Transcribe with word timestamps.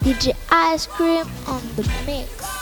DJ 0.00 0.34
Ice 0.50 0.86
Cream 0.86 1.26
on 1.46 1.60
the 1.76 1.82
mix. 2.06 2.59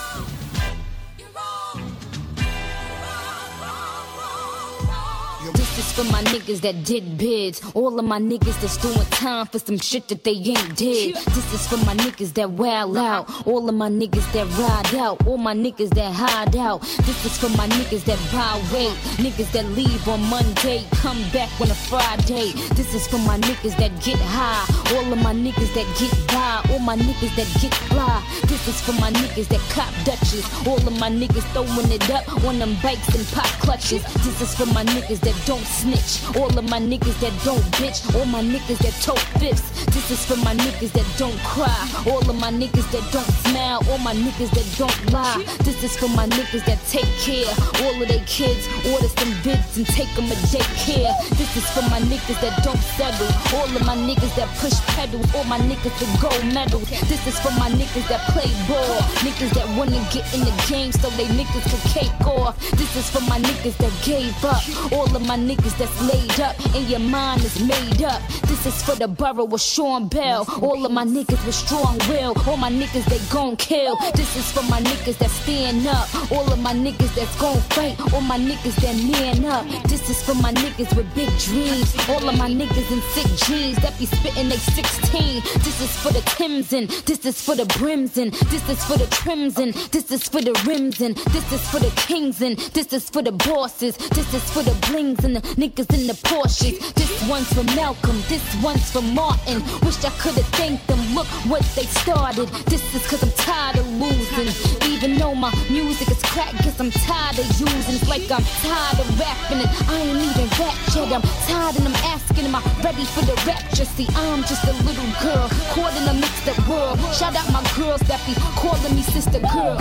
For 5.98 6.12
my 6.12 6.22
niggas 6.30 6.60
that 6.60 6.84
did 6.84 7.18
bids. 7.18 7.60
All 7.74 7.98
of 7.98 8.04
my 8.04 8.20
niggas 8.20 8.60
that's 8.60 8.76
doing 8.76 9.04
time 9.10 9.46
for 9.46 9.58
some 9.58 9.78
shit 9.78 10.06
that 10.08 10.22
they 10.22 10.36
ain't 10.54 10.76
did. 10.76 11.16
This 11.16 11.52
is 11.52 11.66
for 11.66 11.76
my 11.78 11.94
niggas 11.96 12.34
that 12.34 12.50
wild 12.52 12.96
out. 12.96 13.24
All 13.48 13.68
of 13.68 13.74
my 13.74 13.88
niggas 13.90 14.30
that 14.32 14.46
ride 14.62 14.94
out. 14.94 15.26
All 15.26 15.38
my 15.38 15.54
niggas 15.54 15.90
that 15.98 16.12
hide 16.14 16.54
out. 16.54 16.82
This 17.02 17.24
is 17.24 17.36
for 17.36 17.48
my 17.56 17.66
niggas 17.66 18.04
that 18.04 18.20
buy 18.30 18.54
weight. 18.72 18.94
Niggas 19.18 19.50
that 19.50 19.66
leave 19.70 20.06
on 20.06 20.22
Monday, 20.30 20.84
come 21.02 21.20
back 21.32 21.50
on 21.60 21.68
a 21.68 21.74
Friday. 21.74 22.52
This 22.78 22.94
is 22.94 23.08
for 23.08 23.18
my 23.18 23.36
niggas 23.38 23.76
that 23.78 23.90
get 24.00 24.20
high. 24.20 24.66
All 24.94 25.12
of 25.12 25.18
my 25.20 25.34
niggas 25.34 25.74
that 25.74 25.88
get 25.98 26.14
by. 26.28 26.62
All 26.70 26.78
my 26.78 26.96
niggas 26.96 27.34
that 27.34 27.50
get 27.60 27.74
fly. 27.90 28.22
This 28.46 28.68
is 28.68 28.80
for 28.80 28.92
my 29.00 29.10
niggas 29.10 29.48
that 29.48 29.64
cop 29.74 29.92
Dutches. 30.04 30.46
All 30.64 30.78
of 30.78 30.96
my 31.00 31.10
niggas 31.10 31.46
throwing 31.52 31.90
it 31.90 32.08
up 32.10 32.24
on 32.44 32.60
them 32.60 32.76
bikes 32.84 33.08
and 33.16 33.26
pop 33.34 33.50
clutches. 33.58 34.04
This 34.22 34.40
is 34.40 34.54
for 34.54 34.66
my 34.66 34.84
niggas 34.84 35.18
that 35.26 35.34
don't 35.44 35.66
snitch. 35.88 36.36
All 36.36 36.52
of 36.58 36.68
my 36.68 36.80
niggas 36.80 37.18
that 37.20 37.32
don't 37.44 37.64
bitch. 37.80 38.02
All 38.14 38.26
my 38.26 38.42
niggas 38.42 38.78
that 38.78 38.94
tote 39.02 39.18
fifths. 39.40 39.86
This 39.86 40.10
is 40.10 40.24
for 40.24 40.36
my 40.44 40.54
niggas 40.54 40.92
that 40.92 41.06
don't 41.16 41.38
cry. 41.40 41.80
All 42.06 42.18
of 42.18 42.36
my 42.40 42.50
niggas 42.50 42.88
that 42.92 43.04
don't 43.12 43.30
smile. 43.46 43.80
All 43.90 43.98
my 43.98 44.14
niggas 44.14 44.50
that 44.52 44.68
don't 44.76 45.12
lie. 45.12 45.42
This 45.64 45.82
is 45.82 45.96
for 45.96 46.08
my 46.08 46.26
niggas 46.26 46.64
that 46.66 46.80
take 46.88 47.08
care. 47.24 47.48
All 47.84 47.94
of 48.02 48.08
their 48.08 48.24
kids 48.26 48.68
order 48.92 49.08
some 49.08 49.32
bids 49.42 49.76
and 49.76 49.86
take 49.86 50.10
them 50.14 50.26
a 50.26 50.36
daycare. 50.52 51.12
This 51.36 51.56
is 51.56 51.66
for 51.70 51.82
my 51.88 52.00
niggas 52.00 52.40
that 52.40 52.62
don't 52.62 52.82
settle. 52.98 53.30
All 53.56 53.68
of 53.68 53.84
my 53.84 53.96
niggas 53.96 54.34
that 54.36 54.48
push 54.58 54.76
pedals. 54.94 55.26
All 55.34 55.44
my 55.44 55.58
niggas 55.58 55.94
that 56.00 56.10
gold 56.20 56.44
medals. 56.52 56.88
This 57.08 57.26
is 57.26 57.38
for 57.40 57.52
my 57.58 57.70
niggas 57.70 58.06
that 58.08 58.20
play 58.32 58.50
ball. 58.68 59.00
Niggas 59.24 59.52
that 59.56 59.68
wanna 59.76 60.00
get 60.12 60.24
in 60.34 60.40
the 60.40 60.54
game 60.68 60.92
so 60.92 61.08
they 61.16 61.26
niggas 61.38 61.66
can 61.70 61.82
cake 61.92 62.26
off. 62.26 62.58
This 62.72 62.94
is 62.96 63.08
for 63.10 63.22
my 63.28 63.38
niggas 63.38 63.76
that 63.78 63.92
gave 64.04 64.34
up. 64.44 64.62
All 64.92 65.08
of 65.14 65.22
my 65.26 65.36
niggas 65.36 65.67
that's 65.76 66.00
laid 66.02 66.40
up 66.40 66.56
and 66.74 66.88
your 66.88 67.00
mind 67.00 67.44
is 67.44 67.60
made 67.62 68.02
up. 68.02 68.22
This 68.46 68.66
is 68.66 68.82
for 68.82 68.94
the 68.96 69.08
borough 69.08 69.46
of 69.46 69.60
Sean 69.60 70.08
Bell. 70.08 70.46
All 70.62 70.86
of 70.86 70.92
my 70.92 71.04
niggas 71.04 71.44
with 71.44 71.54
strong 71.54 71.98
will. 72.08 72.34
All 72.48 72.56
my 72.56 72.70
niggas 72.70 73.04
they 73.06 73.18
gon' 73.32 73.56
kill. 73.56 73.96
This 74.14 74.36
is 74.36 74.50
for 74.52 74.62
my 74.70 74.80
niggas 74.80 75.18
that 75.18 75.30
stand 75.30 75.86
up. 75.86 76.08
All 76.32 76.50
of 76.52 76.58
my 76.60 76.72
niggas 76.72 77.14
that's 77.14 77.34
gon' 77.40 77.60
fight. 77.74 77.98
All 78.12 78.20
my 78.20 78.38
niggas 78.38 78.76
that 78.82 78.96
man 79.12 79.44
up. 79.44 79.64
This 79.88 80.08
is 80.08 80.22
for 80.22 80.34
my 80.34 80.52
niggas 80.52 80.96
with 80.96 81.12
big 81.14 81.30
dreams. 81.38 81.94
All 82.08 82.28
of 82.28 82.38
my 82.38 82.48
niggas 82.48 82.90
in 82.90 83.00
sick 83.12 83.30
jeans 83.46 83.76
that 83.82 83.98
be 83.98 84.06
spitting 84.06 84.48
they 84.48 84.56
16. 84.56 85.42
This 85.64 85.80
is 85.80 85.96
for 85.96 86.12
the 86.12 86.22
Tims 86.38 86.68
this 86.68 87.24
is 87.26 87.40
for 87.40 87.56
the 87.56 87.64
brims 87.78 88.12
this 88.14 88.68
is 88.68 88.84
for 88.84 88.96
the 88.96 89.06
trims 89.06 89.58
and 89.58 89.74
this 89.90 90.10
is 90.10 90.28
for 90.28 90.40
the 90.40 90.52
rims 90.66 90.98
this 90.98 91.52
is 91.52 91.68
for 91.68 91.80
the 91.80 91.90
kings 91.96 92.40
and 92.42 92.56
this 92.74 92.92
is 92.92 93.10
for 93.10 93.22
the 93.22 93.32
bosses. 93.32 93.96
This 93.96 94.32
is 94.34 94.50
for 94.50 94.62
the 94.62 94.74
blings 94.88 95.24
and 95.24 95.36
the 95.36 95.57
niggas 95.58 95.92
in 95.92 96.06
the 96.06 96.14
Porsches. 96.22 96.78
This 96.94 97.10
one's 97.28 97.52
for 97.52 97.64
Malcolm, 97.74 98.22
this 98.28 98.44
one's 98.62 98.90
for 98.90 99.02
Martin. 99.02 99.60
Wish 99.82 100.04
I 100.04 100.10
could've 100.22 100.46
thanked 100.54 100.86
them. 100.86 101.00
Look 101.14 101.26
what 101.50 101.62
they 101.74 101.82
started. 101.82 102.48
This 102.70 102.82
is 102.94 103.04
cause 103.10 103.22
I'm 103.22 103.32
tired 103.32 103.76
of 103.78 103.86
losing. 103.90 104.50
Even 104.88 105.18
though 105.18 105.34
my 105.34 105.52
music 105.68 106.10
is 106.10 106.22
crack, 106.22 106.52
guess 106.62 106.78
I'm 106.78 106.92
tired 106.92 107.38
of 107.38 107.46
using. 107.58 107.94
It's 107.98 108.08
like 108.08 108.30
I'm 108.30 108.46
tired 108.62 108.98
of 109.02 109.08
rapping 109.18 109.58
and 109.58 109.70
I 109.90 109.98
ain't 110.06 110.22
even 110.30 110.48
rap 110.62 110.78
yet. 110.94 111.10
I'm 111.12 111.22
tired 111.50 111.76
and 111.76 111.88
I'm 111.90 111.98
asking, 112.14 112.44
am 112.46 112.54
I 112.54 112.62
ready 112.84 113.04
for 113.04 113.22
the 113.26 113.34
rapture? 113.44 113.84
See, 113.84 114.06
I'm 114.14 114.42
just 114.42 114.62
a 114.62 114.74
little 114.86 115.10
girl 115.18 115.48
caught 115.74 115.94
in 115.98 116.06
a 116.06 116.14
mixed 116.14 116.46
up 116.46 116.58
world. 116.68 116.98
Shout 117.12 117.34
out 117.34 117.50
my 117.50 117.64
girls 117.74 118.00
that 118.06 118.22
be 118.26 118.34
calling 118.54 118.94
me 118.94 119.02
sister 119.02 119.40
girl. 119.40 119.78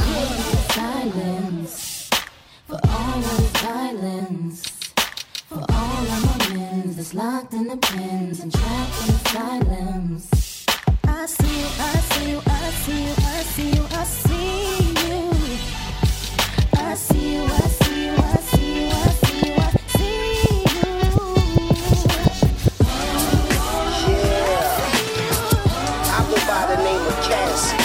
silence 0.74 2.10
for 2.66 2.80
all 2.84 3.20
of 3.20 3.50
violence. 3.62 4.77
For 5.48 5.56
all 5.60 6.04
of 6.04 6.26
my 6.26 6.58
men 6.58 6.94
that's 6.94 7.14
locked 7.14 7.54
in 7.54 7.68
the 7.68 7.78
pens 7.78 8.42
and 8.42 8.52
trapped 8.52 9.02
in 9.02 9.08
the 9.08 9.20
silence. 9.30 10.66
I 11.06 11.26
see 11.26 11.60
you, 11.62 11.68
I 11.80 11.96
see 12.10 12.32
you, 12.32 12.42
I 12.46 12.70
see 12.84 13.06
you, 13.06 13.14
I 13.18 13.44
see 13.44 13.72
you, 13.72 13.84
I 13.92 14.04
see 14.04 14.44
you. 14.44 15.32
I 16.74 16.96
see 16.96 17.34
you, 17.34 17.44
I 17.44 17.68
see 17.80 18.06
you, 18.06 18.12
I 18.12 18.36
see 18.44 18.76
you, 18.76 18.92
I 18.92 19.06
see 19.24 19.40
you, 19.48 19.56
I 19.56 19.72
see 19.96 20.18
I 26.12 26.28
go 26.28 26.38
by 26.44 26.76
the 26.76 26.84
name 26.84 27.04
of 27.08 27.16
Cassie. 27.24 27.80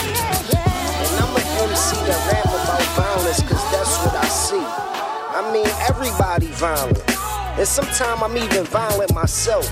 And 0.99 1.15
I'm 1.23 1.31
an 1.37 1.47
MC 1.71 1.95
that 2.11 2.21
rap 2.27 2.47
about 2.47 2.83
violence, 2.99 3.41
cause 3.43 3.65
that's 3.71 3.95
what 4.05 4.17
I 4.17 4.27
see. 4.27 4.67
I 4.67 5.51
mean, 5.53 5.71
everybody 5.89 6.47
violent. 6.49 7.12
And 7.59 7.69
sometimes 7.69 8.23
I'm 8.23 8.37
even 8.37 8.65
violent 8.65 9.15
myself. 9.15 9.69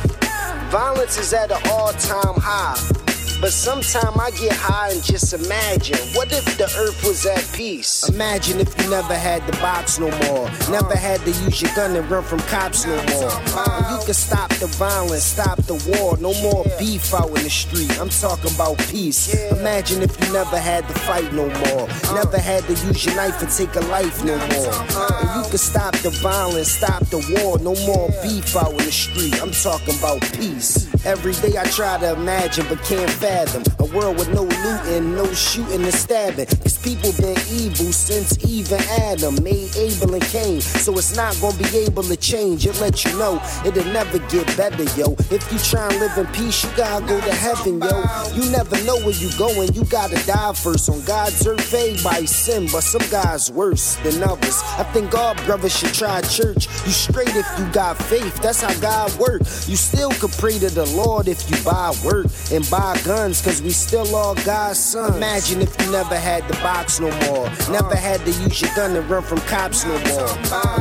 Violence 0.70 1.16
is 1.18 1.32
at 1.32 1.50
an 1.50 1.60
all 1.70 1.92
time 1.92 2.34
high. 2.36 3.09
But 3.40 3.52
sometimes 3.52 4.18
I 4.18 4.30
get 4.32 4.52
high 4.52 4.90
and 4.90 5.02
just 5.02 5.32
imagine 5.32 5.96
what 6.12 6.30
if 6.30 6.44
the 6.58 6.64
earth 6.76 7.02
was 7.02 7.24
at 7.24 7.42
peace? 7.54 8.06
Imagine 8.10 8.60
if 8.60 8.68
you 8.78 8.90
never 8.90 9.14
had 9.14 9.46
to 9.46 9.52
box 9.60 9.98
no 9.98 10.10
more, 10.28 10.50
never 10.68 10.94
had 10.94 11.20
to 11.20 11.30
use 11.30 11.62
your 11.62 11.74
gun 11.74 11.96
and 11.96 12.08
run 12.10 12.22
from 12.22 12.40
cops 12.40 12.84
no 12.84 12.96
more. 12.96 13.32
And 13.32 13.96
you 13.96 14.04
can 14.04 14.12
stop 14.12 14.50
the 14.60 14.66
violence, 14.66 15.24
stop 15.24 15.56
the 15.62 15.74
war, 15.88 16.18
no 16.18 16.34
more 16.42 16.64
beef 16.78 17.14
out 17.14 17.28
in 17.28 17.42
the 17.42 17.48
street. 17.48 17.98
I'm 17.98 18.10
talking 18.10 18.54
about 18.54 18.76
peace. 18.90 19.32
Imagine 19.52 20.02
if 20.02 20.20
you 20.20 20.32
never 20.34 20.58
had 20.58 20.86
to 20.88 20.94
fight 21.00 21.32
no 21.32 21.48
more, 21.48 21.88
never 22.12 22.38
had 22.38 22.64
to 22.64 22.74
use 22.86 23.06
your 23.06 23.16
knife 23.16 23.40
and 23.40 23.50
take 23.50 23.74
a 23.74 23.80
life 23.88 24.22
no 24.22 24.36
more. 24.36 24.74
And 25.16 25.42
you 25.42 25.48
can 25.48 25.58
stop 25.58 25.96
the 26.04 26.10
violence, 26.20 26.72
stop 26.72 27.06
the 27.06 27.24
war, 27.40 27.58
no 27.58 27.74
more 27.86 28.10
beef 28.22 28.54
out 28.54 28.72
in 28.72 28.84
the 28.84 28.92
street. 28.92 29.40
I'm 29.40 29.52
talking 29.52 29.96
about 29.98 30.20
peace. 30.36 30.90
Every 31.06 31.32
day 31.32 31.56
I 31.56 31.64
try 31.64 31.96
to 32.00 32.12
imagine 32.12 32.66
but 32.68 32.82
can't 32.84 33.10
a 33.30 33.84
world 33.94 34.18
with 34.18 34.28
no 34.34 34.42
looting, 34.42 35.14
no 35.14 35.24
shooting 35.32 35.82
and 35.82 35.94
stabbing. 35.94 36.46
Cause 36.46 36.78
people 36.78 37.12
been 37.12 37.38
evil 37.50 37.92
since 37.92 38.36
even 38.44 38.80
Adam 39.08 39.42
made 39.42 39.70
Abel 39.76 40.14
and 40.14 40.22
Cain. 40.24 40.60
So 40.60 40.96
it's 40.98 41.16
not 41.16 41.38
gonna 41.40 41.56
be 41.56 41.78
able 41.78 42.02
to 42.02 42.16
change. 42.16 42.66
It 42.66 42.80
let 42.80 43.04
you 43.04 43.12
know 43.18 43.40
it'll 43.64 43.84
never 43.92 44.18
get 44.30 44.46
better, 44.56 44.84
yo. 44.98 45.14
If 45.30 45.46
you 45.52 45.58
try 45.58 45.86
and 45.86 46.00
live 46.00 46.18
in 46.18 46.26
peace, 46.32 46.64
you 46.64 46.70
gotta 46.76 47.06
go 47.06 47.20
to 47.20 47.34
heaven, 47.34 47.80
yo. 47.80 48.02
You 48.34 48.50
never 48.50 48.82
know 48.84 48.98
where 48.98 49.14
you 49.14 49.30
going, 49.38 49.72
you 49.74 49.84
gotta 49.84 50.18
die 50.26 50.52
first. 50.52 50.88
On 50.88 51.00
God's 51.02 51.46
earth, 51.46 51.72
everybody 51.72 52.26
sin, 52.26 52.68
but 52.72 52.82
some 52.82 53.06
guys 53.10 53.50
worse 53.52 53.96
than 54.02 54.22
others. 54.22 54.60
I 54.78 54.84
think 54.92 55.14
all 55.14 55.34
brothers 55.46 55.76
should 55.76 55.94
try 55.94 56.20
church. 56.22 56.66
You 56.84 56.92
straight 56.92 57.34
if 57.36 57.46
you 57.58 57.66
got 57.72 57.96
faith, 57.96 58.34
that's 58.42 58.62
how 58.62 58.74
God 58.80 59.12
work. 59.18 59.42
You 59.66 59.76
still 59.76 60.10
could 60.10 60.32
pray 60.32 60.58
to 60.58 60.70
the 60.70 60.86
Lord 60.96 61.28
if 61.28 61.48
you 61.50 61.56
buy 61.64 61.94
work 62.04 62.26
and 62.50 62.68
buy 62.70 62.98
guns, 63.04 63.19
cause 63.20 63.60
we 63.60 63.68
still 63.68 64.16
all 64.16 64.34
God's 64.46 64.78
sons. 64.78 65.14
Imagine 65.14 65.60
if 65.60 65.78
you 65.82 65.92
never 65.92 66.16
had 66.16 66.48
to 66.48 66.54
box 66.62 67.00
no 67.00 67.10
more, 67.26 67.50
never 67.70 67.94
had 67.94 68.18
to 68.24 68.30
use 68.30 68.62
your 68.62 68.74
gun 68.74 68.94
to 68.94 69.02
run 69.02 69.22
from 69.22 69.40
cops 69.40 69.84
no 69.84 69.92
more. 70.08 70.28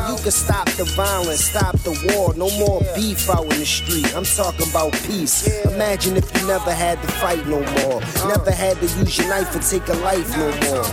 You 0.10 0.16
can 0.24 0.32
stop 0.32 0.70
the 0.80 0.86
violence, 0.96 1.44
stop 1.44 1.78
the 1.80 1.92
war, 2.14 2.34
no 2.36 2.50
more 2.58 2.80
beef 2.96 3.30
out 3.30 3.44
in 3.44 3.60
the 3.60 3.66
street. 3.66 4.16
I'm 4.16 4.24
talking 4.24 4.70
about 4.70 4.94
peace. 5.06 5.66
Imagine 5.66 6.16
if 6.16 6.34
you 6.40 6.48
never 6.48 6.72
had 6.72 7.02
to 7.02 7.08
fight 7.20 7.46
no 7.46 7.60
more, 7.60 8.00
never 8.30 8.52
had 8.52 8.78
to 8.78 8.88
use 9.00 9.18
your 9.18 9.28
knife 9.28 9.54
and 9.54 9.64
take 9.64 9.90
a 9.90 9.98
life 10.00 10.30
no 10.38 10.48
more. 10.72 10.86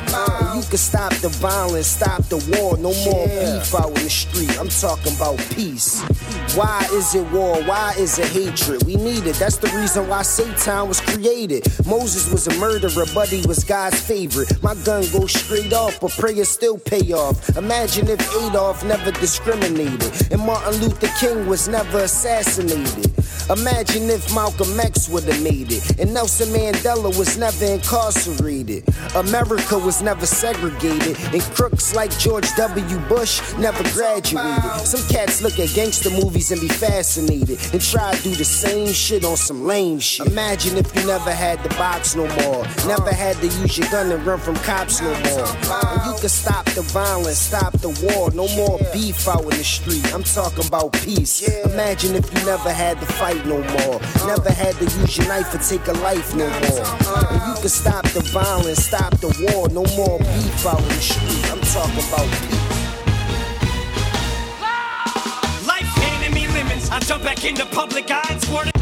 And 0.42 0.60
you 0.60 0.68
can 0.68 0.78
stop 0.78 1.14
the 1.22 1.28
violence, 1.28 1.86
stop 1.86 2.24
the 2.24 2.38
war, 2.58 2.76
no 2.76 2.92
more 3.06 3.28
beef 3.28 3.72
out 3.72 3.96
in 3.96 4.02
the 4.02 4.10
street. 4.10 4.58
I'm 4.58 4.68
talking 4.68 5.14
about 5.14 5.38
peace. 5.54 6.02
Why 6.56 6.84
is 6.92 7.14
it 7.14 7.30
war? 7.30 7.62
Why 7.62 7.94
is 7.98 8.18
it 8.18 8.26
hatred? 8.26 8.82
We 8.82 8.96
need 8.96 9.26
it. 9.26 9.36
That's 9.36 9.58
the 9.58 9.68
reason 9.78 10.08
why 10.08 10.22
Satan 10.22 10.88
was 10.88 11.00
created. 11.00 11.35
Moses 11.84 12.32
was 12.32 12.46
a 12.46 12.58
murderer, 12.58 13.04
but 13.12 13.28
he 13.28 13.46
was 13.46 13.62
God's 13.62 14.00
favorite. 14.00 14.50
My 14.62 14.74
gun 14.86 15.04
goes 15.12 15.34
straight 15.34 15.70
off, 15.74 16.00
but 16.00 16.10
prayers 16.12 16.48
still 16.48 16.78
pay 16.78 17.12
off. 17.12 17.54
Imagine 17.58 18.08
if 18.08 18.20
Adolf 18.42 18.82
never 18.84 19.10
discriminated 19.10 20.32
and 20.32 20.40
Martin 20.40 20.80
Luther 20.80 21.10
King 21.20 21.46
was 21.46 21.68
never 21.68 21.98
assassinated. 21.98 23.12
Imagine 23.48 24.10
if 24.10 24.34
Malcolm 24.34 24.78
X 24.80 25.08
would 25.08 25.22
have 25.22 25.40
made 25.40 25.70
it 25.70 26.00
and 26.00 26.12
Nelson 26.12 26.48
Mandela 26.48 27.16
was 27.16 27.38
never 27.38 27.64
incarcerated. 27.64 28.82
America 29.14 29.78
was 29.78 30.02
never 30.02 30.26
segregated 30.26 31.16
and 31.32 31.40
crooks 31.54 31.94
like 31.94 32.10
George 32.18 32.48
W. 32.56 32.98
Bush 33.08 33.40
never 33.58 33.84
graduated. 33.92 34.64
Some 34.84 35.08
cats 35.08 35.42
look 35.42 35.60
at 35.60 35.72
gangster 35.74 36.10
movies 36.10 36.50
and 36.50 36.60
be 36.60 36.68
fascinated 36.68 37.60
and 37.72 37.80
try 37.80 38.16
to 38.16 38.22
do 38.24 38.34
the 38.34 38.44
same 38.44 38.92
shit 38.92 39.24
on 39.24 39.36
some 39.36 39.64
lame 39.64 40.00
shit. 40.00 40.26
Imagine 40.26 40.76
if 40.76 40.92
you 40.96 41.06
never 41.06 41.30
had 41.30 41.62
the 41.62 41.68
box 41.76 42.16
no 42.16 42.26
more, 42.42 42.64
never 42.88 43.14
had 43.14 43.36
to 43.36 43.46
use 43.46 43.78
your 43.78 43.88
gun 43.90 44.10
and 44.10 44.26
run 44.26 44.40
from 44.40 44.56
cops 44.56 45.00
no 45.00 45.10
more. 45.22 45.46
And 45.46 46.06
you 46.06 46.18
can 46.18 46.28
stop 46.28 46.64
the 46.70 46.82
violence, 46.82 47.38
stop 47.38 47.74
the 47.74 47.90
war, 48.10 48.32
no 48.32 48.48
more 48.56 48.80
beef 48.92 49.28
out 49.28 49.42
in 49.44 49.50
the 49.50 49.62
street. 49.62 50.04
I'm 50.12 50.24
talking 50.24 50.66
about 50.66 50.94
peace. 50.94 51.46
Imagine 51.64 52.16
if 52.16 52.26
you 52.34 52.44
never 52.44 52.72
had 52.72 52.98
to 52.98 53.06
fight 53.06 53.35
fight 53.36 53.46
no 53.46 53.58
more. 53.58 54.00
Never 54.26 54.50
had 54.50 54.74
to 54.76 54.84
use 54.84 55.18
your 55.18 55.28
knife 55.28 55.54
or 55.54 55.58
take 55.58 55.86
a 55.88 55.92
life 55.92 56.34
no 56.34 56.48
more. 56.48 56.86
And 57.30 57.56
you 57.56 57.60
can 57.60 57.68
stop 57.68 58.04
the 58.08 58.20
violence, 58.32 58.84
stop 58.84 59.16
the 59.18 59.28
war. 59.52 59.68
No 59.68 59.84
more 59.96 60.18
beef 60.18 60.66
out 60.66 60.80
in 60.80 60.88
the 60.88 60.94
street. 60.94 61.52
I'm 61.52 61.60
talking 61.60 61.98
about 62.08 62.66
lemons. 66.54 66.90
I 66.90 67.00
jump 67.00 67.24
back 67.24 67.44
into 67.44 67.66
public 67.66 68.10
eye 68.10 68.22
and 68.30 68.75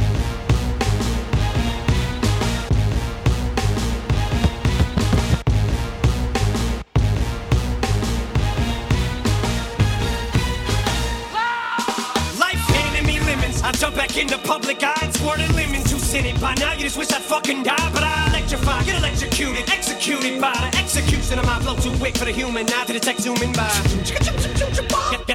back 13.95 14.17
into 14.17 14.37
public 14.39 14.83
eye 14.83 14.95
and 15.03 15.15
squirted 15.15 15.53
lemon 15.55 15.74
in 16.15 16.27
it. 16.27 16.41
By 16.41 16.55
now 16.55 16.73
you 16.73 16.81
just 16.81 16.97
wish 16.97 17.11
I'd 17.13 17.23
fucking 17.23 17.63
die, 17.63 17.91
but 17.93 18.03
I 18.03 18.29
electrify, 18.29 18.83
get 18.85 18.99
electrocuted, 18.99 19.69
executed 19.71 20.41
by 20.41 20.53
the 20.53 20.79
execution 20.79 21.39
of 21.39 21.47
my 21.47 21.59
flow 21.61 21.77
too 21.77 21.97
quick 21.99 22.17
for 22.17 22.25
the 22.25 22.33
human 22.33 22.67
eye 22.69 22.85
to 22.87 22.93
detect 22.93 23.21
zooming 23.21 23.53
by. 23.53 23.71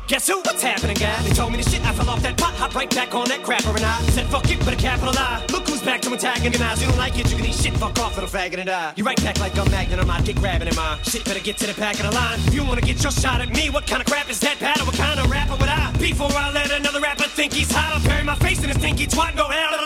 Guess 0.08 0.28
who? 0.28 0.38
What's 0.42 0.64
happening, 0.64 0.96
guys? 0.96 1.24
They 1.28 1.34
told 1.34 1.52
me 1.52 1.62
the 1.62 1.70
shit, 1.70 1.86
I 1.86 1.94
fell 1.94 2.10
off 2.10 2.22
that 2.24 2.38
pot, 2.38 2.54
hop 2.56 2.74
right 2.74 2.90
back 2.90 3.14
on 3.14 3.28
that 3.28 3.42
crapper, 3.42 3.76
and 3.76 3.86
I 3.86 4.02
said 4.10 4.26
fuck 4.28 4.50
it, 4.50 4.60
but 4.60 4.74
a 4.74 4.78
capital 4.78 5.14
I. 5.18 5.46
Look 5.52 5.68
who's 5.68 5.82
back 5.82 6.02
to 6.02 6.10
antagonize. 6.12 6.82
You 6.82 6.88
don't 6.88 6.98
like 6.98 7.18
it, 7.20 7.30
you 7.30 7.38
can 7.38 7.46
eat 7.46 7.56
shit, 7.56 7.74
fuck 7.74 8.00
off, 8.00 8.16
little 8.16 8.30
faggot, 8.30 8.58
and 8.58 8.68
die. 8.68 8.94
You 8.96 9.04
right 9.04 9.22
back 9.22 9.40
like 9.40 9.56
a 9.58 9.70
magnet 9.70 10.00
on 10.00 10.08
my 10.08 10.22
dick 10.22 10.38
grabbing 10.38 10.68
in 10.68 10.76
my 10.76 10.98
shit. 11.04 11.26
Better 11.26 11.42
get 11.42 11.58
to 11.58 11.68
the 11.68 11.80
back 11.80 11.96
of 12.00 12.06
the 12.10 12.12
line. 12.12 12.40
If 12.48 12.54
you 12.54 12.64
wanna 12.64 12.82
get 12.82 13.02
your 13.04 13.12
shot 13.12 13.42
at 13.42 13.50
me, 13.50 13.70
what 13.70 13.86
kind 13.86 14.02
of 14.02 14.08
crap 14.08 14.30
is 14.30 14.40
that? 14.40 14.60
Battle? 14.60 14.86
What 14.86 14.96
kind 14.96 15.20
of 15.20 15.30
rapper 15.30 15.58
would 15.58 15.70
I? 15.70 15.92
Before 16.00 16.32
I 16.32 16.52
let 16.52 16.72
another 16.72 17.02
rapper 17.02 17.24
think 17.24 17.54
he's 17.54 17.72
hot, 17.72 17.94
I'll 17.94 18.04
bury 18.04 18.24
my 18.24 18.36
face 18.36 18.64
in 18.64 18.70
his 18.70 18.78
stinky 18.78 19.06
twat 19.06 19.30
and 19.30 19.38
go 19.38 19.48
hell. 19.48 19.80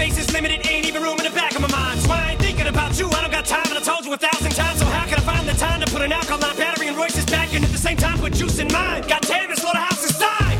Headspace 0.00 0.18
is 0.18 0.32
limited, 0.32 0.66
ain't 0.66 0.86
even 0.86 1.02
room 1.02 1.18
in 1.18 1.24
the 1.24 1.30
back 1.30 1.54
of 1.54 1.60
my 1.60 1.68
mind. 1.68 2.00
So 2.00 2.10
I 2.10 2.30
ain't 2.30 2.40
thinking 2.40 2.66
about 2.66 2.98
you, 2.98 3.06
I 3.08 3.20
don't 3.20 3.30
got 3.30 3.44
time, 3.44 3.66
and 3.66 3.76
I 3.76 3.82
told 3.82 4.06
you 4.06 4.12
a 4.14 4.16
thousand 4.16 4.52
times. 4.52 4.78
So 4.78 4.86
how 4.86 5.04
can 5.04 5.18
I 5.18 5.20
find 5.20 5.46
the 5.46 5.52
time 5.52 5.80
to 5.80 5.86
put 5.92 6.00
an 6.00 6.10
alkaline 6.10 6.56
battery 6.56 6.88
and 6.88 6.96
Royce's 6.96 7.26
back 7.26 7.52
in 7.52 7.62
at 7.62 7.70
the 7.70 7.78
same 7.78 7.98
time 7.98 8.18
put 8.18 8.32
juice 8.32 8.58
in 8.58 8.68
mine? 8.68 9.02
God 9.06 9.20
damn, 9.22 9.50
this 9.50 9.60
slaughterhouse 9.60 10.04
is 10.04 10.16
time! 10.16 10.58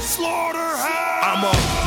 Slaughterhouse! 0.00 1.24
I'm 1.24 1.40
my 1.42 1.77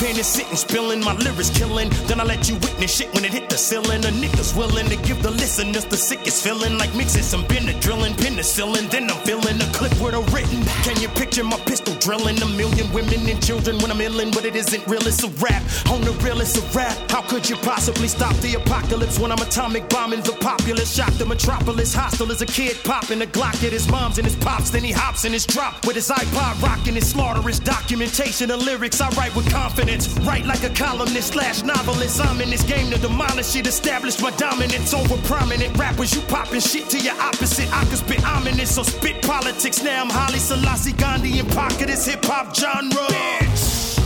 pen 0.00 0.16
is 0.16 0.26
sitting, 0.26 0.56
spilling, 0.56 1.00
my 1.00 1.14
lyrics 1.14 1.50
killing. 1.50 1.90
Then 2.08 2.20
I 2.20 2.24
let 2.24 2.48
you 2.48 2.54
witness 2.56 2.90
shit 2.96 3.12
when 3.14 3.24
it 3.24 3.32
hit 3.32 3.50
the 3.50 3.58
ceiling. 3.58 4.02
A 4.04 4.08
nigga's 4.08 4.54
willing 4.54 4.88
to 4.88 4.96
give 4.96 5.22
the 5.22 5.30
listeners 5.30 5.84
the 5.84 5.96
sickest 5.96 6.42
feeling, 6.42 6.78
like 6.78 6.92
mixing 6.96 7.22
some 7.22 7.44
Benadryl 7.44 8.00
penicillin. 8.16 8.88
Then 8.90 9.10
I'm 9.10 9.20
feeling 9.28 9.60
a 9.60 9.68
clip 9.76 9.92
with 10.00 10.14
a 10.14 10.22
written. 10.32 10.64
Can 10.86 11.00
you 11.00 11.08
picture 11.08 11.44
my 11.44 11.58
pistol 11.68 11.94
drilling 12.00 12.40
a 12.42 12.48
million 12.56 12.90
women 12.92 13.28
and 13.28 13.42
children 13.42 13.78
when 13.78 13.90
I'm 13.90 13.98
illin'? 13.98 14.32
But 14.34 14.44
it 14.44 14.56
isn't 14.56 14.86
real, 14.86 15.06
it's 15.06 15.22
a 15.22 15.28
rap. 15.44 15.62
On 15.92 16.00
the 16.00 16.12
real, 16.24 16.40
it's 16.40 16.56
a 16.56 16.64
rap. 16.76 16.96
How 17.10 17.22
could 17.22 17.48
you 17.48 17.56
possibly 17.56 18.08
stop 18.08 18.34
the 18.36 18.54
apocalypse 18.54 19.18
when 19.18 19.30
I'm 19.30 19.42
atomic 19.42 19.88
bombing 19.90 20.22
the 20.22 20.32
populace? 20.40 20.94
Shock 20.94 21.12
the 21.14 21.26
metropolis, 21.26 21.94
hostile 21.94 22.32
as 22.32 22.40
a 22.40 22.46
kid 22.46 22.76
popping 22.84 23.20
a 23.22 23.26
Glock 23.26 23.62
at 23.64 23.72
his 23.72 23.88
mom's 23.88 24.18
and 24.18 24.26
his 24.26 24.36
pops. 24.36 24.70
Then 24.70 24.82
he 24.82 24.92
hops 24.92 25.24
in 25.24 25.32
his 25.32 25.44
drop 25.44 25.86
with 25.86 25.96
his 25.96 26.08
iPod 26.08 26.62
rocking 26.62 26.94
his 26.94 27.10
slaughterous 27.10 27.58
documentation 27.58 28.50
of 28.50 28.62
lyrics. 28.62 29.00
I 29.00 29.08
write 29.10 29.34
with 29.36 29.50
confidence, 29.50 29.89
write 30.22 30.46
like 30.46 30.62
a 30.62 30.70
columnist 30.70 31.32
slash 31.32 31.62
novelist. 31.62 32.20
I'm 32.24 32.40
in 32.40 32.50
this 32.50 32.62
game 32.62 32.90
to 32.90 32.98
demolish 32.98 33.56
it, 33.56 33.66
establish 33.66 34.20
my 34.20 34.30
dominance 34.32 34.94
over 34.94 35.16
prominent 35.26 35.76
rappers. 35.76 36.14
You 36.14 36.22
popping 36.22 36.60
shit 36.60 36.88
to 36.90 36.98
your 36.98 37.14
opposite. 37.20 37.72
I 37.72 37.84
can 37.84 37.96
spit 37.96 38.24
ominous, 38.24 38.74
so 38.74 38.82
spit 38.82 39.22
politics. 39.22 39.82
Now 39.82 40.02
I'm 40.02 40.10
Haile 40.10 40.38
Selassie 40.38 40.92
Gandhi 40.92 41.38
in 41.38 41.46
pocket 41.46 41.88
hip 41.88 42.24
hop 42.24 42.54
genre. 42.54 43.06
Bitch. 43.08 43.98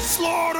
Slaughterhouse. 0.00 0.57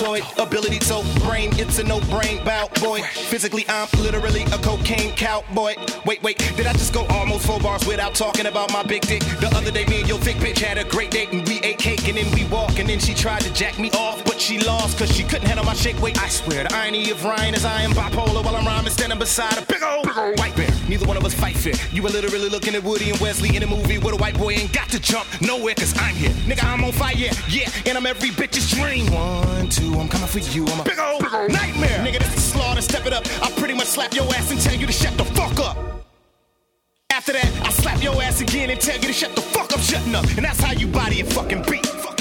Altoid. 0.00 0.42
Ability 0.42 0.78
to 0.78 1.20
brain, 1.20 1.50
it's 1.58 1.78
a 1.78 1.84
no 1.84 2.00
brain 2.00 2.42
bout 2.44 2.72
boy. 2.80 3.02
Physically, 3.02 3.64
I'm 3.68 3.88
literally 4.00 4.42
a 4.44 4.58
cocaine 4.58 5.14
cowboy. 5.14 5.74
Wait, 6.06 6.22
wait, 6.22 6.38
did 6.56 6.66
I 6.66 6.72
just 6.72 6.92
go 6.92 7.06
almost 7.10 7.46
four 7.46 7.60
bars 7.60 7.86
without 7.86 8.14
talking 8.14 8.46
about 8.46 8.72
my 8.72 8.82
big 8.82 9.02
dick? 9.02 9.22
The 9.40 9.50
other 9.54 9.70
day, 9.70 9.84
me 9.86 10.00
and 10.00 10.08
your 10.08 10.18
thick 10.18 10.36
bitch 10.36 10.58
had 10.58 10.78
a 10.78 10.84
great 10.84 11.10
date 11.10 11.32
and 11.32 11.46
we 11.46 11.60
ate 11.60 11.78
cake 11.78 12.08
and 12.08 12.16
then 12.16 12.30
we 12.34 12.44
walked 12.46 12.78
and 12.78 12.88
then 12.88 12.98
she 12.98 13.14
tried 13.14 13.42
to 13.42 13.52
jack 13.52 13.78
me 13.78 13.90
off, 13.92 14.24
but 14.24 14.40
she 14.40 14.58
lost 14.60 14.98
cause 14.98 15.14
she 15.14 15.22
couldn't 15.22 15.46
handle 15.46 15.64
my 15.64 15.74
shake 15.74 16.00
weight. 16.00 16.18
I 16.20 16.28
swear, 16.28 16.64
the 16.64 16.74
irony 16.74 17.10
of 17.10 17.24
Ryan 17.24 17.54
is 17.54 17.64
I 17.64 17.82
am 17.82 17.92
bipolar 17.92 18.44
while 18.44 18.56
I'm 18.56 18.66
rhyming 18.66 18.92
standing 18.92 19.18
beside 19.18 19.58
a 19.58 19.66
big 19.66 19.82
old, 19.82 20.06
big 20.06 20.16
old 20.16 20.38
white 20.38 20.56
bear. 20.56 20.70
Neither 20.88 21.06
one 21.06 21.16
of 21.16 21.24
us 21.24 21.34
fight 21.34 21.56
fit. 21.56 21.78
You 21.92 22.02
were 22.02 22.10
literally 22.10 22.48
looking 22.48 22.74
at 22.74 22.82
Woody 22.82 23.10
and 23.10 23.20
Wesley 23.20 23.54
in 23.54 23.62
a 23.62 23.66
movie 23.66 23.98
where 23.98 24.14
a 24.14 24.16
white 24.16 24.38
boy 24.38 24.52
ain't 24.52 24.72
got 24.72 24.88
to 24.90 25.00
jump 25.00 25.26
nowhere 25.42 25.74
cause 25.74 25.94
I'm 25.98 26.14
here. 26.14 26.30
Nigga, 26.48 26.64
I'm 26.64 26.84
on 26.84 26.92
fire, 26.92 27.14
yeah, 27.14 27.32
yeah, 27.48 27.68
and 27.86 27.98
I'm 27.98 28.06
every 28.06 28.30
bitch's 28.30 28.70
dream. 28.70 29.12
One, 29.12 29.68
two, 29.68 29.89
I'm 29.98 30.08
coming 30.08 30.28
for 30.28 30.38
you. 30.38 30.66
I'm 30.66 30.80
a 30.80 30.84
big 30.84 30.98
old, 30.98 31.22
big 31.22 31.32
old 31.32 31.52
nightmare. 31.52 31.98
Nigga, 32.04 32.18
this 32.18 32.36
is 32.36 32.44
slaughter, 32.44 32.82
step 32.82 33.06
it 33.06 33.12
up. 33.12 33.24
I 33.42 33.50
pretty 33.52 33.74
much 33.74 33.86
slap 33.86 34.14
your 34.14 34.24
ass 34.34 34.50
and 34.50 34.60
tell 34.60 34.74
you 34.74 34.86
to 34.86 34.92
shut 34.92 35.16
the 35.16 35.24
fuck 35.24 35.58
up. 35.58 35.76
After 37.10 37.32
that, 37.32 37.50
I 37.64 37.70
slap 37.70 38.02
your 38.02 38.20
ass 38.22 38.40
again 38.40 38.70
and 38.70 38.80
tell 38.80 38.96
you 38.96 39.08
to 39.08 39.12
shut 39.12 39.34
the 39.34 39.42
fuck 39.42 39.72
up, 39.72 39.80
shutting 39.80 40.14
up. 40.14 40.24
And 40.36 40.44
that's 40.44 40.60
how 40.60 40.72
you 40.72 40.86
body 40.86 41.20
a 41.20 41.24
fucking 41.24 41.62
beat. 41.68 41.86
Fucking 41.86 42.19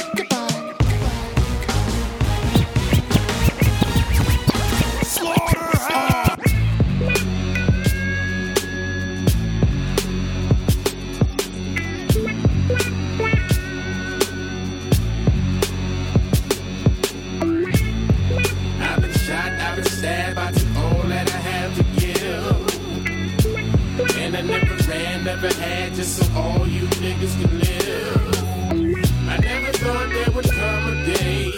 niggas 27.19 27.42
can 27.42 27.60
live. 27.60 29.30
I 29.30 29.38
never 29.38 29.71
thought 29.74 30.10
there 30.10 30.31
would 30.31 30.50
come 30.50 30.88
a 30.88 31.06
day 31.06 31.51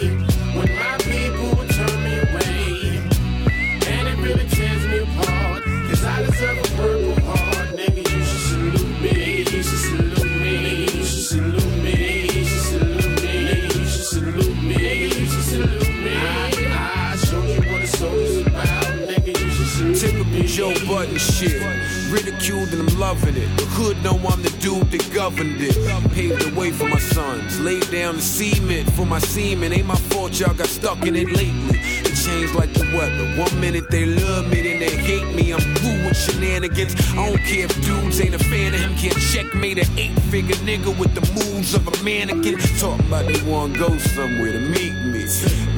when 0.56 0.68
my 0.74 0.96
people 0.98 1.56
would 1.56 1.70
turn 1.70 2.02
me 2.02 2.18
away. 2.18 2.98
And 3.86 4.08
it 4.08 4.16
really 4.18 4.46
tears 4.48 4.86
me 4.88 4.98
apart, 4.98 5.62
cause 5.88 6.04
I 6.04 6.22
deserve 6.22 6.58
a 6.58 6.62
purple 6.76 7.24
heart. 7.24 7.68
Nigga, 7.76 7.96
you 7.96 8.24
should 8.24 8.40
salute 8.50 9.00
me, 9.00 9.38
you 9.38 9.44
should 9.44 9.64
salute 9.64 10.40
me, 10.40 10.80
you 10.82 11.04
should 11.04 11.24
salute 11.30 11.82
me, 11.82 12.22
you 12.22 12.44
should 12.44 12.60
salute 12.60 13.22
me, 13.22 13.62
you 13.62 13.84
should 13.84 14.04
salute 14.04 14.62
me, 14.62 15.04
you 15.04 15.26
should 15.26 15.44
salute 15.44 15.88
me. 15.88 16.14
I, 16.16 17.12
I 17.12 17.16
showed 17.16 17.48
you 17.48 17.70
what 17.70 17.82
a 17.82 17.86
soldier's 17.86 18.46
about, 18.46 18.84
nigga, 19.08 19.40
you 19.40 19.50
should 19.50 19.68
salute 19.68 19.96
Typical 19.96 20.24
me. 20.24 20.46
Joe 20.46 20.74
Budden 20.86 21.18
shit. 21.18 21.81
Ridiculed 22.12 22.68
and 22.74 22.90
I'm 22.90 23.00
loving 23.00 23.36
it. 23.38 23.48
The 23.56 23.64
hood 23.64 23.96
know 24.04 24.20
I'm 24.28 24.42
the 24.42 24.54
dude 24.60 24.90
that 24.90 25.14
governed 25.14 25.56
it. 25.62 25.72
Paved 26.12 26.42
the 26.42 26.54
way 26.54 26.70
for 26.70 26.86
my 26.86 26.98
sons. 26.98 27.58
Laid 27.58 27.90
down 27.90 28.16
the 28.16 28.20
cement 28.20 28.92
for 28.92 29.06
my 29.06 29.18
semen. 29.18 29.72
Ain't 29.72 29.86
my 29.86 29.96
fault 29.96 30.38
y'all 30.38 30.52
got 30.52 30.66
stuck 30.66 31.06
in 31.06 31.16
it 31.16 31.28
lately. 31.28 31.80
It 32.04 32.14
changed 32.14 32.54
like 32.54 32.74
the 32.74 32.84
weather. 32.94 33.24
One 33.40 33.58
minute 33.58 33.90
they 33.90 34.04
love 34.04 34.46
me, 34.50 34.60
then 34.60 34.80
they 34.80 34.94
hate 34.94 35.34
me. 35.34 35.54
I'm 35.54 35.64
cool 35.76 36.04
with 36.04 36.18
shenanigans. 36.18 36.94
I 37.12 37.30
don't 37.30 37.38
care 37.38 37.64
if 37.64 37.74
dudes 37.82 38.20
ain't 38.20 38.34
a 38.34 38.38
fan 38.38 38.74
of 38.74 38.80
him. 38.80 38.94
Can't 38.96 39.18
checkmate 39.18 39.78
an 39.78 39.98
eight 39.98 40.12
figure 40.28 40.56
nigga 40.56 40.92
with 40.98 41.14
the 41.14 41.24
moves 41.32 41.72
of 41.72 41.88
a 41.88 42.04
mannequin. 42.04 42.58
Talking 42.78 43.06
about 43.06 43.24
they 43.24 43.40
wanna 43.50 43.78
go 43.78 43.96
somewhere 43.96 44.52
to 44.52 44.60
meet 44.60 44.92
me. 44.92 45.24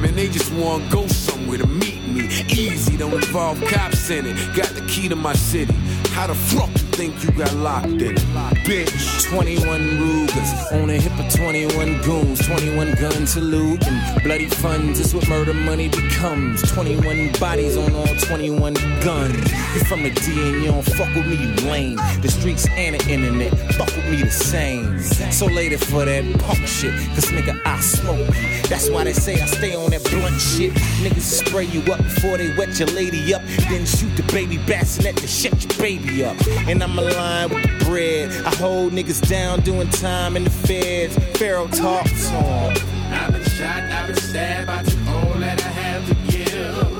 Man, 0.01 0.13
they 0.15 0.27
just 0.27 0.51
wanna 0.51 0.83
go 0.89 1.07
somewhere 1.07 1.59
to 1.59 1.67
meet 1.67 2.05
me. 2.09 2.27
Easy, 2.49 2.97
don't 2.97 3.13
involve 3.13 3.63
cops 3.67 4.09
in 4.09 4.25
it. 4.25 4.35
Got 4.53 4.69
the 4.75 4.85
key 4.89 5.07
to 5.07 5.15
my 5.15 5.33
city. 5.33 5.73
How 6.15 6.27
the 6.27 6.33
fuck 6.33 6.69
you 6.69 6.87
think 6.95 7.23
you 7.25 7.31
got 7.31 7.53
locked 7.55 7.87
in 7.87 8.15
it? 8.15 8.23
Bitch. 8.63 9.29
21 9.29 9.99
Rugers 9.99 10.71
on 10.71 10.89
a 10.89 10.93
hip 10.93 11.11
of 11.19 11.33
21 11.33 12.01
goons, 12.03 12.39
21 12.47 12.93
guns 12.93 13.33
to 13.33 13.41
loot 13.41 13.85
and 13.85 14.23
bloody 14.23 14.45
funds. 14.45 15.01
It's 15.01 15.13
what 15.13 15.27
murder 15.27 15.53
money 15.53 15.89
becomes. 15.89 16.61
21 16.71 17.33
bodies 17.33 17.75
on 17.75 17.93
all 17.93 18.07
21 18.07 18.75
guns. 19.03 19.51
You 19.75 19.83
from 19.83 20.03
the 20.03 20.11
D 20.11 20.41
and 20.41 20.63
you 20.63 20.71
don't 20.71 20.83
fuck 20.83 21.13
with 21.15 21.27
me, 21.27 21.35
you 21.35 21.53
lame. 21.69 21.97
The 22.21 22.29
streets 22.29 22.65
and 22.69 22.97
the 22.97 23.09
internet 23.11 23.51
fuck 23.73 23.93
with 23.93 24.09
me 24.09 24.21
the 24.23 24.31
same. 24.31 24.94
So 25.05 25.45
later 25.45 25.77
for 25.77 26.05
that 26.05 26.23
punk 26.39 26.67
shit, 26.67 26.93
cause 27.13 27.25
nigga 27.25 27.61
I 27.65 27.79
smoke. 27.79 28.27
That's 28.69 28.89
why 28.89 29.03
they 29.03 29.13
say 29.13 29.39
I 29.39 29.45
stay 29.45 29.75
on 29.75 29.91
that 29.91 30.03
blunt 30.03 30.39
shit. 30.39 30.73
Niggas 31.03 31.21
spray 31.21 31.65
you 31.65 31.81
up 31.93 31.99
before 31.99 32.37
they 32.37 32.55
wet 32.55 32.79
your 32.79 32.87
lady 32.89 33.33
up, 33.33 33.43
then 33.69 33.85
shoot 33.85 34.15
the 34.15 34.23
baby 34.33 34.57
bassinet 34.57 35.17
to 35.17 35.27
shut 35.27 35.63
your 35.63 35.77
baby 35.81 36.23
up. 36.23 36.35
And 36.67 36.81
I'm 36.81 36.97
aligned 36.97 37.53
with 37.53 37.63
the 37.63 37.85
bread. 37.85 38.31
I 38.45 38.55
hold 38.55 38.93
niggas 38.93 39.27
down 39.29 39.61
doing 39.61 39.89
time 39.89 40.35
in 40.35 40.45
the 40.45 40.49
feds. 40.49 41.15
Pharaoh 41.37 41.67
talks 41.67 42.27
song. 42.27 42.75
I've 43.11 43.31
been 43.31 43.43
shot, 43.43 43.83
I've 43.83 44.07
been 44.07 44.15
stabbed, 44.15 44.69
I 44.69 44.83
took 44.83 45.07
all 45.07 45.33
that 45.39 45.63
I 45.63 45.67
have 45.67 46.07
to 46.07 46.15
give. 46.31 46.95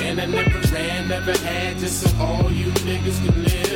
And 0.00 0.20
I 0.20 0.26
never 0.26 0.60
ran, 0.74 1.08
never 1.08 1.32
had 1.38 1.78
just 1.78 2.00
so 2.00 2.16
all 2.18 2.50
you 2.50 2.66
niggas 2.66 3.24
can 3.24 3.44
live. 3.44 3.67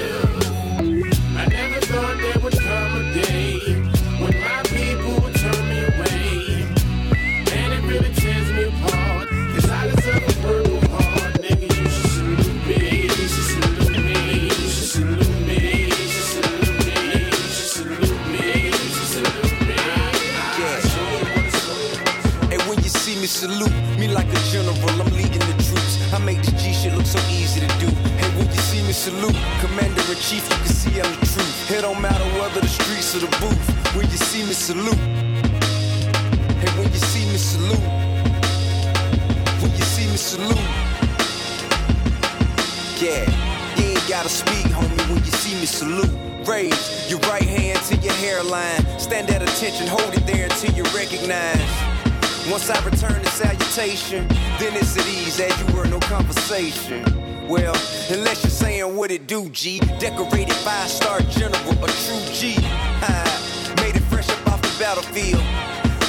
Attention, 49.73 49.87
hold 49.89 50.15
it 50.15 50.27
there 50.27 50.45
until 50.45 50.73
you 50.75 50.83
recognize. 50.95 52.51
Once 52.51 52.69
I 52.69 52.85
return 52.85 53.23
the 53.23 53.31
salutation, 53.31 54.27
then 54.59 54.75
it's 54.75 54.97
at 54.97 55.07
ease 55.07 55.41
as 55.41 55.53
you 55.61 55.77
were 55.77 55.87
no 55.87 55.99
conversation. 56.01 57.05
Well, 57.49 57.75
unless 58.11 58.43
you're 58.43 58.51
saying 58.51 58.97
what 58.97 59.11
it 59.11 59.27
do, 59.27 59.49
G. 59.51 59.81
Decorated 59.99 60.55
five 60.55 60.89
star 60.89 61.21
general, 61.21 61.85
a 61.85 61.89
true 61.89 62.25
G. 62.33 62.57
I 62.59 63.75
made 63.83 63.97
it 63.97 64.03
fresh 64.11 64.29
up 64.29 64.47
off 64.49 64.63
the 64.63 64.75
battlefield. 64.79 65.43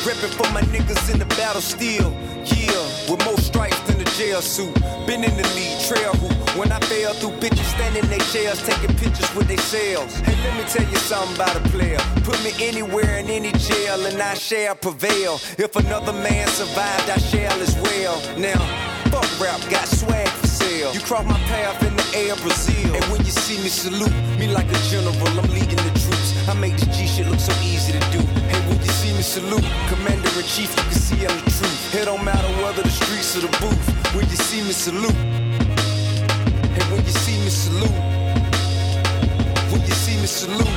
Reppin' 0.03 0.33
for 0.33 0.51
my 0.51 0.61
niggas 0.61 1.11
in 1.13 1.19
the 1.19 1.25
battle 1.37 1.61
still. 1.61 2.11
Yeah, 2.43 3.11
with 3.11 3.23
more 3.25 3.37
stripes 3.37 3.79
than 3.81 3.99
the 3.99 4.05
jail 4.17 4.41
suit. 4.41 4.73
Been 5.07 5.23
in 5.23 5.35
the 5.37 5.47
lead, 5.55 5.79
trail 5.87 6.13
hoop. 6.13 6.42
When 6.57 6.71
I 6.71 6.79
fell 6.81 7.13
through 7.13 7.37
bitches 7.41 7.65
standing 7.73 8.03
in 8.03 8.09
their 8.09 8.19
chairs, 8.31 8.61
taking 8.61 8.95
pictures 8.95 9.33
with 9.35 9.47
their 9.47 9.57
themselves. 9.73 10.19
Hey, 10.19 10.35
let 10.43 10.53
me 10.57 10.63
tell 10.69 10.87
you 10.87 10.97
something 10.97 11.35
about 11.35 11.55
a 11.55 11.61
player. 11.69 11.97
Put 12.23 12.41
me 12.43 12.51
anywhere 12.61 13.17
in 13.17 13.29
any 13.29 13.51
jail 13.53 14.05
and 14.05 14.21
I 14.21 14.35
shall 14.35 14.75
prevail. 14.75 15.39
If 15.57 15.75
another 15.75 16.13
man 16.13 16.47
survived, 16.47 17.09
I 17.09 17.17
shall 17.17 17.59
as 17.61 17.75
well. 17.81 18.15
Now, 18.37 18.59
fuck 19.09 19.27
rap, 19.41 19.59
got 19.69 19.87
swag 19.87 20.27
for 20.27 20.47
sale. 20.47 20.93
You 20.93 20.99
cross 21.01 21.25
my 21.25 21.39
path 21.49 21.81
in 21.83 21.95
the 21.95 22.07
air, 22.15 22.35
Brazil. 22.37 22.93
And 22.93 23.03
when 23.05 23.21
you 23.25 23.31
see 23.31 23.57
me 23.63 23.69
salute, 23.69 24.13
me 24.37 24.47
like 24.47 24.69
a 24.69 24.79
general, 24.89 25.15
I'm 25.39 25.49
leading 25.49 25.81
the 25.87 25.93
troops. 25.97 26.47
I 26.47 26.53
make 26.53 26.77
this 26.77 26.95
G 26.95 27.07
shit 27.07 27.27
look 27.27 27.39
so 27.39 27.53
easy 27.63 27.93
to 27.93 28.03
do. 28.11 28.21
Hey, 28.51 28.61
when 28.69 28.77
you 28.77 28.93
see 29.01 29.13
me 29.13 29.23
salute, 29.23 29.65
commander 29.89 30.29
in 30.37 30.45
chief, 30.45 30.69
you 30.75 30.83
can 30.83 30.99
see 31.07 31.25
I'm 31.25 31.35
the 31.45 31.49
truth. 31.49 31.95
It 31.95 32.05
don't 32.05 32.23
matter 32.23 32.51
whether 32.61 32.83
the 32.83 32.91
streets 32.91 33.35
or 33.37 33.41
the 33.41 33.53
booth. 33.57 33.85
When 34.13 34.29
you 34.29 34.35
see 34.35 34.61
me 34.61 34.71
salute, 34.71 35.17
you 37.13 37.19
see 37.19 37.39
me 37.43 37.49
salute, 37.49 37.89
when 39.71 39.81
you 39.81 39.93
see 39.93 40.19
me 40.19 40.25
salute, 40.25 40.67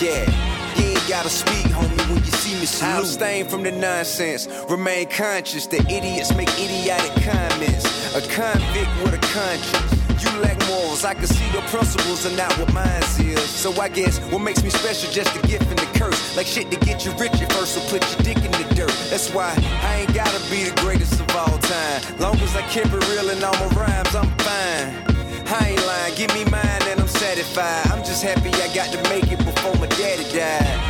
yeah. 0.00 0.28
You 0.76 0.90
ain't 0.90 1.08
gotta 1.08 1.30
speak, 1.30 1.66
homie, 1.72 1.96
when 2.10 2.18
you 2.18 2.32
see 2.32 2.58
me 2.58 2.66
salute. 2.66 2.98
Abstain 3.00 3.46
from 3.46 3.62
the 3.62 3.70
nonsense. 3.70 4.48
Remain 4.68 5.08
conscious 5.08 5.66
that 5.68 5.90
idiots 5.90 6.34
make 6.34 6.48
idiotic 6.58 7.12
comments. 7.22 7.86
A 8.14 8.20
convict 8.20 8.90
with 9.02 9.14
a 9.14 9.22
conscience. 9.32 9.92
You 10.22 10.30
lack 10.40 10.58
morals. 10.66 11.04
I 11.04 11.14
can 11.14 11.26
see 11.26 11.48
your 11.52 11.62
principles 11.62 12.26
are 12.26 12.36
not 12.36 12.52
what 12.58 12.72
mine 12.72 13.02
is. 13.20 13.48
So 13.48 13.72
I 13.80 13.88
guess 13.88 14.18
what 14.32 14.40
makes 14.40 14.62
me 14.62 14.70
special 14.70 15.10
just 15.12 15.32
the 15.34 15.46
gift 15.46 15.66
and 15.70 15.78
the 15.78 15.98
curse. 15.98 16.36
Like 16.36 16.46
shit 16.46 16.70
to 16.72 16.76
get 16.78 17.04
you 17.04 17.12
rich 17.12 17.40
at 17.40 17.52
first, 17.52 17.74
so 17.74 17.80
put 17.88 18.02
your 18.10 18.34
dick 18.34 18.44
in 18.44 18.50
the. 18.52 18.73
That's 19.10 19.30
why 19.32 19.54
I 19.82 20.00
ain't 20.00 20.14
gotta 20.14 20.40
be 20.50 20.64
the 20.64 20.74
greatest 20.80 21.20
of 21.20 21.30
all 21.36 21.58
time. 21.58 22.00
Long 22.18 22.36
as 22.40 22.56
I 22.56 22.62
keep 22.68 22.86
it 22.86 23.08
real 23.10 23.30
in 23.30 23.42
all 23.44 23.52
my 23.52 23.68
rhymes, 23.74 24.14
I'm 24.14 24.30
fine. 24.38 25.14
I 25.46 25.68
ain't 25.70 25.86
lying, 25.86 26.14
give 26.16 26.34
me 26.34 26.44
mine 26.46 26.82
and 26.88 27.00
I'm 27.00 27.08
satisfied. 27.08 27.86
I'm 27.92 28.02
just 28.04 28.22
happy 28.22 28.48
I 28.48 28.74
got 28.74 28.90
to 28.92 29.00
make 29.10 29.30
it 29.30 29.38
before 29.38 29.74
my 29.76 29.86
daddy 29.86 30.24
died. 30.32 30.80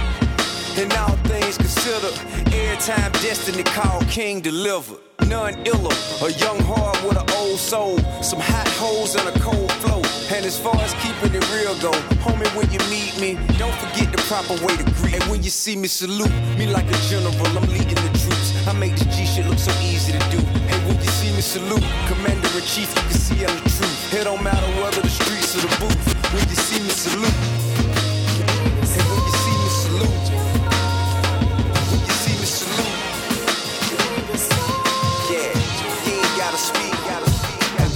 And 0.79 0.93
all 0.95 1.17
things 1.55 1.75
considered, 1.75 2.15
every 2.53 2.77
time 2.79 3.11
destiny 3.13 3.63
called, 3.63 4.07
King 4.09 4.41
delivered. 4.41 4.99
None 5.29 5.55
iller, 5.67 5.95
a 6.23 6.31
young 6.33 6.59
heart 6.61 7.03
with 7.05 7.17
an 7.17 7.29
old 7.39 7.59
soul, 7.59 7.99
some 8.23 8.41
hot 8.41 8.69
holes 8.77 9.15
and 9.15 9.27
a 9.29 9.41
cold 9.41 9.73
flow. 9.81 10.03
And 10.35 10.45
as 10.45 10.59
far 10.59 10.77
as 10.77 10.93
keeping 10.95 11.35
it 11.35 11.45
real 11.55 11.75
go, 11.81 11.93
homie, 12.21 12.49
when 12.57 12.71
you 12.71 12.79
meet 12.91 13.15
me, 13.21 13.39
don't 13.59 13.75
forget 13.75 14.13
the 14.13 14.21
proper 14.29 14.55
way 14.65 14.77
to 14.77 14.85
greet. 15.01 15.15
And 15.15 15.25
when 15.31 15.43
you 15.43 15.51
see 15.51 15.77
me 15.77 15.89
salute, 15.89 16.33
me 16.59 16.67
like 16.67 16.87
a 16.87 16.99
general, 17.09 17.35
I'm 17.57 17.69
leading 17.69 17.95
the 17.95 18.13
troops. 18.21 18.67
I 18.69 18.73
make 18.75 18.93
this 18.97 19.17
G 19.17 19.25
shit 19.25 19.47
look 19.47 19.59
so 19.59 19.73
easy 19.81 20.13
to 20.13 20.23
do. 20.31 20.41
Hey, 20.69 20.79
when 20.87 20.97
you 20.97 21.11
see 21.11 21.33
me 21.33 21.41
salute, 21.41 21.85
commander 22.09 22.49
in 22.53 22.65
chief, 22.65 22.89
you 22.95 23.03
can 23.09 23.19
see 23.19 23.47
I'm 23.47 23.55
the 23.65 23.71
truth. 23.71 24.15
It 24.15 24.25
don't 24.25 24.43
matter 24.43 24.67
whether 24.83 25.01
the 25.01 25.09
streets 25.09 25.57
or 25.57 25.63
the 25.63 25.73
booth. 25.81 26.05
When 26.35 26.45
you 26.49 26.57
see 26.57 26.83
me 26.83 26.91
salute, 26.91 27.64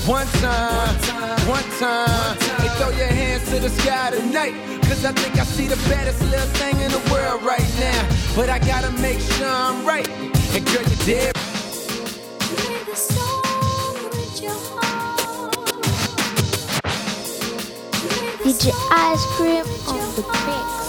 one 0.08 0.26
time, 0.40 0.96
one 1.46 1.62
time, 1.78 2.36
hey, 2.38 2.68
throw 2.78 2.88
your 2.96 3.08
hands 3.08 3.44
to 3.50 3.58
the 3.60 3.68
sky 3.68 4.10
tonight. 4.10 4.54
Cause 4.84 5.04
I 5.04 5.12
think 5.12 5.38
I 5.38 5.44
see 5.44 5.66
the 5.66 5.76
baddest 5.86 6.22
little 6.22 6.46
thing 6.56 6.80
in 6.80 6.90
the 6.90 7.12
world 7.12 7.42
right 7.42 7.68
now. 7.78 8.08
But 8.34 8.48
I 8.48 8.58
gotta 8.58 8.90
make 9.02 9.20
sure 9.20 9.46
I'm 9.46 9.84
right. 9.84 10.08
And 10.08 10.64
girl, 10.64 10.82
you're 10.82 11.04
dead. 11.04 11.34
DJ 18.44 18.72
Ice 18.90 19.26
Cream 19.36 19.66
on 19.88 20.14
the 20.16 20.22
mix. 20.46 20.87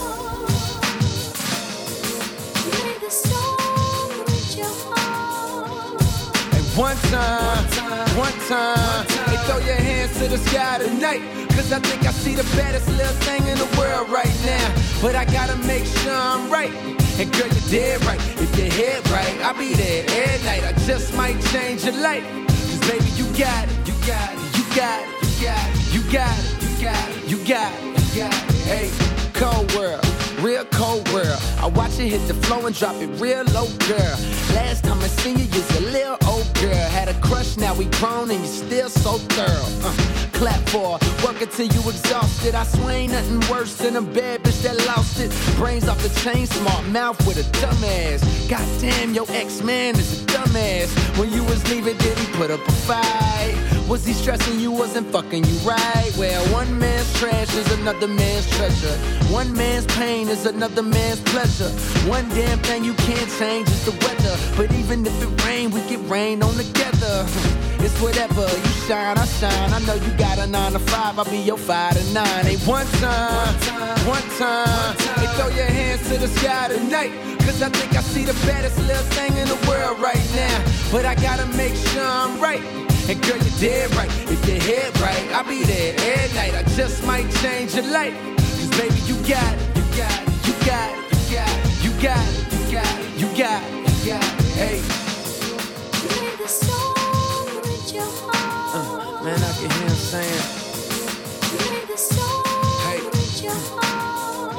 One 6.80 6.96
time, 7.12 7.66
one 8.16 8.32
time. 8.48 9.06
they 9.28 9.36
throw 9.44 9.58
your 9.58 9.76
hands 9.76 10.18
to 10.18 10.30
the 10.30 10.38
sky 10.38 10.78
tonight. 10.78 11.20
Cause 11.50 11.74
I 11.74 11.80
think 11.80 12.08
I 12.08 12.12
see 12.12 12.36
the 12.36 12.48
baddest 12.56 12.88
little 12.88 13.12
thing 13.28 13.46
in 13.48 13.58
the 13.58 13.68
world 13.78 14.10
right 14.10 14.34
now. 14.46 14.76
But 15.02 15.14
I 15.14 15.26
gotta 15.26 15.58
make 15.68 15.84
sure 15.84 16.16
I'm 16.16 16.50
right. 16.50 16.72
And 17.20 17.30
girl, 17.34 17.50
you're 17.50 17.70
dead 17.70 18.06
right. 18.06 18.22
If 18.40 18.58
you 18.58 18.72
head 18.72 19.06
right, 19.10 19.42
I'll 19.44 19.60
be 19.60 19.74
there 19.74 20.06
every 20.08 20.46
night. 20.46 20.64
I 20.64 20.72
just 20.88 21.14
might 21.18 21.38
change 21.52 21.84
your 21.84 21.98
life. 22.00 22.24
Cause 22.48 22.80
baby, 22.90 23.12
you 23.20 23.26
got 23.38 23.68
it, 23.68 23.76
you 23.86 23.94
got 24.08 24.32
it, 24.32 24.40
you 24.56 24.64
got 24.74 25.04
it, 25.04 25.28
you 25.28 25.42
got 25.44 25.68
it, 25.68 25.94
you 25.94 26.02
got 26.14 26.40
it, 26.40 26.64
you 26.64 26.82
got 26.82 27.10
it, 27.10 27.28
you 27.28 27.38
got 27.46 27.74
it. 27.76 28.16
You 28.16 28.22
got 28.22 28.34
it. 28.34 28.56
Hey, 28.64 28.90
cold 29.34 29.70
world 29.76 30.09
Real 30.41 30.63
cold 30.72 31.12
world. 31.12 31.41
I 31.60 31.67
watch 31.67 32.00
it 32.00 32.08
hit 32.08 32.25
the 32.27 32.34
flow 32.34 32.65
and 32.65 32.74
drop 32.74 32.96
it 32.96 33.08
real 33.19 33.43
low, 33.51 33.67
girl. 33.88 34.15
Last 34.55 34.86
time 34.86 35.00
I 35.00 35.08
seen 35.08 35.38
you, 35.38 35.43
you's 35.43 35.77
a 35.77 35.81
little 35.91 36.17
old 36.27 36.48
girl. 36.53 36.89
Had 36.91 37.10
a 37.10 37.13
crush, 37.19 37.58
now 37.58 37.75
we 37.75 37.86
grown 38.00 38.31
and 38.31 38.39
you 38.39 38.48
still 38.48 38.88
so 38.88 39.17
thorough. 39.36 39.67
Uh, 39.84 39.93
clap 40.31 40.62
for 40.69 40.98
her. 40.98 41.25
Work 41.25 41.41
until 41.41 41.67
you 41.67 41.81
exhausted. 41.89 42.55
I 42.55 42.63
swear 42.63 42.96
ain't 42.96 43.12
nothing 43.12 43.41
worse 43.51 43.75
than 43.75 43.98
a 43.98 44.01
bad 44.01 44.41
bitch 44.43 44.62
that 44.63 44.77
lost 44.88 45.19
it. 45.19 45.29
Brains 45.58 45.89
off 45.89 46.01
the 46.01 46.10
chain, 46.22 46.46
smart 46.48 46.86
mouth 46.88 47.17
with 47.27 47.38
a 47.38 47.43
dumbass. 47.60 48.50
Goddamn, 48.50 49.13
your 49.13 49.25
ex-man 49.31 49.96
is 49.96 50.24
a 50.24 50.25
dumbass. 50.27 50.89
When 51.19 51.34
you 51.34 51.43
was 51.43 51.69
leaving, 51.69 51.98
did 51.98 52.17
he 52.17 52.25
put 52.34 52.50
up 52.50 52.65
a 52.65 52.72
fight? 52.88 53.79
Was 53.89 54.05
he 54.05 54.13
stressing 54.13 54.60
you 54.60 54.72
wasn't 54.72 55.08
fucking 55.12 55.43
you 55.43 55.58
right? 55.67 56.13
Well, 56.15 56.46
one 56.53 56.77
man's 56.77 57.12
trash 57.17 57.55
is 57.55 57.72
another 57.79 58.08
man's 58.08 58.48
treasure. 58.55 58.96
One 59.34 59.51
man's 59.51 59.88
pain 59.88 60.27
is 60.29 60.46
another 60.46 60.84
man's 60.84 61.22
pleasure. 61.22 61.69
One 62.08 62.29
damn 62.29 62.60
thing 62.60 62.84
you 62.84 62.93
can't 62.93 63.29
change 63.39 63.67
is 63.67 63.86
the 63.86 63.91
weather. 64.05 64.38
But 64.55 64.72
even 64.77 65.03
if 65.08 65.24
it 65.24 65.43
rain, 65.43 65.72
we 65.72 65.81
get 65.89 66.08
rain 66.08 66.43
on 66.43 66.53
together. 66.53 67.25
It's 67.81 67.98
whatever, 68.01 68.41
you 68.41 68.74
shine, 68.88 69.17
I 69.17 69.25
shine. 69.25 69.72
I 69.72 69.79
know 69.88 69.96
you 69.96 70.12
got 70.17 70.38
a 70.38 70.46
nine 70.46 70.74
to 70.74 70.79
five, 70.79 71.17
I'll 71.17 71.24
be 71.24 71.38
your 71.38 71.58
five 71.58 71.98
to 71.98 72.13
nine. 72.13 72.46
Ain't 72.46 72.60
one 72.67 72.86
time, 73.00 73.55
one 74.05 74.22
time, 74.38 74.98
hey, 75.15 75.27
throw 75.38 75.48
your 75.48 75.65
hands 75.65 76.01
to 76.10 76.17
the 76.17 76.27
sky 76.27 76.67
tonight. 76.67 77.12
Cause 77.39 77.62
I 77.62 77.69
think 77.69 77.96
I 77.96 78.01
see 78.01 78.25
the 78.25 78.34
baddest 78.46 78.77
little 78.79 79.01
thing 79.15 79.31
in 79.38 79.48
the 79.48 79.55
world 79.65 79.98
right 80.01 80.22
now. 80.36 80.65
But 80.91 81.05
I 81.05 81.15
gotta 81.15 81.46
make 81.55 81.74
sure 81.74 82.05
I'm 82.05 82.38
right. 82.41 82.62
And 83.10 83.20
girl, 83.24 83.38
you're 83.38 83.60
dead 83.60 83.96
right. 83.96 84.08
If 84.30 84.48
your 84.48 84.62
head 84.62 84.96
right, 85.00 85.34
I'll 85.34 85.44
be 85.44 85.63
there 85.63 85.96
every 85.98 86.36
night. 86.36 86.54
I 86.54 86.62
just 86.75 87.04
might 87.08 87.28
change 87.42 87.74
your 87.74 87.88
life. 87.88 88.13
Cause 88.38 88.70
baby, 88.78 89.00
you 89.10 89.16
got 89.25 89.51
it, 89.51 89.78
you 89.78 89.82
got 89.98 90.13
it, 90.13 90.30
you 90.46 90.54
got 90.63 90.94
it, 90.94 91.10
you 91.25 91.34
got 91.34 91.50
it, 91.50 91.84
you 91.84 91.89
got 92.06 92.22
it, 92.22 92.54
you 92.54 92.70
got 92.70 92.86
it, 93.01 93.18
you 93.18 93.28
got 93.36 93.63
it, 93.66 93.82
you 93.82 94.12
got 94.12 94.22
it. 94.22 94.46
Hey. 94.54 94.78
Uh, 98.78 99.24
man, 99.24 99.42
I 99.42 99.54
can 99.58 99.70
hear 99.72 99.89
him 99.89 99.98
saying. 99.98 100.44
The 101.88 101.98
soul, 101.98 102.44
put 102.44 103.18
it 103.25 103.42
your 103.44 103.56
heart 103.82 104.54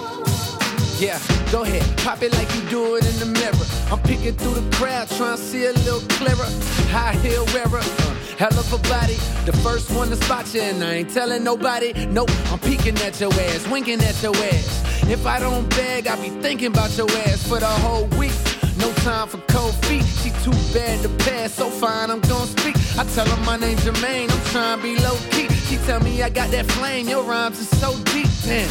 Yeah, 0.98 1.20
go 1.52 1.62
ahead, 1.62 1.86
pop 1.98 2.20
it 2.22 2.32
like 2.32 2.52
you 2.56 2.62
do 2.68 2.96
it 2.96 3.06
in 3.06 3.16
the 3.20 3.26
mirror. 3.26 3.66
I'm 3.92 4.00
peeking 4.02 4.34
through 4.34 4.54
the 4.54 4.76
crowd, 4.76 5.08
trying 5.10 5.36
to 5.36 5.42
see 5.42 5.66
a 5.66 5.72
little 5.72 6.00
clearer. 6.18 6.50
High 6.90 7.14
heel 7.22 7.46
wearer, 7.54 7.78
uh, 7.78 8.19
hell 8.40 8.58
of 8.58 8.72
a 8.72 8.78
body. 8.88 9.18
The 9.44 9.52
first 9.62 9.90
one 9.90 10.08
to 10.08 10.16
spot 10.16 10.54
you, 10.54 10.62
and 10.62 10.82
I 10.82 10.94
ain't 11.00 11.10
telling 11.10 11.44
nobody. 11.44 11.92
Nope, 12.06 12.30
I'm 12.50 12.58
peeking 12.58 12.96
at 13.06 13.20
your 13.20 13.32
ass, 13.34 13.68
winking 13.68 14.00
at 14.00 14.22
your 14.22 14.34
ass. 14.34 15.02
If 15.10 15.26
I 15.26 15.38
don't 15.38 15.68
beg, 15.76 16.06
I'll 16.06 16.22
be 16.22 16.30
thinking 16.40 16.68
about 16.68 16.96
your 16.96 17.10
ass 17.28 17.46
for 17.46 17.60
the 17.60 17.74
whole 17.84 18.06
week. 18.18 18.32
No 18.78 18.90
time 19.04 19.28
for 19.28 19.40
cold 19.52 19.74
feet. 19.84 20.06
She 20.22 20.30
too 20.42 20.56
bad 20.72 21.02
to 21.02 21.10
pass, 21.24 21.52
so 21.52 21.68
fine, 21.68 22.08
I'm 22.10 22.20
gonna 22.20 22.46
speak. 22.46 22.76
I 22.98 23.04
tell 23.14 23.26
her 23.26 23.44
my 23.44 23.58
name's 23.58 23.84
Jermaine, 23.84 24.30
I'm 24.30 24.44
trying 24.52 24.78
to 24.78 24.82
be 24.82 24.96
low 25.04 25.18
key. 25.32 25.48
She 25.68 25.76
tell 25.84 26.00
me 26.00 26.22
I 26.22 26.30
got 26.30 26.50
that 26.52 26.64
flame, 26.64 27.08
your 27.08 27.22
rhymes 27.22 27.60
are 27.60 27.76
so 27.76 27.90
deep. 28.04 28.30
Damn, 28.46 28.70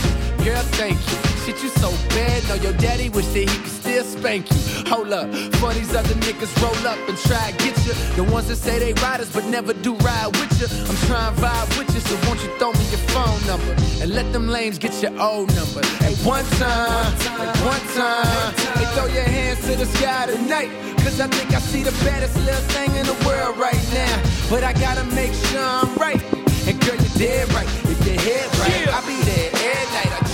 girl, 0.50 0.64
thank 0.80 0.98
you 1.12 1.30
shit, 1.50 1.64
you 1.64 1.70
so 1.70 1.90
bad. 2.10 2.48
Know 2.48 2.56
your 2.56 2.74
daddy 2.74 3.10
wish 3.10 3.28
that 3.28 3.50
he 3.50 3.58
could 3.64 3.68
still 3.68 4.04
spank 4.04 4.50
you. 4.52 4.58
Hold 4.90 5.12
up, 5.14 5.28
for 5.56 5.74
these 5.74 5.94
other 5.96 6.16
niggas 6.26 6.54
roll 6.62 6.88
up 6.88 7.00
and 7.10 7.18
try 7.18 7.52
to 7.52 7.58
get 7.64 7.76
you. 7.86 7.94
The 8.16 8.24
ones 8.32 8.48
that 8.48 8.58
say 8.58 8.80
they 8.80 8.94
riders 9.02 9.32
but 9.32 9.46
never 9.46 9.74
do 9.74 9.96
ride 9.96 10.28
with 10.28 10.54
you. 10.60 10.68
I'm 10.90 10.98
trying 11.08 11.36
to 11.36 11.42
vibe 11.42 11.78
with 11.78 11.94
you, 11.94 12.02
so 12.02 12.16
won't 12.28 12.42
you 12.44 12.50
throw 12.58 12.72
me 12.74 12.86
your 12.90 13.04
phone 13.14 13.40
number 13.48 13.74
and 14.02 14.12
let 14.14 14.32
them 14.34 14.48
lames 14.48 14.78
get 14.78 14.94
your 15.02 15.16
old 15.20 15.54
number. 15.56 15.82
At 16.06 16.16
one 16.26 16.46
time, 16.62 17.14
at 17.42 17.58
one 17.66 17.86
time, 17.96 18.54
hey, 18.78 18.86
throw 18.96 19.08
your 19.08 19.24
hands 19.24 19.60
to 19.68 19.76
the 19.76 19.86
sky 19.86 20.28
tonight. 20.28 20.70
Cause 21.04 21.20
I 21.20 21.28
think 21.28 21.54
I 21.54 21.60
see 21.60 21.84
the 21.84 21.96
baddest 22.04 22.36
little 22.38 22.66
thing 22.76 22.92
in 22.96 23.06
the 23.06 23.18
world 23.26 23.58
right 23.58 23.84
now. 23.94 24.16
But 24.50 24.64
I 24.64 24.74
gotta 24.74 25.06
make 25.16 25.34
sure 25.34 25.64
I'm 25.64 25.96
right. 25.96 26.22
And 26.68 26.80
girl, 26.82 26.96
you're 26.96 27.18
dead 27.18 27.52
right. 27.54 27.68
If 27.90 28.06
your 28.06 28.20
head 28.20 28.48
right, 28.60 28.86
yeah. 28.86 28.96
I'll 28.96 29.08
be 29.08 29.20
there 29.24 29.49
every 29.49 29.49
night. 29.49 29.49
I 29.49 29.49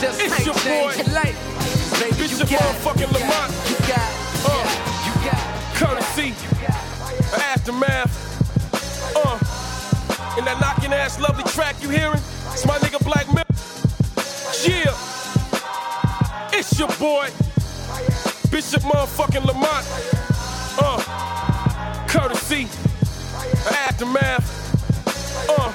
just 0.02 0.22
it's 0.22 0.46
your 0.46 0.56
boy. 0.56 0.94
life. 1.14 1.40
Baby, 2.00 2.24
It's 2.24 2.32
you 2.34 2.38
your 2.40 2.48
got 2.48 2.62
motherfucking. 2.76 3.12
Lamont. 3.14 3.52
You 3.70 3.78
got. 3.88 4.12
Uh, 4.46 4.52
You 5.06 5.14
got 5.30 5.42
it. 5.42 5.76
courtesy, 5.76 6.34
aftermath. 7.52 8.14
Uh, 9.16 9.40
in 10.38 10.46
that 10.46 10.60
knocking 10.60 10.94
ass 10.94 11.20
lovely 11.20 11.44
track 11.46 11.76
you 11.82 11.90
hearing, 11.90 12.20
it's 12.52 12.66
my 12.66 12.78
nigga 12.80 13.00
Black 13.06 13.28
Milk. 13.34 13.48
Yeah, 14.66 14.94
it's 16.58 16.78
your 16.78 16.90
boy, 17.00 17.30
Bishop 18.52 18.82
motherfucking 18.84 19.46
Lamont. 19.46 19.86
Uh, 20.78 21.00
courtesy, 22.08 22.68
aftermath. 23.88 24.52
Uh, 25.50 25.72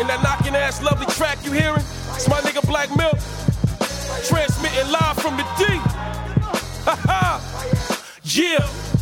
in 0.00 0.06
that 0.08 0.22
knocking 0.22 0.56
ass 0.56 0.82
lovely 0.82 1.06
track 1.06 1.38
you 1.44 1.52
hearing, 1.52 1.84
it's 2.14 2.28
my 2.28 2.40
nigga 2.40 2.66
Black 2.66 2.94
Milk. 2.96 3.18
Transmitting 4.26 4.90
live 4.90 5.16
from 5.18 5.36
the 5.36 5.44
D. 5.58 5.64
Ha 6.84 6.96
ha. 7.04 7.40
Yeah. 8.24 8.93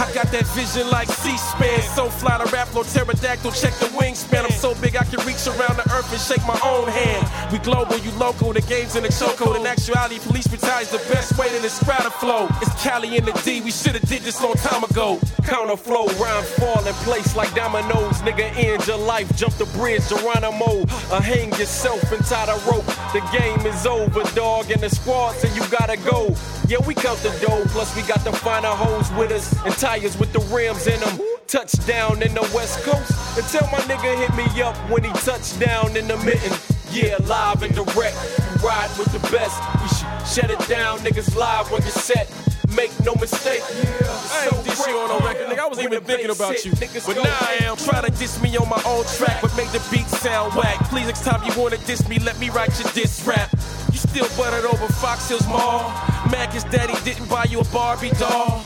I 0.00 0.10
got 0.14 0.32
that 0.32 0.46
vision 0.56 0.88
like 0.88 1.08
C-SPAN. 1.08 1.82
So 1.94 2.08
fly 2.08 2.38
to 2.42 2.50
rap, 2.50 2.68
no 2.74 2.82
pterodactyl, 2.82 3.52
check 3.52 3.74
the 3.74 3.86
wingspan. 3.92 4.44
I'm 4.44 4.50
so 4.50 4.74
big 4.80 4.96
I 4.96 5.04
can 5.04 5.20
reach 5.26 5.46
around 5.46 5.76
the 5.76 5.84
earth 5.92 6.10
and 6.10 6.20
shake 6.20 6.40
my 6.46 6.58
own 6.64 6.88
hand. 6.88 7.52
We 7.52 7.58
global, 7.58 7.98
you 7.98 8.10
local, 8.12 8.54
the 8.54 8.62
game's 8.62 8.96
in 8.96 9.02
the 9.02 9.10
chokehold. 9.10 9.60
In 9.60 9.66
actuality, 9.66 10.18
police 10.20 10.46
brutality 10.46 10.88
is 10.88 10.92
the 10.92 11.12
best 11.12 11.36
way 11.38 11.50
to 11.50 11.60
describe 11.60 12.04
the 12.04 12.10
flow. 12.10 12.48
It's 12.62 12.72
Cali 12.82 13.18
in 13.18 13.26
the 13.26 13.32
D, 13.44 13.60
we 13.60 13.70
should've 13.70 14.00
did 14.08 14.22
this 14.22 14.42
long 14.42 14.54
time 14.54 14.84
ago. 14.84 15.20
Counter 15.44 15.76
flow, 15.76 16.06
rhymes 16.16 16.48
fall 16.56 16.80
in 16.86 16.94
place 17.04 17.36
like 17.36 17.52
dominoes. 17.54 18.22
Nigga, 18.24 18.56
end 18.56 18.86
your 18.86 18.96
life, 18.96 19.28
jump 19.36 19.52
the 19.54 19.66
bridge, 19.76 20.08
Geronimo. 20.08 20.80
Or 21.12 21.20
hang 21.20 21.50
yourself 21.60 22.00
and 22.10 22.24
tie 22.24 22.46
the 22.46 22.56
rope. 22.72 22.86
The 23.12 23.20
game 23.36 23.66
is 23.66 23.84
over, 23.84 24.22
dog, 24.34 24.70
and 24.70 24.80
the 24.80 24.88
squad 24.88 25.32
say 25.32 25.52
you 25.54 25.66
gotta 25.68 25.98
go. 25.98 26.34
Yeah, 26.70 26.78
we 26.86 26.94
count 26.94 27.18
the 27.18 27.30
dough, 27.44 27.64
plus 27.70 27.96
we 27.96 28.02
got 28.02 28.22
the 28.22 28.30
finer 28.30 28.68
hoes 28.68 29.10
with 29.18 29.32
us 29.32 29.50
and 29.66 29.74
tires 29.74 30.16
with 30.16 30.32
the 30.32 30.38
rims 30.54 30.86
in 30.86 31.00
them. 31.00 31.18
Touchdown 31.48 32.22
in 32.22 32.32
the 32.32 32.48
West 32.54 32.84
Coast. 32.84 33.10
And 33.36 33.44
tell 33.48 33.66
my 33.72 33.82
nigga 33.90 34.14
hit 34.14 34.30
me 34.38 34.62
up 34.62 34.76
when 34.88 35.02
he 35.02 35.10
touchdown 35.26 35.96
in 35.96 36.06
the 36.06 36.16
mitten. 36.18 36.54
Yeah, 36.92 37.16
live 37.26 37.64
and 37.64 37.74
direct. 37.74 38.14
You 38.38 38.68
ride 38.68 38.88
with 38.96 39.10
the 39.10 39.18
best. 39.34 39.58
We 39.82 39.88
sh- 39.88 40.32
shut 40.32 40.48
it 40.48 40.62
down, 40.68 41.00
niggas 41.00 41.34
live 41.34 41.72
when 41.72 41.82
you're 41.82 41.90
set. 41.90 42.30
Make 42.76 42.92
no 43.04 43.16
mistake. 43.16 43.66
Yeah, 43.66 44.06
I 44.06 44.50
ain't 44.54 44.62
this 44.62 44.78
shit 44.78 44.94
on 44.94 45.08
no 45.08 45.18
record, 45.26 45.48
nigga. 45.48 45.58
I 45.58 45.66
wasn't 45.66 45.92
even 45.92 46.04
thinking 46.04 46.30
about 46.30 46.64
you. 46.64 46.70
But 46.70 47.16
now 47.16 47.36
I 47.50 47.58
am. 47.62 47.78
Try 47.78 48.00
to 48.00 48.12
diss 48.12 48.40
me 48.40 48.56
on 48.56 48.68
my 48.68 48.80
own 48.86 49.02
track, 49.18 49.42
but 49.42 49.50
make 49.56 49.72
the 49.72 49.82
beat 49.90 50.06
sound 50.06 50.54
whack. 50.54 50.78
Please, 50.88 51.06
next 51.06 51.24
time 51.24 51.42
you 51.42 51.50
wanna 51.60 51.78
diss 51.78 52.08
me, 52.08 52.20
let 52.20 52.38
me 52.38 52.48
write 52.48 52.78
your 52.78 52.92
diss 52.92 53.26
rap. 53.26 53.50
You 53.92 53.98
still 53.98 54.28
buttered 54.36 54.64
over 54.64 54.86
Fox 54.92 55.28
Hills 55.28 55.46
Mall. 55.48 55.90
Mad 56.30 56.52
his 56.52 56.64
daddy 56.64 56.94
didn't 57.04 57.28
buy 57.28 57.44
you 57.44 57.60
a 57.60 57.64
Barbie 57.64 58.10
doll. 58.10 58.62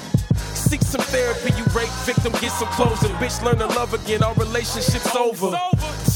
Seek 0.54 0.82
some 0.82 1.00
therapy, 1.02 1.52
you 1.56 1.64
rape 1.76 1.88
victim, 2.04 2.32
get 2.40 2.52
some 2.52 2.68
closure. 2.68 3.12
Bitch, 3.16 3.42
learn 3.42 3.58
to 3.58 3.66
love 3.66 3.94
again, 3.94 4.22
our 4.22 4.34
relationship's 4.34 5.14
over. 5.14 5.58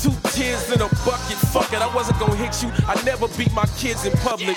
Two 0.03 0.15
tears 0.31 0.71
in 0.73 0.81
a 0.81 0.89
bucket, 1.05 1.39
fuck 1.53 1.73
it, 1.73 1.81
I 1.81 1.95
wasn't 1.95 2.19
gonna 2.19 2.37
hit 2.37 2.63
you. 2.63 2.71
I 2.87 3.01
never 3.05 3.29
beat 3.37 3.53
my 3.53 3.67
kids 3.77 4.05
in 4.05 4.13
public. 4.19 4.57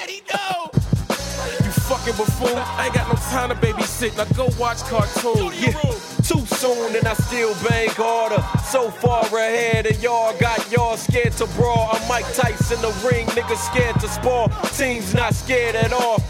You 1.63 1.71
fucking 1.87 2.15
buffoon. 2.15 2.57
I 2.57 2.85
ain't 2.85 2.95
got 2.95 3.07
no 3.07 3.15
time 3.15 3.49
to 3.49 3.55
babysit. 3.55 4.15
Now 4.17 4.25
go 4.35 4.49
watch 4.59 4.79
cartoons. 4.83 5.59
Yeah. 5.59 5.73
Too 6.31 6.45
soon 6.55 6.95
and 6.95 7.05
I 7.05 7.13
still 7.13 7.53
bang 7.67 7.89
harder. 7.89 8.41
So 8.63 8.89
far 8.89 9.25
ahead 9.25 9.85
and 9.85 10.01
y'all 10.01 10.33
got 10.39 10.71
y'all 10.71 10.95
scared 10.95 11.33
to 11.33 11.45
brawl. 11.57 11.89
I'm 11.91 12.07
Mike 12.07 12.23
Tyson 12.33 12.77
in 12.77 12.81
the 12.81 12.93
ring, 13.05 13.27
niggas 13.35 13.57
scared 13.57 13.99
to 13.99 14.07
spar. 14.07 14.47
Teams 14.77 15.13
not 15.13 15.33
scared 15.33 15.75
at 15.75 15.91
all. 15.91 16.23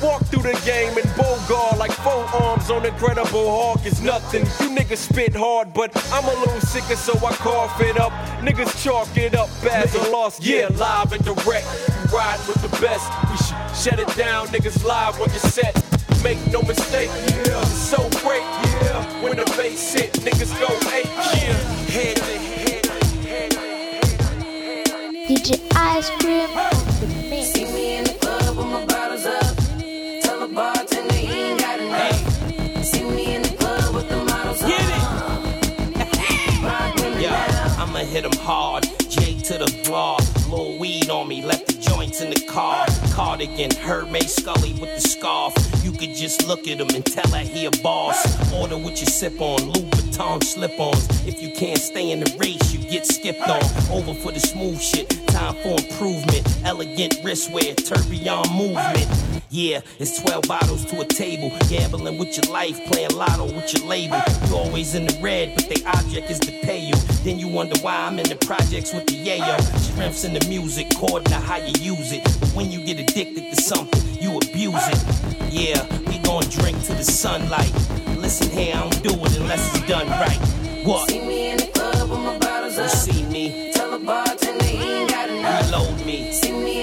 Walk 0.00 0.22
through 0.26 0.44
the 0.44 0.60
game 0.64 0.96
and 0.96 1.06
bogard 1.18 1.78
like 1.78 1.90
four 1.90 2.24
arms 2.40 2.70
on 2.70 2.86
Incredible 2.86 3.50
Hulk 3.50 3.84
is 3.84 4.00
nothing. 4.00 4.42
You 4.60 4.72
niggas 4.72 4.98
spit 4.98 5.34
hard, 5.34 5.74
but 5.74 5.90
I'm 6.12 6.26
a 6.26 6.38
little 6.38 6.60
sicker, 6.60 6.94
so 6.94 7.12
I 7.26 7.32
cough 7.32 7.80
it 7.80 7.98
up. 7.98 8.12
Niggas 8.46 8.84
chalk 8.84 9.16
it 9.16 9.34
up 9.34 9.50
as 9.64 9.92
a 9.96 10.10
loss. 10.12 10.40
Yeah, 10.40 10.68
live 10.76 11.12
and 11.12 11.24
direct. 11.24 11.66
You 11.88 12.16
ride 12.16 12.38
with 12.46 12.62
the 12.62 12.70
best. 12.80 13.10
We 13.28 13.36
sh- 13.36 13.82
shut 13.82 13.98
it 13.98 14.16
down, 14.16 14.46
niggas 14.48 14.84
live 14.84 15.18
when 15.18 15.28
you're 15.30 15.40
set. 15.40 15.99
Make 16.22 16.38
no 16.52 16.60
mistake, 16.62 17.08
yeah. 17.08 17.60
It's 17.62 17.70
so 17.70 17.96
great, 18.20 18.42
yeah. 18.42 19.22
When 19.22 19.36
the 19.36 19.44
bass 19.56 19.94
hit, 19.94 20.12
niggas 20.12 20.52
go 20.60 20.68
eight, 20.94 21.06
yeah. 21.06 21.56
Head 21.94 22.16
to 22.16 22.38
head. 22.38 22.82
DJ 25.26 25.60
Ice 25.74 26.10
Cream 26.20 26.50
on 26.50 26.70
the 27.00 27.06
mix. 27.30 27.52
See 27.52 27.64
me 27.64 27.96
in 27.96 28.04
the 28.04 28.12
club 28.20 28.56
with 28.56 28.66
my 28.66 28.84
bottles 28.84 29.24
up. 29.24 29.56
Tell 30.22 30.40
the 30.46 30.54
bartender 30.54 31.14
he 31.14 31.32
ain't 31.32 31.60
got 31.60 31.80
enough. 31.80 32.84
See 32.84 33.02
me 33.04 33.34
in 33.36 33.42
the 33.42 33.56
club 33.56 33.94
with 33.94 34.08
the 34.10 34.16
models 34.18 34.62
up. 34.62 34.68
Rock 36.62 36.94
with 36.96 37.20
Yeah. 37.20 37.76
I'ma 37.78 38.00
hit 38.00 38.24
him 38.26 38.38
hard. 38.44 38.84
J 39.08 39.38
to 39.40 39.58
the 39.58 39.88
bar. 39.88 40.19
On 41.10 41.26
me, 41.26 41.42
left 41.42 41.66
the 41.66 41.72
joints 41.72 42.20
in 42.20 42.30
the 42.30 42.40
car. 42.46 42.86
Cardigan, 43.12 43.74
Hermes 43.74 44.32
Scully 44.32 44.74
with 44.74 44.94
the 44.94 45.00
scarf. 45.00 45.52
You 45.82 45.90
could 45.90 46.14
just 46.14 46.46
look 46.46 46.68
at 46.68 46.80
him 46.80 46.88
and 46.94 47.04
tell 47.04 47.26
that 47.32 47.46
he 47.46 47.66
a 47.66 47.70
boss. 47.82 48.16
Order 48.52 48.78
what 48.78 49.00
you 49.00 49.06
sip 49.06 49.40
on, 49.40 49.60
Louis 49.70 49.90
Vuitton 49.90 50.42
slip-ons. 50.42 51.26
If 51.26 51.42
you 51.42 51.50
can't 51.52 51.80
stay 51.80 52.12
in 52.12 52.20
the 52.20 52.36
race, 52.38 52.72
you 52.72 52.78
get 52.88 53.06
skipped 53.06 53.48
on. 53.48 53.62
Over 53.90 54.14
for 54.14 54.30
the 54.30 54.40
smooth 54.40 54.80
shit, 54.80 55.10
time 55.28 55.54
for 55.62 55.80
improvement. 55.80 56.46
Elegant 56.64 57.14
wristwear, 57.24 57.74
tourbillon 57.76 58.48
movement. 58.56 59.29
Yeah, 59.52 59.80
it's 59.98 60.22
12 60.22 60.44
bottles 60.46 60.84
to 60.86 61.00
a 61.00 61.04
table. 61.04 61.50
Gambling 61.68 62.18
with 62.18 62.36
your 62.36 62.52
life, 62.54 62.78
playing 62.86 63.10
lotto 63.16 63.46
with 63.46 63.74
your 63.74 63.84
label. 63.84 64.22
You 64.48 64.56
always 64.56 64.94
in 64.94 65.06
the 65.06 65.18
red, 65.20 65.56
but 65.56 65.68
the 65.68 65.82
object 65.86 66.30
is 66.30 66.38
to 66.40 66.52
pay 66.62 66.78
you. 66.78 66.94
Then 67.24 67.40
you 67.40 67.48
wonder 67.48 67.76
why 67.80 67.96
I'm 67.96 68.20
in 68.20 68.28
the 68.28 68.36
projects 68.36 68.94
with 68.94 69.06
the 69.08 69.14
yayo. 69.14 69.60
Strengths 69.80 70.22
in 70.24 70.34
the 70.34 70.46
music, 70.48 70.86
according 70.92 71.26
to 71.30 71.34
how 71.34 71.56
you 71.56 71.72
use 71.96 72.12
it. 72.12 72.22
But 72.38 72.50
when 72.54 72.70
you 72.70 72.84
get 72.84 73.00
addicted 73.00 73.52
to 73.52 73.60
something, 73.60 74.00
you 74.22 74.36
abuse 74.36 74.86
it. 74.86 75.52
Yeah, 75.52 75.84
we 76.08 76.18
gon' 76.18 76.44
drink 76.44 76.80
to 76.84 76.94
the 76.94 77.02
sunlight. 77.04 77.72
Listen 78.18 78.50
here, 78.56 78.76
I 78.76 78.88
don't 78.88 79.02
do 79.02 79.10
it 79.24 79.36
unless 79.40 79.74
it's 79.76 79.84
done 79.88 80.06
right. 80.10 80.38
What? 80.86 81.10
See 81.10 81.18
me 81.26 81.50
in 81.50 81.56
the 81.56 81.66
club 81.66 82.08
with 82.08 82.20
my 82.20 82.38
bottles 82.38 82.76
You 82.76 82.84
up. 82.84 82.90
see 82.90 83.24
me, 83.24 83.72
Tell 83.74 83.90
the 83.98 83.98
bartender 84.04 84.64
he 84.64 84.78
ain't 84.78 85.10
got 85.10 85.28
enough. 85.28 85.66
reload 85.72 86.06
me. 86.06 86.32
See 86.32 86.52
me 86.52 86.79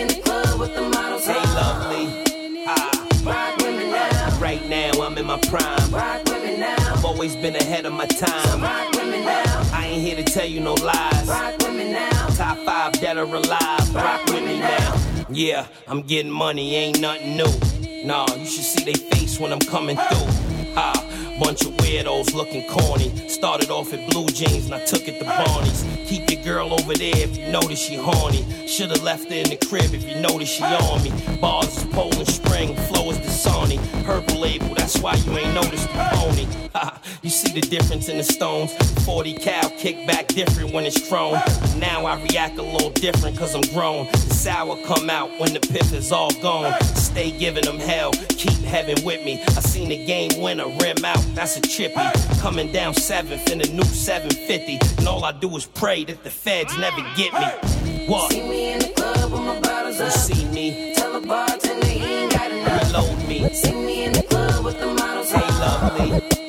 prime. 5.49 5.95
I've 5.95 7.05
always 7.05 7.35
been 7.35 7.55
ahead 7.55 7.85
of 7.85 7.93
my 7.93 8.05
time. 8.05 8.63
I 8.63 9.87
ain't 9.87 10.01
here 10.01 10.15
to 10.15 10.23
tell 10.23 10.45
you 10.45 10.59
no 10.59 10.73
lies. 10.75 11.27
Top 12.37 12.57
five 12.59 12.93
dead 12.93 13.17
or 13.17 13.23
alive. 13.23 13.95
Rock 13.95 14.25
with 14.25 14.43
me 14.43 14.59
now. 14.59 15.25
Yeah, 15.29 15.67
I'm 15.87 16.01
getting 16.01 16.31
money, 16.31 16.75
ain't 16.75 16.99
nothing 16.99 17.37
new. 17.37 18.05
Nah, 18.05 18.27
you 18.35 18.45
should 18.45 18.63
see 18.63 18.83
they 18.83 18.93
face 18.93 19.39
when 19.39 19.51
I'm 19.51 19.59
coming 19.59 19.97
through. 19.97 20.73
Ah, 20.75 21.03
Bunch 21.39 21.61
of 21.61 21.73
weirdos 21.77 22.33
looking 22.33 22.67
corny. 22.69 23.11
Started 23.29 23.69
off 23.69 23.93
at 23.93 24.09
blue 24.09 24.27
jeans 24.27 24.65
and 24.65 24.75
I 24.75 24.83
took 24.85 25.07
it 25.07 25.19
to 25.19 25.25
Barney's. 25.25 25.83
Keep 26.07 26.31
your 26.31 26.41
girl 26.41 26.73
over 26.73 26.93
there 26.93 27.17
if 27.17 27.37
you 27.37 27.47
notice 27.51 27.79
she 27.79 27.95
horny. 27.95 28.45
Should've 28.65 29.03
left 29.03 29.29
her 29.29 29.35
in 29.35 29.49
the 29.49 29.57
crib 29.57 29.93
if 29.93 30.07
you 30.07 30.15
notice 30.21 30.47
she 30.47 30.63
on 30.63 31.03
me. 31.03 31.11
Bars 31.41 31.77
is 31.77 31.83
Poland 31.85 32.29
Spring, 32.29 32.77
flow 32.87 33.11
is 33.11 33.17
the 33.19 33.49
Sony. 33.49 33.77
Purple 34.05 34.39
label, 34.39 34.73
that's 34.73 34.97
why 34.99 35.15
you 35.15 35.37
ain't 35.37 35.53
noticed 35.53 35.87
the 35.89 36.09
pony. 36.13 36.47
you 37.21 37.29
see 37.29 37.51
the 37.51 37.67
difference 37.67 38.07
in 38.07 38.17
the 38.17 38.23
stones. 38.23 38.73
40 39.03 39.33
cal 39.33 39.69
kick 39.71 40.07
back 40.07 40.27
different 40.27 40.71
when 40.71 40.85
it's 40.85 41.09
thrown. 41.09 41.33
Now 41.77 42.05
I 42.05 42.21
react 42.23 42.57
a 42.57 42.63
little 42.63 42.91
different 42.91 43.37
cause 43.37 43.53
I'm 43.53 43.61
grown. 43.73 44.07
The 44.11 44.33
sour 44.33 44.77
come 44.85 45.09
out 45.09 45.29
when 45.39 45.53
the 45.53 45.59
pith 45.59 45.93
is 45.93 46.11
all 46.13 46.31
gone. 46.41 46.79
Stay 46.81 47.31
giving 47.31 47.65
them 47.65 47.79
hell, 47.79 48.11
keep 48.29 48.57
heaven 48.59 49.03
with 49.03 49.25
me. 49.25 49.41
I 49.41 49.59
seen 49.61 49.89
the 49.89 50.05
game 50.05 50.39
winner 50.41 50.67
rim 50.67 51.03
out, 51.03 51.23
that's 51.35 51.57
a 51.57 51.61
chippy. 51.61 52.01
Coming 52.39 52.71
down 52.71 52.93
seventh 52.93 53.49
in 53.51 53.59
the 53.59 53.67
new 53.69 53.83
750. 53.83 54.79
And 54.99 55.07
all 55.07 55.25
I 55.25 55.31
do 55.31 55.55
is 55.57 55.65
pray 55.65 55.96
that 56.05 56.23
the 56.23 56.29
feds 56.29 56.77
never 56.77 57.01
get 57.15 57.33
me. 57.33 58.07
What? 58.07 58.31
See 58.31 58.41
me 58.41 58.73
in 58.73 58.79
the 58.79 58.89
club 58.89 59.31
with 59.31 59.41
my 59.41 59.59
bottles 59.61 59.97
You 59.99 60.05
up. 60.05 60.11
see 60.13 60.45
me, 60.45 60.93
Tell 60.95 61.19
the 61.19 61.27
bartender 61.27 61.85
he 61.87 61.99
ain't 62.03 62.31
got 62.31 62.51
enough. 62.51 62.93
reload 62.93 63.27
me. 63.27 63.49
See 63.53 63.71
me 63.73 64.05
in 64.05 64.13
the 64.13 64.23
club 64.23 64.63
with 64.65 64.79
the 64.79 64.87
models 64.87 65.31
Hey, 65.31 65.41
lovely. 65.59 66.46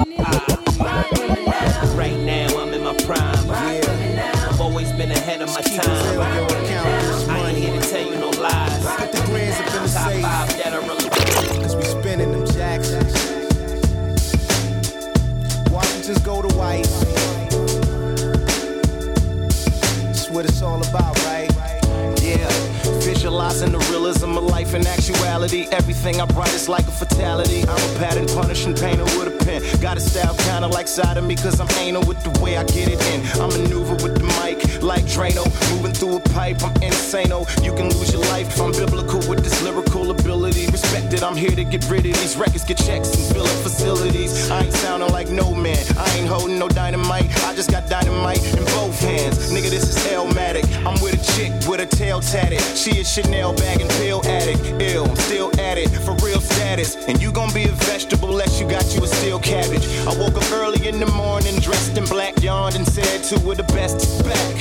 Visualizing 23.48 23.72
the 23.72 23.78
realism 23.90 24.36
of 24.36 24.44
life 24.44 24.74
and 24.74 24.86
actuality. 24.86 25.66
Everything 25.72 26.20
I 26.20 26.24
write 26.34 26.52
is 26.54 26.68
like 26.68 26.86
a 26.86 26.90
fatality. 26.90 27.62
I'm 27.62 27.76
a 27.76 27.98
pattern 27.98 28.26
punishing 28.26 28.74
painter 28.74 29.04
with 29.16 29.28
a 29.28 29.44
pen. 29.44 29.62
Got 29.80 29.96
a 29.96 30.00
style 30.00 30.34
kinda 30.48 30.68
like 30.68 30.88
side 30.88 31.16
of 31.16 31.24
me, 31.24 31.34
cause 31.34 31.60
I'm 31.60 31.70
anal 31.78 32.02
with 32.06 32.22
the 32.22 32.32
way 32.40 32.56
I 32.56 32.64
get 32.64 32.88
it 32.88 33.00
in. 33.12 33.20
I 33.40 33.46
maneuver 33.46 33.94
with 34.02 34.14
the 34.18 34.26
mic 34.40 34.82
like 34.82 35.04
Drano. 35.04 35.44
Moving 35.72 35.92
through 35.92 36.16
a 36.16 36.20
pipe, 36.20 36.62
I'm 36.62 36.74
insane. 36.82 37.32
Oh, 37.32 37.46
you 37.62 37.72
can 37.72 37.88
lose 37.90 38.12
your 38.12 38.24
life. 38.32 38.60
I'm 38.60 38.72
biblical 38.72 39.20
with 39.28 39.42
this 39.42 39.62
lyrical 39.62 40.10
ability. 40.10 40.66
Respected, 40.66 41.22
I'm 41.22 41.36
here 41.36 41.54
to 41.54 41.64
get 41.64 41.88
rid 41.88 42.06
of 42.06 42.14
these 42.20 42.36
records, 42.36 42.64
get 42.64 42.78
checks 42.78 43.14
and 43.16 43.24
fill 43.34 43.46
up 43.46 43.58
facilities. 43.62 44.50
I 44.50 44.64
ain't 44.64 44.74
sounding 44.74 45.10
like 45.10 45.28
no 45.30 45.54
man. 45.54 45.82
I 45.96 46.08
ain't 46.16 46.28
holding 46.28 46.58
no 46.58 46.68
dynamite. 46.68 47.26
I 47.44 47.54
just 47.54 47.70
got 47.70 47.88
dynamite 47.88 48.44
in 48.56 48.64
both 48.76 48.98
hands. 49.00 49.50
Nigga, 49.52 49.70
this 49.70 49.84
is 49.88 49.96
Hellmatic. 50.06 50.64
I'm 50.86 51.00
with 51.02 51.14
a 51.20 51.22
chick 51.32 51.52
with 51.68 51.80
a 51.80 51.86
tail 51.86 52.20
tatted. 52.20 52.60
She 52.76 53.00
is 53.00 53.08
Chanel 53.10 53.37
bag 53.38 53.80
and 53.80 53.90
pill 53.90 54.20
addict. 54.26 54.82
Ill, 54.82 55.06
I'm 55.06 55.16
still 55.16 55.50
at 55.60 55.78
it 55.78 55.88
for 55.90 56.14
real 56.26 56.40
status. 56.40 56.96
And 57.06 57.22
you 57.22 57.30
gon' 57.30 57.52
be 57.54 57.64
a 57.64 57.72
vegetable 57.86 58.30
unless 58.30 58.60
you 58.60 58.68
got 58.68 58.84
you 58.94 59.02
a 59.04 59.06
steel 59.06 59.38
cabbage. 59.38 59.86
I 60.06 60.12
woke 60.18 60.36
up 60.36 60.50
early 60.52 60.88
in 60.88 60.98
the 60.98 61.06
morning, 61.12 61.54
dressed 61.60 61.96
in 61.96 62.04
black, 62.06 62.42
yawned 62.42 62.74
and 62.74 62.86
said 62.86 63.22
two 63.22 63.36
of 63.50 63.56
the 63.56 63.62
best 63.74 63.96
is 64.02 64.22
back. 64.22 64.54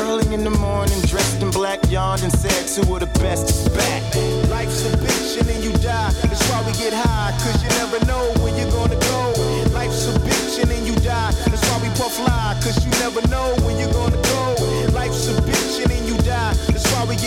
Early 0.00 0.34
in 0.34 0.42
the 0.42 0.50
morning, 0.50 1.00
dressed 1.02 1.40
in 1.40 1.50
black, 1.50 1.78
yawned 1.88 2.22
and 2.22 2.32
said 2.32 2.66
two 2.66 2.94
of 2.94 3.00
the 3.00 3.10
best 3.20 3.48
is 3.48 3.68
back. 3.68 4.02
Life's 4.50 4.84
a 4.86 4.96
bitch 4.96 5.38
and 5.38 5.48
then 5.48 5.62
you 5.62 5.72
die. 5.78 6.10
That's 6.22 6.42
why 6.50 6.62
we 6.66 6.72
get 6.72 6.92
high, 6.92 7.32
cause 7.38 7.62
you 7.62 7.70
never 7.80 8.04
know 8.06 8.24
when 8.42 8.56
you're 8.56 8.72
gonna 8.72 8.98
go. 8.98 9.22
Life's 9.70 10.08
a 10.08 10.18
bitch 10.18 10.60
and 10.60 10.70
then 10.70 10.84
you 10.84 10.94
die. 10.96 11.30
That's 11.46 11.62
why 11.70 11.78
we 11.82 11.88
puff 11.94 12.14
fly, 12.18 12.58
cause 12.62 12.84
you 12.84 12.90
never 12.98 13.22
know 13.28 13.54
when 13.64 13.78
you're 13.78 13.92
gonna 13.92 14.20
go. 14.22 14.31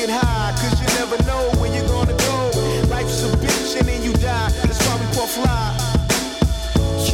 High, 0.10 0.52
cause 0.62 0.80
you 0.80 0.88
never 1.00 1.18
know 1.24 1.50
when 1.60 1.74
you're 1.74 1.88
gonna 1.88 2.18
go. 2.18 2.52
Life's 2.90 3.24
a 3.24 3.30
bitch 3.38 3.78
and 3.80 3.88
then 3.88 4.04
you 4.04 4.14
die. 4.14 4.52
That's 4.64 4.80
why 4.88 4.98
we 5.00 5.06
puff 5.16 5.32
fly. 5.32 5.96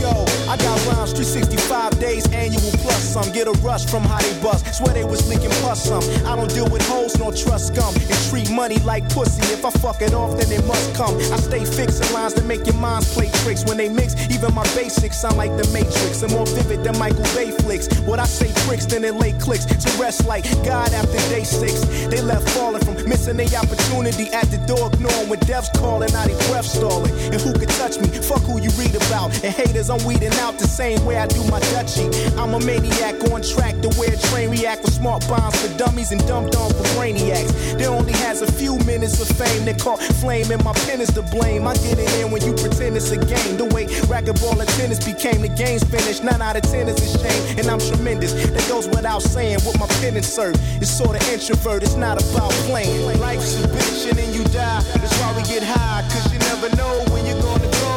Yo, 0.01 0.09
I 0.49 0.57
got 0.57 0.81
rounds 0.87 1.13
365 1.13 1.99
days 1.99 2.25
annual 2.33 2.71
plus 2.81 3.03
some. 3.03 3.31
Get 3.33 3.47
a 3.47 3.51
rush 3.61 3.85
from 3.85 4.01
how 4.01 4.17
they 4.17 4.33
bust. 4.41 4.65
Swear 4.73 4.95
they 4.95 5.03
was 5.03 5.29
leaking 5.29 5.51
pus 5.61 5.83
some. 5.83 6.01
I 6.25 6.35
don't 6.35 6.49
deal 6.49 6.67
with 6.69 6.81
hoes 6.87 7.15
nor 7.19 7.31
trust 7.31 7.67
scum. 7.67 7.93
And 7.93 8.19
treat 8.29 8.49
money 8.49 8.79
like 8.79 9.07
pussy. 9.09 9.41
If 9.53 9.63
I 9.63 9.69
fuck 9.69 10.01
it 10.01 10.15
off, 10.15 10.39
then 10.39 10.51
it 10.51 10.65
must 10.65 10.95
come. 10.95 11.15
I 11.17 11.37
stay 11.37 11.65
fixing 11.65 12.11
lines 12.15 12.33
that 12.33 12.45
make 12.45 12.65
your 12.65 12.77
minds 12.77 13.13
play 13.13 13.29
tricks. 13.43 13.63
When 13.63 13.77
they 13.77 13.89
mix, 13.89 14.15
even 14.31 14.55
my 14.55 14.63
basics 14.73 15.21
sound 15.21 15.37
like 15.37 15.55
the 15.55 15.69
Matrix. 15.69 16.23
And 16.23 16.31
more 16.33 16.47
vivid 16.47 16.83
than 16.83 16.97
Michael 16.97 17.29
Bay 17.35 17.51
flicks. 17.51 17.87
What 18.01 18.19
I 18.19 18.25
say 18.25 18.51
tricks, 18.65 18.87
then 18.87 19.03
it 19.03 19.13
lay 19.13 19.33
clicks. 19.33 19.65
To 19.65 20.01
rest 20.01 20.25
like 20.25 20.45
God 20.65 20.93
after 20.93 21.21
day 21.29 21.43
six. 21.43 21.81
They 22.07 22.21
left 22.21 22.49
falling 22.49 22.80
missing 23.07 23.37
the 23.37 23.47
opportunity 23.55 24.29
at 24.33 24.49
the 24.51 24.57
door, 24.67 24.89
ignoring 24.93 25.29
when 25.29 25.39
death's 25.39 25.69
calling 25.77 26.13
out, 26.15 26.27
they 26.27 26.37
breath 26.49 26.65
stalling. 26.65 27.11
And 27.31 27.41
who 27.41 27.53
could 27.53 27.69
touch 27.69 27.99
me? 27.99 28.07
Fuck 28.07 28.43
who 28.43 28.59
you 28.61 28.69
read 28.77 28.95
about. 28.95 29.31
And 29.43 29.53
haters, 29.53 29.89
I'm 29.89 30.03
weeding 30.05 30.33
out 30.43 30.59
the 30.59 30.67
same 30.67 31.03
way 31.05 31.17
I 31.17 31.27
do 31.27 31.43
my 31.49 31.59
Dutchie. 31.73 32.09
I'm 32.37 32.53
a 32.53 32.59
maniac 32.59 33.15
on 33.31 33.41
track 33.41 33.79
to 33.81 33.89
where 33.97 34.15
train 34.29 34.49
react 34.49 34.83
with 34.83 34.93
smart 34.93 35.27
bombs 35.27 35.55
for 35.61 35.71
dummies 35.77 36.11
and 36.11 36.21
dumbed 36.27 36.55
on 36.55 36.69
for 36.71 36.83
brainiacs. 36.95 37.77
There 37.77 37.89
only 37.89 38.13
has 38.13 38.41
a 38.41 38.51
few 38.51 38.77
minutes 38.79 39.21
of 39.21 39.27
fame 39.37 39.65
that 39.65 39.79
caught 39.79 39.99
flame, 40.21 40.51
and 40.51 40.63
my 40.63 40.73
pen 40.85 41.01
is 41.01 41.11
to 41.13 41.21
blame. 41.21 41.67
I 41.67 41.73
get 41.75 41.97
it 41.97 42.11
in 42.19 42.31
when 42.31 42.43
you 42.43 42.53
pretend 42.53 42.97
it's 42.97 43.11
a 43.11 43.17
game. 43.17 43.57
The 43.57 43.65
way 43.65 43.85
racquetball 44.11 44.59
and 44.59 44.69
tennis 44.77 45.03
became 45.03 45.41
the 45.41 45.49
game's 45.49 45.83
finished. 45.83 46.23
Nine 46.23 46.41
out 46.41 46.55
of 46.55 46.63
ten 46.63 46.87
is 46.87 46.99
a 47.01 47.19
shame, 47.19 47.59
and 47.59 47.67
I'm 47.67 47.79
tremendous. 47.79 48.33
That 48.33 48.65
goes 48.67 48.87
without 48.87 49.21
saying. 49.21 49.59
What 49.61 49.77
my 49.79 49.87
pen 50.01 50.17
insert 50.17 50.55
It's 50.81 50.89
sort 50.89 51.15
of 51.15 51.27
introvert. 51.29 51.83
It's 51.83 51.95
not 51.95 52.21
about 52.21 52.51
playing. 52.67 52.90
Life's 53.19 53.55
a 53.63 53.67
bitch, 53.67 54.09
and 54.09 54.17
then 54.17 54.33
you 54.33 54.43
die. 54.51 54.81
That's 54.99 55.15
why 55.19 55.31
we 55.35 55.43
get 55.43 55.63
high, 55.63 56.03
cause 56.11 56.27
you 56.33 56.39
never 56.51 56.69
know 56.75 56.93
when 57.11 57.25
you're 57.25 57.41
gonna 57.41 57.71
go. 57.79 57.93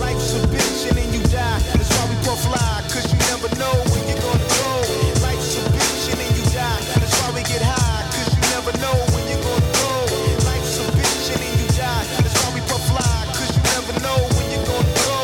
Life's 0.00 0.32
a 0.34 0.40
bitch, 0.48 0.88
and 0.88 0.96
then 0.96 1.12
you 1.12 1.22
die. 1.28 1.58
That's 1.76 1.90
why 1.92 2.08
we 2.08 2.16
puff 2.24 2.40
fly, 2.40 2.80
cause 2.88 3.06
you 3.12 3.18
never 3.28 3.48
know 3.60 3.74
when 3.92 4.02
you're 4.08 4.22
gonna 4.24 4.48
go. 4.48 4.72
Life's 5.20 5.52
a 5.60 5.62
bitch, 5.68 6.08
and 6.10 6.18
then 6.20 6.32
you 6.32 6.44
die. 6.56 6.80
That's 6.96 7.14
why 7.20 7.28
we 7.36 7.42
get 7.44 7.60
high, 7.60 8.02
cause 8.14 8.30
you 8.32 8.42
never 8.56 8.72
know 8.80 8.96
when 9.12 9.24
you're 9.28 9.44
gonna 9.44 9.72
go. 9.84 9.92
Life's 10.48 10.80
a 10.80 10.84
bitch, 10.96 11.28
and 11.32 11.40
then 11.44 11.52
you 11.60 11.68
die. 11.76 12.04
That's 12.24 12.36
why 12.40 12.48
we 12.56 12.60
puff 12.64 12.82
fly, 12.88 13.16
cause 13.36 13.52
you 13.52 13.62
never 13.76 13.92
know 14.00 14.18
when 14.32 14.46
you're 14.48 14.64
gonna 14.64 14.96
go. 15.04 15.16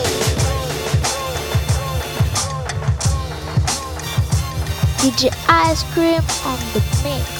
DJ 5.00 5.32
Ice 5.48 5.82
Cream 5.92 6.24
on 6.44 6.58
the 6.76 6.82
mix. 7.02 7.33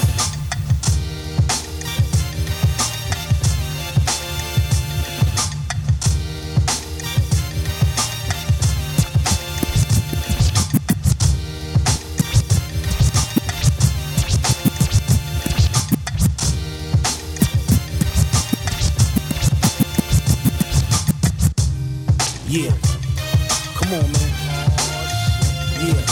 Yeah. 25.81 26.05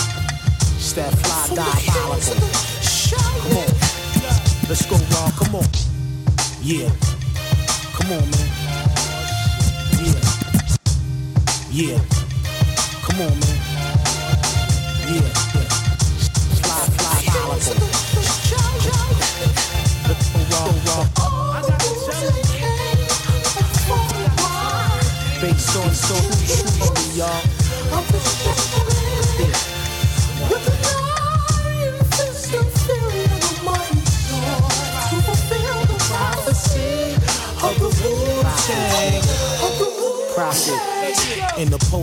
It's 0.77 0.93
that 0.95 1.13
fly 1.23 1.55
diabolical. 1.55 2.35
Come 3.43 3.57
on. 3.57 3.71
Let's 4.69 4.85
go, 4.87 4.97
raw. 5.15 5.31
Come 5.39 5.55
on. 5.57 5.67
Yeah. 6.61 6.91
Come 7.95 8.13
on, 8.13 8.31
man. 8.31 8.49
Yeah. 10.03 10.19
Yeah. 11.71 12.01
Come 13.03 13.21
on, 13.21 13.39
man. 13.41 13.59
Yeah. 15.09 15.23
yeah. 15.55 15.69
Fly, 16.61 16.81
fly, 16.97 17.23
diabolical. 17.33 18.02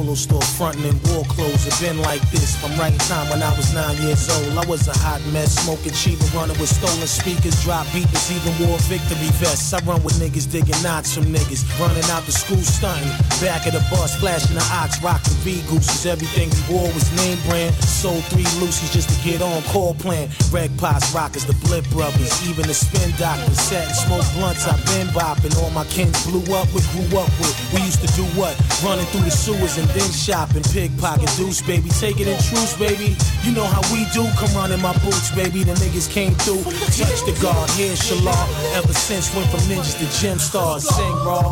Polo 0.10 0.18
store 0.18 0.42
frontin' 0.58 0.86
in 0.86 0.98
war 1.14 1.24
clothes. 1.26 1.68
It 1.70 1.78
been 1.78 2.02
like 2.02 2.22
this 2.32 2.58
from 2.58 2.74
right 2.82 2.98
time 3.06 3.30
when 3.30 3.44
I 3.44 3.54
was 3.56 3.76
nine 3.76 3.96
years 4.02 4.26
old. 4.26 4.58
I 4.58 4.66
was 4.66 4.88
a 4.88 4.98
hot 5.06 5.22
mess, 5.30 5.54
smoking 5.62 5.94
cheap 5.94 6.20
and 6.20 6.34
running 6.34 6.58
with 6.58 6.70
stolen 6.70 7.06
speakers, 7.06 7.62
drop 7.62 7.86
beaters, 7.94 8.26
even 8.34 8.50
wore 8.58 8.80
victory 8.90 9.30
vests. 9.38 9.72
I 9.72 9.78
run 9.86 10.02
with 10.02 10.18
niggas 10.18 10.50
digging 10.50 10.82
knots 10.82 11.14
from 11.14 11.26
niggas, 11.30 11.62
running 11.78 12.04
out 12.10 12.26
the 12.26 12.32
school 12.32 12.58
stunting. 12.58 13.14
Back 13.38 13.68
of 13.70 13.74
the 13.78 13.86
bus, 13.94 14.18
flashing 14.18 14.58
the 14.58 14.66
ox, 14.82 14.98
rocking 15.04 15.38
V 15.46 15.62
gooses. 15.70 16.06
Everything 16.10 16.50
we 16.50 16.62
wore 16.74 16.90
was 16.98 17.06
name 17.14 17.38
brand. 17.46 17.76
Sold 17.86 18.24
three 18.34 18.50
Lucy's 18.58 18.90
just 18.90 19.14
to 19.14 19.18
get 19.22 19.44
on 19.44 19.62
call 19.70 19.94
plan. 19.94 20.30
Reg 20.50 20.74
Pots, 20.82 21.14
rockers, 21.14 21.46
the 21.46 21.54
Blip 21.70 21.86
Brothers, 21.94 22.34
even 22.50 22.66
the 22.66 22.74
Spin 22.74 23.14
Doctors. 23.22 23.62
Sat 23.62 23.86
and 23.86 23.96
smoked 23.96 24.34
blunts, 24.34 24.66
I've 24.66 24.82
been 24.90 25.06
bopping. 25.14 25.54
All 25.62 25.70
my 25.70 25.86
kins 25.86 26.18
blew 26.26 26.42
up 26.58 26.66
with, 26.74 26.86
grew 26.98 27.22
up 27.22 27.30
with. 27.38 27.54
We 27.78 27.86
used 27.86 28.02
to 28.02 28.10
do 28.18 28.26
what? 28.34 28.58
Running 28.82 29.06
through 29.14 29.30
the 29.30 29.36
sewers 29.36 29.78
and 29.78 29.99
then 30.00 30.12
shopping. 30.12 30.64
Pickpocket 30.64 31.30
deuce, 31.38 31.62
baby. 31.62 31.90
Take 31.90 32.20
it 32.20 32.28
in 32.28 32.38
truce, 32.48 32.76
baby. 32.78 33.16
You 33.44 33.52
know 33.52 33.66
how 33.66 33.82
we 33.94 34.06
do. 34.14 34.24
Come 34.40 34.54
run 34.56 34.72
in 34.72 34.82
my 34.82 34.94
boots, 35.04 35.32
baby. 35.36 35.64
The 35.64 35.74
niggas 35.74 36.10
came 36.10 36.34
through. 36.36 36.64
Touch 36.64 37.22
the 37.28 37.38
guard, 37.42 37.70
here, 37.72 37.96
Shalal. 37.96 38.76
Ever 38.76 38.94
since 38.94 39.34
went 39.36 39.50
from 39.50 39.60
ninjas 39.62 39.98
to 40.00 40.20
gym 40.20 40.40
stars. 40.40 40.88
Sing 40.88 41.16
raw. 41.26 41.50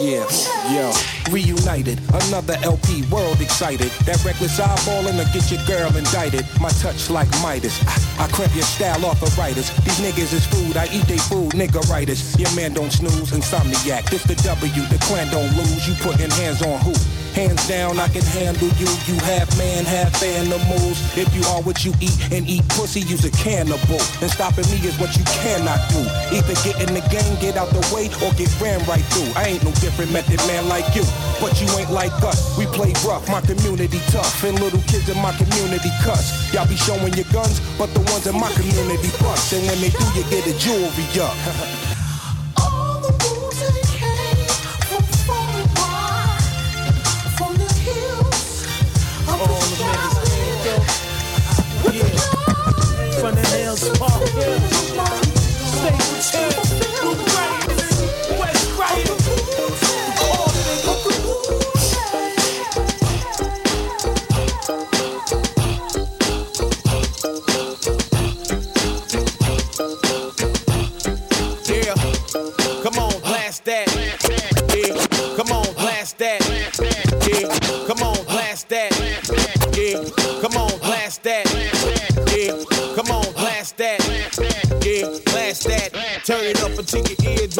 Yeah, 0.00 0.30
yo. 0.70 0.92
Reunited, 1.32 1.98
another 2.14 2.56
LP, 2.62 3.02
world 3.10 3.40
excited. 3.40 3.90
That 4.06 4.24
reckless 4.24 4.60
eyeballing 4.60 5.18
to 5.18 5.26
get 5.34 5.50
your 5.50 5.58
girl 5.66 5.90
indicted. 5.96 6.46
My 6.60 6.68
touch 6.68 7.10
like 7.10 7.28
Midas. 7.42 7.82
I, 7.84 8.24
I 8.24 8.28
cramp 8.28 8.54
your 8.54 8.62
style 8.62 9.04
off 9.04 9.20
of 9.22 9.36
writers. 9.36 9.74
These 9.82 9.98
niggas 9.98 10.32
is 10.32 10.46
food, 10.46 10.76
I 10.76 10.86
eat 10.92 11.02
they 11.08 11.18
food, 11.18 11.50
nigga 11.50 11.82
writers. 11.90 12.38
Your 12.38 12.54
man 12.54 12.74
don't 12.74 12.92
snooze, 12.92 13.32
insomniac. 13.32 14.08
This 14.08 14.22
the 14.22 14.36
W, 14.46 14.86
the 14.86 14.98
clan 15.02 15.32
don't 15.32 15.50
lose. 15.56 15.88
You 15.88 15.94
putting 15.94 16.30
hands 16.30 16.62
on 16.62 16.78
who? 16.80 16.94
Hands 17.38 17.68
down, 17.68 18.00
I 18.00 18.08
can 18.08 18.26
handle 18.34 18.66
you. 18.82 18.90
You 19.06 19.14
half 19.22 19.46
man, 19.54 19.84
half 19.84 20.10
animals. 20.26 20.98
If 21.14 21.30
you 21.30 21.46
are 21.54 21.62
what 21.62 21.84
you 21.84 21.94
eat 22.02 22.18
and 22.34 22.42
eat 22.50 22.66
pussy, 22.74 22.98
you's 22.98 23.24
a 23.24 23.30
cannibal. 23.30 24.02
And 24.18 24.26
stopping 24.26 24.66
me 24.66 24.82
is 24.82 24.98
what 24.98 25.14
you 25.14 25.22
cannot 25.38 25.78
do. 25.86 26.02
Either 26.34 26.58
get 26.66 26.82
in 26.82 26.90
the 26.98 27.04
game, 27.14 27.38
get 27.38 27.54
out 27.54 27.70
the 27.70 27.78
way, 27.94 28.10
or 28.26 28.34
get 28.34 28.50
ran 28.58 28.82
right 28.90 29.06
through. 29.14 29.30
I 29.38 29.54
ain't 29.54 29.62
no 29.62 29.70
different 29.78 30.10
method 30.10 30.42
man 30.50 30.66
like 30.66 30.90
you. 30.98 31.06
But 31.38 31.54
you 31.62 31.70
ain't 31.78 31.94
like 31.94 32.10
us. 32.26 32.58
We 32.58 32.66
play 32.74 32.90
rough, 33.06 33.30
my 33.30 33.40
community 33.46 34.02
tough. 34.10 34.42
And 34.42 34.58
little 34.58 34.82
kids 34.90 35.08
in 35.08 35.22
my 35.22 35.30
community 35.38 35.94
cuss. 36.02 36.52
Y'all 36.52 36.66
be 36.66 36.74
showing 36.74 37.14
your 37.14 37.30
guns, 37.30 37.62
but 37.78 37.86
the 37.94 38.02
ones 38.10 38.26
in 38.26 38.34
my 38.34 38.50
community 38.58 39.14
bust. 39.22 39.54
And 39.54 39.62
when 39.62 39.78
they 39.78 39.94
do, 39.94 40.06
you 40.18 40.26
get 40.26 40.42
a 40.42 40.58
jewelry 40.58 41.06
up. 41.22 41.86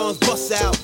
eardrums 0.09 0.19
bust 0.19 0.53
out. 0.53 0.77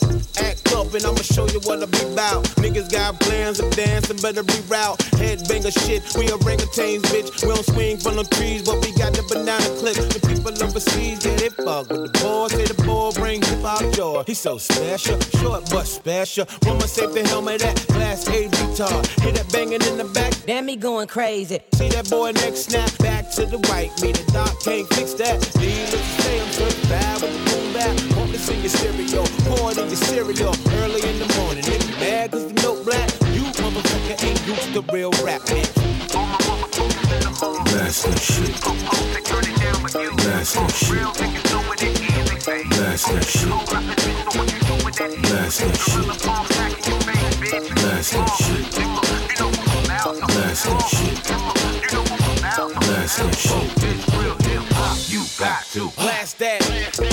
Act 0.42 0.72
up 0.72 0.92
and 0.94 1.04
I'ma 1.04 1.22
show 1.22 1.46
you 1.48 1.60
what 1.60 1.82
I 1.82 1.86
be 1.86 2.12
about. 2.12 2.44
Niggas 2.58 2.90
got 2.90 3.20
plans 3.20 3.60
of 3.60 3.70
dancing, 3.70 4.16
better 4.18 4.42
reroute. 4.42 4.98
Headbanger 5.18 5.72
shit, 5.86 6.02
we 6.16 6.26
orangutans, 6.26 7.02
bitch. 7.02 7.42
We 7.42 7.54
don't 7.54 7.64
swing 7.64 7.98
from 7.98 8.16
the 8.16 8.24
trees, 8.24 8.62
but 8.62 8.84
we 8.84 8.92
got 8.98 9.14
the 9.14 9.22
banana 9.22 9.64
clip. 9.78 9.94
The 9.94 10.20
people 10.26 10.52
overseas, 10.62 11.24
yeah, 11.24 11.36
they 11.36 11.50
fuck 11.50 11.88
with 11.88 12.12
the 12.12 12.18
boy. 12.20 12.48
Say 12.48 12.64
the 12.64 12.82
boy 12.82 13.12
bring 13.12 13.42
hip 13.42 13.60
hop 13.62 13.92
joy. 13.94 14.24
He's 14.26 14.40
so 14.40 14.58
special, 14.58 15.20
short 15.38 15.70
but 15.70 15.86
special. 15.86 16.46
Woman 16.66 16.88
save 16.88 17.14
the 17.14 17.26
helmet, 17.28 17.60
that 17.60 17.86
glass 17.88 18.26
A 18.28 18.48
retard. 18.48 19.06
Hear 19.22 19.32
that 19.32 19.52
banging 19.52 19.82
in 19.82 19.98
the 19.98 20.04
back, 20.12 20.32
Damn 20.46 20.66
me 20.66 20.76
going 20.76 21.06
crazy. 21.06 21.60
See 21.74 21.88
that 21.90 22.10
boy 22.10 22.32
next 22.32 22.70
snap 22.70 22.90
back 22.98 23.30
to 23.32 23.46
the 23.46 23.58
right. 23.70 23.90
Me 24.02 24.12
the 24.12 24.32
doc 24.32 24.60
can't 24.62 24.88
fix 24.94 25.14
that. 25.14 25.38
Needless 25.56 25.92
to 25.92 26.22
say, 26.22 26.40
I'm 26.40 26.50
certified 26.50 27.22
with 27.22 27.32
the 27.32 27.50
boom 27.50 27.72
back. 27.72 28.13
This 28.34 28.48
in 28.48 28.58
your 28.62 28.68
stereo, 28.68 29.22
pour 29.46 29.70
it 29.70 29.78
in 29.78 29.86
your 29.86 29.94
cereal 29.94 30.54
early 30.82 31.00
in 31.08 31.20
the 31.20 31.26
morning. 31.38 31.62
Nigga 31.62 32.00
mad 32.00 32.32
cause 32.32 32.48
the 32.48 32.54
milk 32.62 32.84
black. 32.84 33.08
You 33.30 33.44
motherfucker 33.62 34.24
ain't 34.26 34.44
used 34.44 34.74
to 34.74 34.82
real 34.92 35.12
rap, 35.22 35.40
bitch. 35.42 35.70
Blast 37.70 38.02
that 38.02 38.18
shit. 38.18 38.60
Blast 40.18 40.54
that 40.56 40.72
shit. 40.74 40.98
Blast 42.74 43.06
that 43.06 43.22
shit. 43.22 43.38
That 43.38 43.38
shit. 43.38 43.54
Blast 45.22 45.60
that 45.60 45.76
shit. 45.78 46.10
Blast 50.34 50.64
that 50.64 50.82
shit. 50.90 51.22
Blast 52.80 53.16
that 53.18 53.34
shit. 53.38 53.62
You 55.08 55.22
got 55.38 55.62
to 55.66 55.88
blast 55.94 56.38
that. 56.40 57.03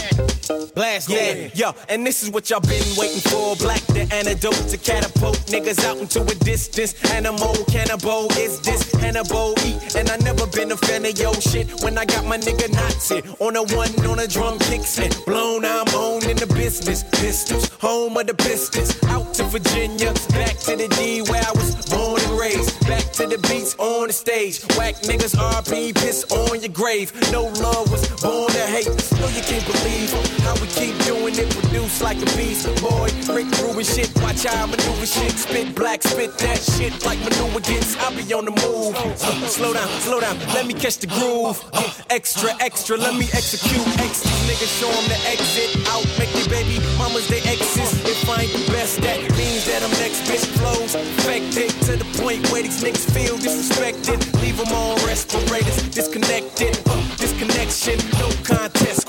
Yo, 1.62 1.76
and 1.89 2.04
this 2.04 2.24
is 2.24 2.32
what 2.32 2.50
y'all 2.50 2.60
been 2.60 2.82
waiting 2.97 3.21
for. 3.21 3.56
Black 3.58 3.82
the 3.93 4.02
antidote 4.12 4.67
to 4.74 4.78
catapult 4.78 5.38
niggas 5.45 5.86
out 5.86 5.95
into 5.97 6.24
a 6.24 6.36
distance. 6.43 6.97
Animal 7.12 7.54
cannibal 7.65 8.26
is 8.34 8.60
this 8.62 8.91
Hannibal 8.93 9.54
eat. 9.63 9.95
And 9.95 10.10
I 10.10 10.17
never 10.26 10.47
been 10.47 10.71
a 10.71 10.78
fan 10.78 11.06
of 11.06 11.15
yo 11.19 11.32
shit. 11.34 11.69
When 11.84 12.00
I 12.00 12.06
got 12.06 12.26
my 12.26 12.39
nigga 12.39 12.74
Nazi 12.74 13.21
on 13.38 13.56
a 13.58 13.62
one 13.78 13.93
on 14.10 14.17
a 14.17 14.28
drum 14.28 14.58
kicks 14.58 14.97
it. 14.97 15.15
Blown, 15.28 15.63
I'm 15.63 15.86
on 15.93 16.28
in 16.28 16.38
the 16.38 16.47
business. 16.47 17.04
Pistols, 17.04 17.69
home 17.80 18.17
of 18.17 18.26
the 18.26 18.34
Pistons. 18.34 18.97
Out 19.04 19.32
to 19.36 19.43
Virginia, 19.43 20.13
back 20.34 20.58
to 20.65 20.76
the 20.76 20.88
D 20.97 21.21
where 21.30 21.43
I 21.45 21.52
was 21.52 21.76
born 21.86 22.21
and 22.21 22.39
raised. 22.39 22.74
Back 22.88 23.06
to 23.21 23.28
the 23.28 23.38
beats 23.38 23.76
on 23.78 24.08
the 24.08 24.13
stage. 24.13 24.65
Whack 24.78 24.95
niggas 25.06 25.36
RP 25.38 25.93
piss 25.93 26.26
on 26.32 26.60
your 26.60 26.74
grave. 26.74 27.13
No 27.32 27.43
love 27.62 27.86
was 27.91 28.10
born 28.19 28.50
to 28.50 28.65
hate. 28.65 28.89
No, 29.21 29.28
you 29.30 29.43
can't 29.45 29.65
believe 29.69 30.10
how 30.41 30.56
we 30.58 30.65
keep 30.74 30.97
doing 31.06 31.36
it. 31.38 31.50
Produce 31.59 32.01
like 32.01 32.17
a 32.21 32.29
beast, 32.37 32.67
boy. 32.81 33.09
Rick 33.33 33.49
Rubin 33.61 33.85
shit. 33.85 34.11
Watch 34.21 34.43
how 34.45 34.63
I 34.63 34.65
maneuver 34.65 35.05
shit. 35.05 35.31
Spit 35.37 35.75
black, 35.75 36.01
spit 36.03 36.37
that 36.39 36.59
shit 36.59 36.93
like 37.05 37.19
maneuver 37.19 37.59
gets. 37.61 37.97
I 37.97 38.15
be 38.15 38.23
on 38.33 38.45
the 38.45 38.51
move. 38.51 38.95
Uh, 38.95 39.47
slow 39.47 39.73
down, 39.73 39.87
slow 40.01 40.19
down. 40.19 40.37
Let 40.53 40.65
me 40.65 40.73
catch 40.73 40.97
the 40.97 41.07
groove. 41.07 41.63
Uh, 41.73 41.89
extra, 42.09 42.51
extra. 42.59 42.97
Let 42.97 43.15
me 43.15 43.25
execute. 43.33 43.87
X 43.99 44.23
these 44.23 44.43
niggas 44.47 44.81
them 44.81 45.05
the 45.09 45.19
exit. 45.27 45.69
Out, 45.89 46.05
make 46.19 46.31
their 46.33 46.49
baby 46.49 46.79
mamas 46.97 47.27
they 47.27 47.41
exes. 47.49 47.91
If 48.05 48.29
I 48.29 48.43
ain't 48.43 48.53
the 48.53 48.71
best, 48.71 49.01
that 49.01 49.19
means 49.37 49.65
that 49.65 49.83
I'm 49.83 49.91
next. 50.01 50.23
Bitch 50.29 50.45
flows 50.59 50.95
infected 50.95 51.69
to 51.87 51.97
the 51.97 52.07
point 52.21 52.49
where 52.51 52.63
these 52.63 52.83
niggas 52.83 53.09
feel 53.11 53.37
disrespected. 53.37 54.19
Leave 54.41 54.57
them 54.57 54.71
on 54.73 54.95
respirators, 55.05 55.81
disconnected. 55.89 56.79
Uh, 56.85 57.01
disconnection, 57.17 57.97
no 58.19 58.29
contest, 58.43 59.00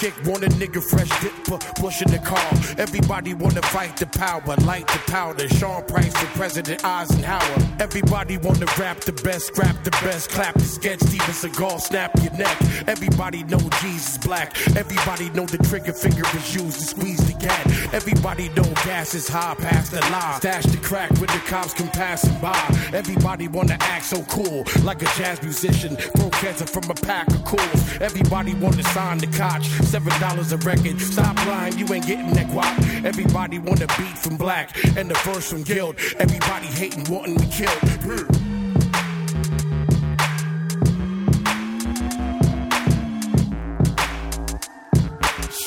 chick 0.00 0.14
want 0.24 0.44
a 0.44 0.48
nigga 0.50 0.80
fresh 0.80 1.08
dip 1.20 1.32
for 1.44 1.58
pushing 1.74 2.08
the 2.08 2.18
car. 2.18 2.57
Everybody 2.78 3.34
wanna 3.34 3.60
fight 3.62 3.96
the 3.96 4.06
power, 4.06 4.54
light 4.58 4.86
the 4.86 5.00
powder. 5.10 5.48
Sean 5.48 5.82
Price 5.86 6.16
for 6.16 6.26
President 6.38 6.84
Eisenhower. 6.84 7.58
Everybody 7.80 8.38
wanna 8.38 8.66
rap 8.78 9.00
the 9.00 9.12
best, 9.24 9.48
scrap 9.48 9.82
the 9.82 9.90
best, 9.90 10.30
clap 10.30 10.54
the 10.54 10.64
sketch, 10.64 11.00
Steven 11.00 11.34
Seagal, 11.34 11.80
snap 11.80 12.12
your 12.22 12.32
neck. 12.34 12.56
Everybody 12.86 13.42
know 13.42 13.58
Jesus 13.82 14.16
black. 14.18 14.56
Everybody 14.76 15.28
know 15.30 15.44
the 15.44 15.58
trigger 15.58 15.92
finger 15.92 16.22
is 16.36 16.54
used 16.54 16.78
to 16.78 16.84
squeeze 16.84 17.18
the 17.26 17.36
gat. 17.40 17.66
Everybody 17.92 18.48
know 18.50 18.62
gas 18.84 19.12
is 19.12 19.26
high 19.26 19.56
past 19.56 19.90
the 19.90 20.00
line. 20.12 20.36
Stash 20.36 20.66
the 20.66 20.78
crack 20.78 21.10
when 21.18 21.26
the 21.26 21.42
cops 21.48 21.74
come 21.74 21.88
passing 21.88 22.38
by. 22.40 22.62
Everybody 22.92 23.48
wanna 23.48 23.76
act 23.80 24.04
so 24.04 24.22
cool, 24.30 24.64
like 24.84 25.02
a 25.02 25.10
jazz 25.18 25.42
musician. 25.42 25.96
Throw 25.96 26.30
cancer 26.30 26.66
from 26.66 26.88
a 26.88 26.94
pack 26.94 27.26
of 27.34 27.44
cools. 27.44 27.98
Everybody 28.00 28.54
wanna 28.54 28.84
sign 28.84 29.18
the 29.18 29.26
cotch. 29.26 29.66
Seven 29.82 30.12
dollars 30.20 30.52
a 30.52 30.58
record. 30.58 31.00
Stop 31.00 31.34
lying, 31.44 31.76
you 31.76 31.92
ain't 31.92 32.06
getting 32.06 32.32
that 32.34 32.46
guap. 32.46 32.67
Everybody 33.04 33.58
wanna 33.58 33.86
beat 33.98 34.18
from 34.18 34.36
black 34.36 34.76
and 34.96 35.10
the 35.10 35.14
verse 35.24 35.50
from 35.50 35.62
guild. 35.62 35.96
Everybody 36.18 36.66
hating, 36.66 37.04
wanting 37.12 37.36
me 37.36 37.46
killed. 37.50 37.98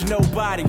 Nobody, 0.09 0.65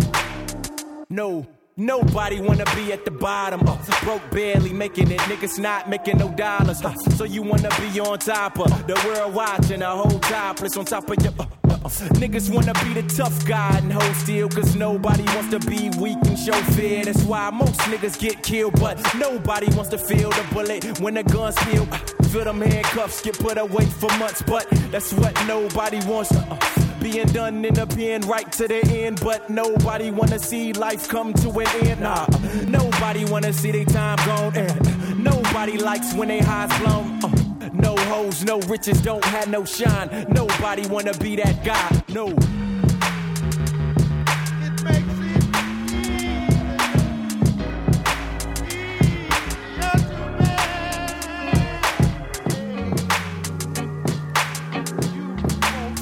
no. 1.09 1.47
Nobody 1.75 2.38
wanna 2.38 2.66
be 2.77 2.92
at 2.92 3.07
the 3.07 3.11
bottom, 3.11 3.66
uh, 3.66 3.79
broke 4.03 4.31
barely 4.31 4.75
making 4.75 5.11
it, 5.11 5.21
niggas 5.21 5.59
not 5.59 5.88
making 5.88 6.18
no 6.18 6.29
dollars. 6.29 6.85
Uh, 6.85 6.95
so 7.16 7.25
you 7.25 7.42
wanna 7.42 7.71
be 7.81 7.99
on 7.99 8.18
top 8.18 8.59
of 8.61 8.87
the 8.87 8.95
world 9.07 9.35
watching 9.35 9.81
a 9.81 9.90
whole 9.90 10.18
topless 10.21 10.77
on 10.77 10.85
top 10.85 11.09
of 11.09 11.16
your. 11.25 11.33
Uh, 11.33 11.45
uh, 11.45 11.47
uh. 11.47 11.62
Niggas 11.83 12.49
wanna 12.55 12.73
be 12.85 12.95
the 12.95 13.03
tough 13.14 13.45
guy 13.45 13.77
and 13.79 13.92
hold 13.92 14.16
still, 14.16 14.49
cause 14.49 14.77
nobody 14.77 15.25
wants 15.35 15.51
to 15.51 15.59
be 15.68 15.90
weak 15.99 16.18
and 16.27 16.38
show 16.38 16.53
fear. 16.75 17.05
That's 17.05 17.23
why 17.25 17.51
most 17.51 17.81
niggas 17.81 18.18
get 18.18 18.42
killed, 18.42 18.79
but 18.81 18.99
nobody 19.16 19.66
wants 19.75 19.90
to 19.90 19.99
feel 19.99 20.31
the 20.31 20.47
bullet 20.53 21.01
when 21.01 21.14
the 21.14 21.25
gun's 21.25 21.57
spill. 21.57 21.88
Uh, 21.90 21.99
feel 22.29 22.45
them 22.45 22.61
handcuffs 22.61 23.21
get 23.23 23.38
put 23.38 23.59
away 23.59 23.87
for 23.87 24.11
months, 24.18 24.42
but 24.42 24.68
that's 24.90 25.12
what 25.12 25.35
nobody 25.47 25.99
wants. 26.07 26.33
Uh, 26.33 26.57
being 27.01 27.27
done 27.29 27.64
in 27.64 27.75
the 27.75 27.87
pen 27.87 28.21
right 28.23 28.51
to 28.53 28.68
the 28.68 28.85
end, 28.87 29.21
but 29.25 29.51
nobody 29.51 30.12
wanna 30.12 30.38
see 30.38 30.73
life 30.73 31.09
come 31.09 31.35
to 31.35 31.51
an 31.51 31.87
end. 31.87 32.01
Nah, 32.01 32.27
nobody 32.68 33.25
wanna 33.25 33.53
see 33.53 33.73
their 33.73 33.85
time 33.85 34.18
gone. 34.25 34.57
And 34.57 35.25
nobody 35.25 35.79
likes 35.79 36.14
when 36.14 36.29
they 36.29 36.38
highs 36.38 36.71
blown. 36.81 37.18
Uh, 37.25 37.51
no 37.72 37.96
hoes, 37.96 38.44
no 38.44 38.61
riches, 38.61 39.01
don't 39.03 39.25
have 39.25 39.48
no 39.48 39.64
shine. 39.64 40.27
Nobody 40.31 40.87
wanna 40.88 41.12
be 41.14 41.37
that 41.37 41.64
guy. 41.64 42.03
No. 42.09 42.35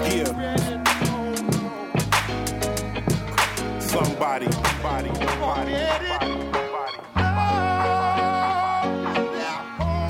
Yeah. 0.02 0.24
Somebody, 3.80 4.50
somebody, 4.50 5.10
somebody, 5.14 5.72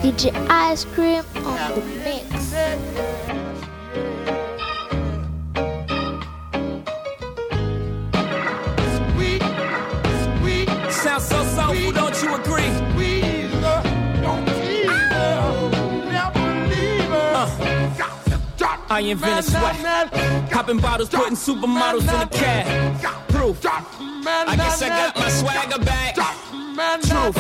DJ 0.03 0.33
Ice 0.49 0.85
Cream 0.85 1.23
Uh, 19.01 19.03
I 19.03 19.07
invented 19.07 19.45
sweat. 19.45 20.51
Popping 20.51 20.79
bottles, 20.79 21.09
putting 21.09 21.37
supermodels 21.37 22.03
in 22.03 22.21
a 22.21 22.27
cab. 22.29 23.29
Proof. 23.29 23.65
I 23.65 24.57
guess 24.57 24.83
I 24.83 24.89
got 24.89 25.17
my 25.17 25.31
swagger 25.31 25.83
back. 25.83 26.17
Truth. 27.03 27.37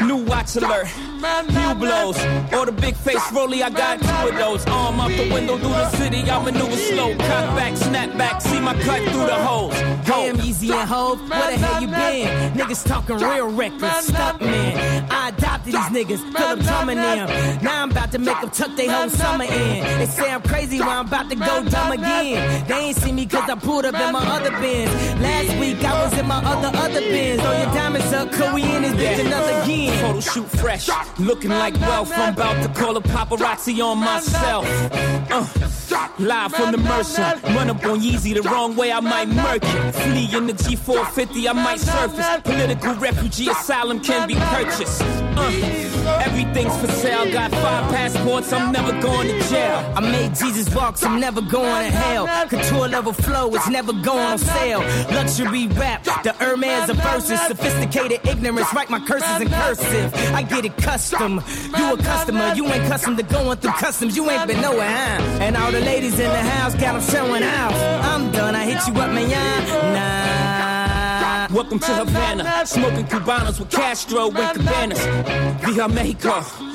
New 0.00 0.24
watch 0.44 0.56
alert. 0.56 0.88
New 1.48 1.74
blows. 1.74 2.18
Or 2.52 2.66
the 2.66 2.72
big 2.72 2.94
face 2.96 3.32
rolly, 3.32 3.62
I 3.62 3.70
got 3.70 4.00
two 4.00 4.28
of 4.28 4.34
those. 4.34 4.66
Arm 4.66 5.00
out 5.00 5.10
the 5.10 5.32
window 5.32 5.56
through 5.56 5.70
the 5.70 5.90
city, 5.90 6.30
I 6.30 6.42
maneuver 6.42 6.76
slow. 6.76 7.14
Cut 7.16 7.56
back, 7.56 7.76
snap 7.76 8.16
back, 8.16 8.42
see 8.42 8.60
my 8.60 8.74
cut 8.82 9.00
through 9.10 9.26
the 9.26 9.34
holes. 9.34 9.74
Damn, 10.04 10.40
easy 10.40 10.70
and 10.70 10.88
hope. 10.88 11.18
Where 11.28 11.50
the 11.50 11.58
hell 11.58 11.80
you 11.80 11.88
been? 11.88 12.52
Niggas 12.52 12.86
talking 12.86 13.16
real 13.16 13.50
reckless. 13.50 14.06
Stuck 14.06 14.40
man. 14.40 15.06
I 15.10 15.30
adopted 15.30 15.72
these 15.72 15.90
niggas. 15.96 16.32
Philip 16.36 16.60
Drummond 16.60 17.00
them. 17.00 17.62
Now 17.62 17.82
I'm 17.82 17.90
about 17.90 18.12
to 18.12 18.18
make 18.18 18.40
them 18.40 18.50
tuck 18.50 18.76
their 18.76 18.90
whole 18.90 19.08
summer 19.08 19.44
in. 19.44 19.98
They 19.98 20.06
say 20.06 20.30
I'm 20.30 20.42
crazy 20.42 20.78
when 20.78 20.88
I'm 20.88 21.06
about 21.06 21.30
to 21.30 21.36
go 21.36 21.64
dumb 21.64 21.92
again. 21.92 22.66
They 22.68 22.74
ain't 22.74 22.96
see 22.96 23.12
me 23.12 23.26
cause 23.26 23.48
I 23.48 23.54
pulled 23.54 23.86
up 23.86 23.94
in 23.94 24.12
my 24.12 24.24
other 24.36 24.50
bins. 24.60 24.90
Last 25.20 25.58
week 25.58 25.82
I 25.84 26.04
was 26.04 26.18
in 26.18 26.26
my 26.26 26.42
other, 26.44 26.76
other 26.76 27.00
bins. 27.00 27.40
Throw 27.40 27.52
your 27.52 27.72
diamonds 27.74 28.12
up, 28.12 28.30
cause 28.30 28.52
we 28.54 28.62
in 28.62 28.82
this 28.82 28.92
bitch 28.92 29.24
another 29.24 29.62
again. 29.62 30.20
Shoot 30.34 30.50
fresh, 30.50 30.88
looking 31.20 31.50
like 31.50 31.74
wealth. 31.80 32.10
I'm 32.12 32.34
about 32.34 32.60
to 32.64 32.68
call 32.80 32.96
a 32.96 33.00
paparazzi 33.00 33.80
on 33.84 33.98
myself. 33.98 34.66
Uh, 35.30 35.46
live 36.18 36.52
from 36.52 36.72
the 36.72 36.78
Mercer. 36.78 37.40
Run 37.54 37.70
up 37.70 37.84
on 37.84 38.00
Yeezy 38.00 38.34
the 38.34 38.42
wrong 38.42 38.74
way, 38.74 38.90
I 38.90 38.98
might 38.98 39.28
murk 39.28 39.62
it. 39.62 39.94
Flee 39.94 40.36
in 40.36 40.48
the 40.48 40.52
G450, 40.54 41.48
I 41.48 41.52
might 41.52 41.78
surface. 41.78 42.26
Political 42.42 42.94
refugee 42.96 43.48
asylum 43.48 44.00
can 44.00 44.26
be 44.26 44.34
purchased. 44.34 45.02
Uh, 45.02 46.20
everything's 46.24 46.76
for 46.78 46.88
sale. 46.88 47.30
Got 47.32 47.52
five 47.52 47.94
passports, 47.94 48.52
I'm 48.52 48.72
never 48.72 48.92
going 49.00 49.28
to 49.28 49.48
jail. 49.48 49.92
I 49.94 50.00
made 50.00 50.34
Jesus 50.34 50.74
walks, 50.74 51.04
I'm 51.04 51.20
never 51.20 51.42
going 51.42 51.90
to 51.90 51.96
hell. 51.96 52.26
Couture 52.48 52.88
level 52.88 53.12
flow, 53.12 53.54
it's 53.54 53.68
never 53.68 53.92
going 53.92 54.18
on 54.18 54.38
sale. 54.38 54.80
Luxury 55.14 55.68
rap, 55.68 56.02
the 56.24 56.32
Hermes 56.32 56.90
of 56.90 56.96
verses. 56.96 57.40
Sophisticated 57.42 58.20
ignorance, 58.26 58.72
write 58.74 58.90
my 58.90 58.98
curses 58.98 59.40
in 59.40 59.48
cursive. 59.48 60.23
I 60.32 60.42
get 60.42 60.64
it 60.64 60.76
custom. 60.76 61.42
You 61.76 61.94
a 61.94 61.96
customer, 61.96 62.54
you 62.54 62.66
ain't 62.66 62.86
custom 62.88 63.16
to 63.16 63.22
going 63.22 63.58
through 63.58 63.72
customs. 63.72 64.16
You 64.16 64.30
ain't 64.30 64.46
been 64.46 64.60
nowhere, 64.60 64.88
huh? 64.88 65.22
And 65.40 65.56
all 65.56 65.70
the 65.70 65.80
ladies 65.80 66.18
in 66.18 66.30
the 66.30 66.42
house 66.42 66.74
got 66.74 66.92
them 66.92 67.02
showing 67.02 67.42
out. 67.42 67.74
I'm 68.04 68.30
done, 68.32 68.54
I 68.54 68.64
hit 68.64 68.86
you 68.86 69.00
up, 69.00 69.12
man. 69.12 69.28
Nah. 69.94 71.54
Welcome 71.54 71.78
to 71.78 71.94
Havana, 71.94 72.66
smoking 72.66 73.06
Cubanos 73.06 73.60
with 73.60 73.70
Castro 73.70 74.30
and 74.30 74.58
Cabanas. 74.58 74.98
Via 75.62 75.88
Mexico. 75.88 76.73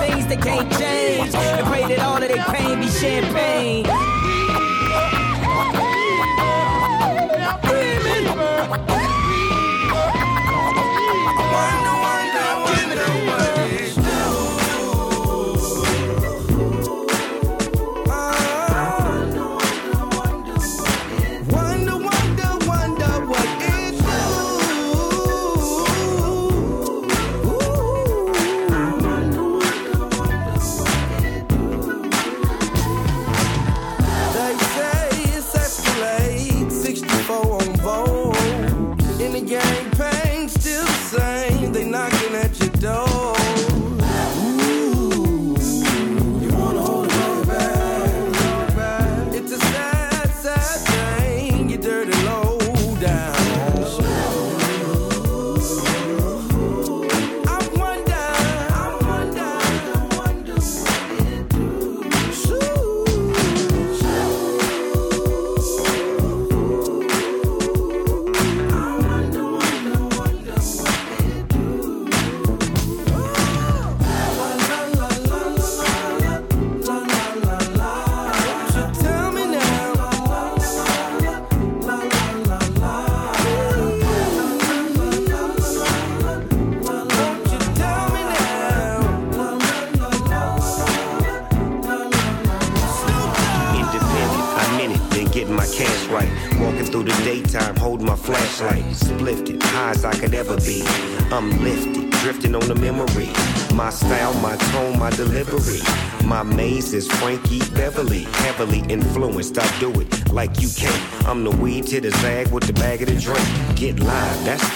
things 0.00 0.26
that 0.26 0.42
can't 0.42 0.70
change. 0.72 1.34
And 1.34 1.66
pray 1.66 1.86
that 1.88 2.00
all 2.00 2.22
of 2.22 2.28
their 2.28 2.44
pain 2.44 2.80
be 2.80 2.88
champagne. 2.88 3.86
Wonder, 8.70 9.19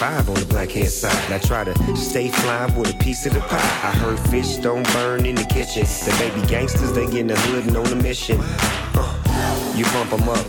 five 0.04 0.28
on 0.28 0.34
the 0.34 0.46
black 0.46 0.70
hand 0.70 0.88
side. 0.88 1.32
I 1.32 1.38
try 1.38 1.64
to 1.64 1.96
stay 1.96 2.28
fly 2.28 2.66
with 2.76 2.94
a 2.94 2.98
piece 2.98 3.24
of 3.24 3.32
the 3.32 3.40
pie. 3.40 3.72
I 3.88 3.92
heard 4.02 4.20
fish 4.30 4.56
don't 4.56 4.86
burn 4.92 5.24
in 5.24 5.34
the 5.34 5.44
kitchen. 5.44 5.84
The 6.04 6.14
baby 6.18 6.46
gangsters, 6.46 6.92
they 6.92 7.06
get 7.06 7.20
in 7.20 7.26
the 7.28 7.38
hood 7.46 7.66
and 7.66 7.76
on 7.76 7.86
a 7.86 7.96
mission. 7.96 8.38
Uh, 8.40 9.72
you 9.74 9.84
pump 9.86 10.10
them 10.10 10.28
up, 10.28 10.46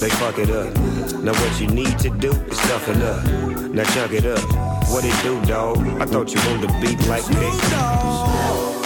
they 0.00 0.08
fuck 0.20 0.38
it 0.38 0.50
up. 0.50 0.72
Now 1.22 1.34
what 1.34 1.60
you 1.60 1.66
need 1.66 1.98
to 1.98 2.08
do 2.08 2.32
is 2.32 2.58
tough 2.68 2.88
it 2.88 3.02
up. 3.02 3.22
Now 3.76 3.84
chug 3.94 4.14
it 4.14 4.24
up. 4.24 4.44
What 4.90 5.04
it 5.04 5.16
do, 5.22 5.34
dog? 5.44 5.78
I 6.00 6.06
thought 6.06 6.32
you 6.34 6.40
wanted 6.48 6.68
to 6.68 6.80
beat 6.80 7.06
like 7.06 7.28
me. 7.28 8.83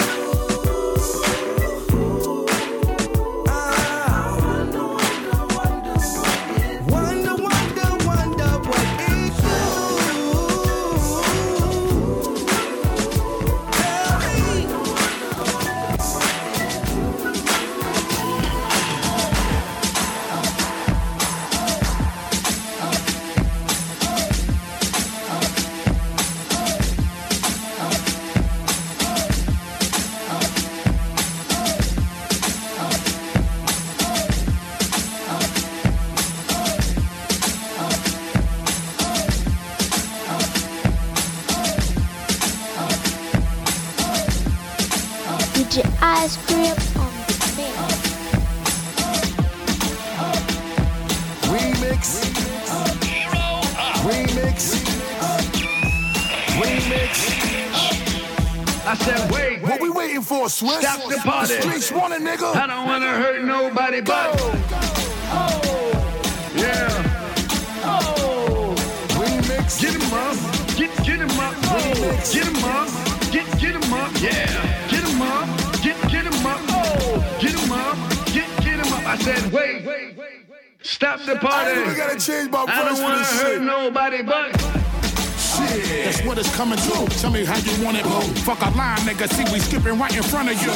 Coming 86.58 86.78
through. 86.78 87.06
Tell 87.22 87.30
me 87.30 87.44
how 87.44 87.56
you 87.56 87.84
want 87.84 87.96
it, 87.96 88.02
boo. 88.02 88.20
Fuck 88.42 88.60
a 88.62 88.70
line, 88.76 88.98
nigga. 89.06 89.30
See, 89.30 89.46
we 89.52 89.60
skipping 89.60 89.96
right 89.96 90.14
in 90.14 90.24
front 90.24 90.50
of 90.50 90.60
you. 90.60 90.74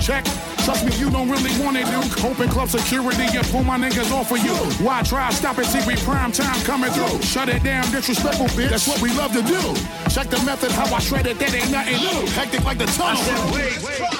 Check. 0.00 0.24
Trust 0.64 0.86
me, 0.86 0.94
you 0.96 1.10
don't 1.10 1.28
really 1.28 1.50
want 1.58 1.76
it, 1.76 1.86
dude. 1.90 2.24
Open 2.24 2.48
club 2.48 2.68
security 2.68 3.26
and 3.36 3.44
pull 3.48 3.64
my 3.64 3.76
niggas 3.76 4.12
off 4.12 4.30
of 4.30 4.38
you. 4.38 4.54
Why 4.86 5.02
try 5.02 5.30
stop 5.30 5.58
it? 5.58 5.66
See, 5.66 5.82
we 5.88 5.96
prime 6.06 6.30
time 6.30 6.62
coming 6.62 6.92
through. 6.92 7.20
Shut 7.22 7.48
it 7.48 7.64
down, 7.64 7.82
disrespectful 7.90 8.46
bitch. 8.54 8.70
That's 8.70 8.86
what 8.86 9.02
we 9.02 9.10
love 9.14 9.32
to 9.32 9.42
do. 9.42 9.60
Check 10.08 10.30
the 10.30 10.40
method, 10.46 10.70
how 10.70 10.86
I 10.94 11.00
shred 11.00 11.26
it. 11.26 11.36
That 11.40 11.52
ain't 11.52 11.70
nothing 11.72 11.98
new. 11.98 12.30
Hectic 12.30 12.64
like 12.64 12.78
the 12.78 12.86
tunnel. 12.86 13.20
I 13.20 13.24
said, 13.26 13.80
wait. 13.82 14.13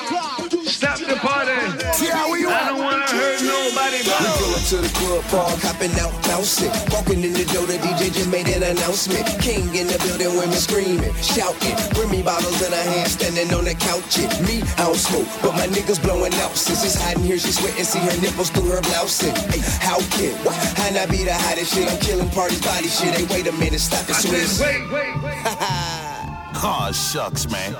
To 4.64 4.76
the 4.80 4.88
club, 4.96 5.20
park, 5.28 5.60
hopping 5.60 5.92
out, 6.00 6.12
bouncing. 6.24 6.72
Walking 6.88 7.20
in 7.20 7.36
the 7.36 7.44
door, 7.52 7.68
the 7.68 7.76
DJ 7.76 8.08
just 8.08 8.30
made 8.32 8.48
an 8.48 8.62
announcement. 8.64 9.20
King 9.44 9.68
in 9.76 9.86
the 9.92 9.98
building, 10.00 10.32
women 10.40 10.56
screaming, 10.56 11.12
shouting. 11.20 11.76
Bring 11.92 12.08
me 12.08 12.22
bottles 12.22 12.64
in 12.64 12.72
her 12.72 12.86
hand, 12.96 13.10
standing 13.10 13.52
on 13.52 13.64
the 13.68 13.76
couch. 13.76 14.16
It. 14.16 14.32
Me, 14.48 14.64
I 14.80 14.88
don't 14.88 14.96
smoke, 14.96 15.28
but 15.44 15.52
my 15.52 15.68
niggas 15.68 16.00
blowing 16.00 16.32
out. 16.40 16.56
Since 16.56 16.80
it's 16.84 16.96
hot 16.96 17.16
in 17.16 17.22
here, 17.28 17.38
she 17.38 17.52
sweating, 17.52 17.84
see 17.84 18.00
her 18.00 18.16
nipples 18.24 18.48
through 18.48 18.72
her 18.72 18.80
blouse. 18.88 19.20
Hey, 19.20 19.60
how 19.84 20.00
can, 20.16 20.32
what? 20.48 20.56
How 20.80 20.88
not 20.96 21.10
be 21.12 21.24
the 21.28 21.34
hottest 21.36 21.74
shit? 21.74 21.84
I'm 21.84 22.00
killing 22.00 22.30
parties, 22.30 22.62
body 22.64 22.88
shit. 22.88 23.12
Hey, 23.12 23.28
wait 23.28 23.46
a 23.46 23.52
minute, 23.52 23.80
stop 23.80 24.08
it, 24.08 24.16
I 24.16 24.20
Swiss. 24.20 24.58
said, 24.58 24.80
wait, 24.88 25.12
wait, 25.12 25.22
wait. 25.22 25.44
Oh, 26.66 26.90
shucks, 26.92 27.50
man. 27.50 27.76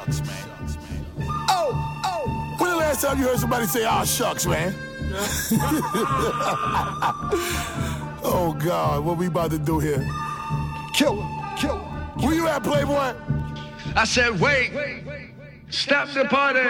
Oh, 1.48 1.72
oh. 2.04 2.56
When 2.58 2.68
the 2.70 2.76
last 2.76 3.00
time 3.00 3.18
you 3.18 3.24
heard 3.24 3.38
somebody 3.38 3.64
say, 3.66 3.86
oh, 3.88 4.04
shucks, 4.04 4.44
man? 4.46 4.74
oh, 8.24 8.56
God, 8.58 9.04
what 9.04 9.16
we 9.16 9.26
about 9.26 9.50
to 9.52 9.58
do 9.58 9.78
here? 9.78 10.04
Kill 10.94 11.22
him, 11.22 11.56
kill 11.56 11.78
him. 11.78 12.24
Where 12.24 12.34
you 12.34 12.48
at, 12.48 12.62
Playboy? 12.62 13.14
I 13.96 14.04
said, 14.04 14.40
wait. 14.40 14.74
wait 14.74 15.06
wait 15.06 15.30
Stop 15.70 16.08
the 16.10 16.24
party. 16.24 16.60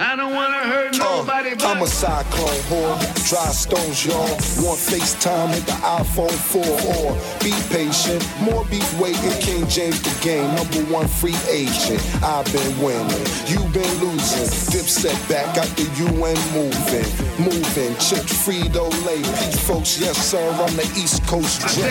I 0.00 0.14
don't 0.14 0.32
wanna 0.32 0.58
hurt 0.58 0.94
uh, 1.00 1.16
nobody 1.16 1.54
but. 1.56 1.64
I'm 1.64 1.82
a 1.82 1.86
cyclone 1.88 2.62
whore, 2.70 2.96
dry 3.28 3.50
stones, 3.50 4.06
y'all. 4.06 4.30
Want 4.62 4.78
FaceTime, 4.78 5.48
hit 5.48 5.66
the 5.66 5.72
iPhone 5.72 6.30
4 6.30 6.62
or 6.94 7.18
be 7.42 7.50
patient. 7.74 8.22
More 8.40 8.64
beef 8.66 8.86
waiting, 9.00 9.34
King 9.42 9.66
James 9.66 10.00
the 10.00 10.14
game, 10.22 10.54
number 10.54 10.78
one 10.92 11.08
free 11.08 11.34
agent. 11.50 11.98
I've 12.22 12.46
been 12.52 12.78
winning, 12.78 13.26
you 13.50 13.58
been 13.74 13.90
losing. 13.98 14.46
Dipset 14.70 15.18
back, 15.28 15.56
got 15.56 15.66
the 15.74 15.90
UN 16.06 16.38
moving, 16.54 17.10
moving. 17.42 17.96
Chips 17.98 18.38
Frito 18.46 18.86
Lay, 19.04 19.24
folks, 19.66 19.98
yes 19.98 20.16
sir. 20.16 20.38
I'm 20.38 20.76
the 20.76 20.86
East 20.94 21.26
Coast 21.26 21.66
Dre. 21.74 21.90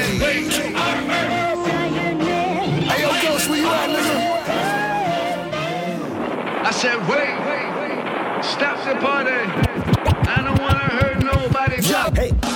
Hey, 2.88 3.02
yo, 3.02 3.12
Ghost, 3.22 3.50
where 3.50 3.60
you 3.60 3.68
at, 3.68 3.90
nigga? 3.90 4.38
I 6.68 6.72
said, 6.72 7.06
wait. 7.10 7.57
Stop 8.54 8.84
the 8.86 8.96
party. 9.02 9.32
I 10.30 10.42
don't 10.44 10.60
wanna 10.62 10.80
hurt 10.80 11.24
nobody 11.24 11.82
but. 11.82 12.18
Hey. 12.18 12.47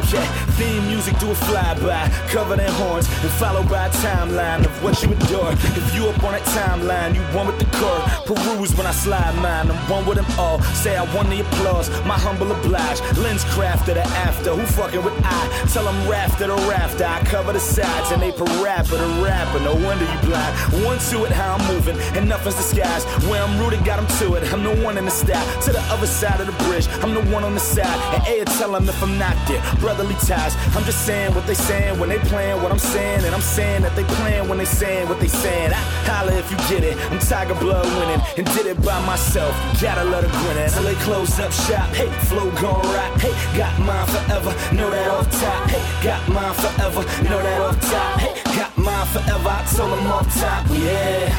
Okay, 0.00 0.24
theme 0.56 0.86
music 0.88 1.18
do 1.18 1.30
a 1.30 1.34
flyby, 1.34 2.10
covered 2.30 2.58
in 2.58 2.72
horns, 2.72 3.06
and 3.06 3.30
followed 3.32 3.68
by 3.68 3.86
a 3.86 3.90
timeline 3.90 4.64
of 4.64 4.72
what 4.82 5.02
you 5.02 5.12
endure. 5.12 5.52
If 5.52 5.94
you 5.94 6.08
up 6.08 6.24
on 6.24 6.32
that 6.32 6.42
timeline, 6.56 7.14
you 7.14 7.20
one 7.36 7.46
with 7.46 7.58
the 7.58 7.68
core. 7.76 8.00
Peruse 8.24 8.74
when 8.76 8.86
I 8.86 8.92
slide 8.92 9.36
mine, 9.36 9.70
I'm 9.70 9.90
one 9.90 10.06
with 10.06 10.16
them 10.16 10.26
all. 10.38 10.62
Say 10.72 10.96
I 10.96 11.04
won 11.14 11.28
the 11.28 11.40
applause, 11.40 11.90
my 12.06 12.16
humble 12.16 12.50
oblige. 12.50 13.00
Lens 13.18 13.44
crafted 13.44 13.94
the 14.00 14.06
after, 14.24 14.56
who 14.56 14.64
fucking 14.64 15.04
with 15.04 15.14
I? 15.22 15.66
Tell 15.72 15.84
them 15.84 16.08
rafter 16.08 16.46
the 16.46 16.56
rafter, 16.72 17.04
I 17.04 17.22
cover 17.24 17.52
the 17.52 17.60
sides, 17.60 18.10
and 18.10 18.22
they 18.22 18.32
parappa 18.32 18.96
the 18.96 19.22
rapper. 19.22 19.60
No 19.60 19.74
wonder 19.74 20.06
you 20.10 20.18
blind. 20.24 20.82
One 20.82 20.98
to 21.10 21.24
it, 21.26 21.32
how 21.32 21.56
I'm 21.56 21.74
moving, 21.74 21.98
and 22.16 22.26
nothing's 22.26 22.56
disguised. 22.56 23.06
Where 23.28 23.42
I'm 23.42 23.60
rooted, 23.60 23.84
got 23.84 23.96
them 24.00 24.08
to 24.20 24.36
it. 24.36 24.50
I'm 24.50 24.64
the 24.64 24.82
one 24.82 24.96
in 24.96 25.04
the 25.04 25.10
style. 25.10 25.44
To 25.62 25.72
the 25.72 25.82
other 25.92 26.06
side 26.06 26.40
of 26.40 26.46
the 26.46 26.56
bridge, 26.64 26.88
I'm 27.02 27.12
the 27.12 27.24
one 27.34 27.44
on 27.44 27.52
the 27.52 27.60
side. 27.60 27.98
And 28.14 28.26
A 28.26 28.44
tell 28.56 28.72
them 28.72 28.88
if 28.88 29.02
I'm 29.02 29.18
not 29.18 29.36
there. 29.46 29.60
Brotherly 29.90 30.14
ties. 30.22 30.54
I'm 30.76 30.84
just 30.84 31.04
saying 31.04 31.34
what 31.34 31.48
they 31.48 31.54
saying 31.54 31.98
when 31.98 32.10
they 32.10 32.18
playing 32.30 32.62
what 32.62 32.70
I'm 32.70 32.78
saying. 32.78 33.24
And 33.24 33.34
I'm 33.34 33.40
saying 33.40 33.82
that 33.82 33.96
they 33.96 34.04
playing 34.04 34.48
when 34.48 34.58
they 34.58 34.64
saying 34.64 35.08
what 35.08 35.18
they 35.18 35.26
saying. 35.26 35.72
I 35.72 35.82
holla 36.06 36.32
if 36.38 36.48
you 36.48 36.56
get 36.70 36.84
it. 36.84 36.96
I'm 37.10 37.18
Tiger 37.18 37.56
Blood 37.56 37.86
winning 37.98 38.22
and 38.38 38.46
did 38.54 38.66
it 38.66 38.80
by 38.84 39.04
myself. 39.04 39.52
Gotta 39.82 40.04
let 40.04 40.22
her 40.22 40.30
grin 40.30 40.58
it. 40.58 40.70
Till 40.70 40.84
they 40.84 40.94
close 41.02 41.36
up 41.40 41.50
shop. 41.50 41.88
Hey, 41.90 42.06
flow 42.30 42.52
gon' 42.62 42.86
rock. 42.94 43.18
Hey, 43.18 43.34
got 43.58 43.76
mine 43.80 44.06
forever. 44.06 44.54
Know 44.76 44.90
that 44.90 45.10
off 45.10 45.28
top. 45.40 45.68
Hey, 45.68 45.82
got 46.06 46.22
mine 46.28 46.54
forever. 46.54 47.02
Know 47.28 47.42
that 47.42 47.60
off 47.60 47.80
top. 47.90 48.20
Hey, 48.20 48.34
got 48.54 48.78
mine 48.78 49.06
forever. 49.10 49.50
I 49.50 49.64
told 49.74 49.98
them 49.98 50.06
off 50.06 50.30
top. 50.38 50.70
We 50.70 50.86
here. 50.86 51.34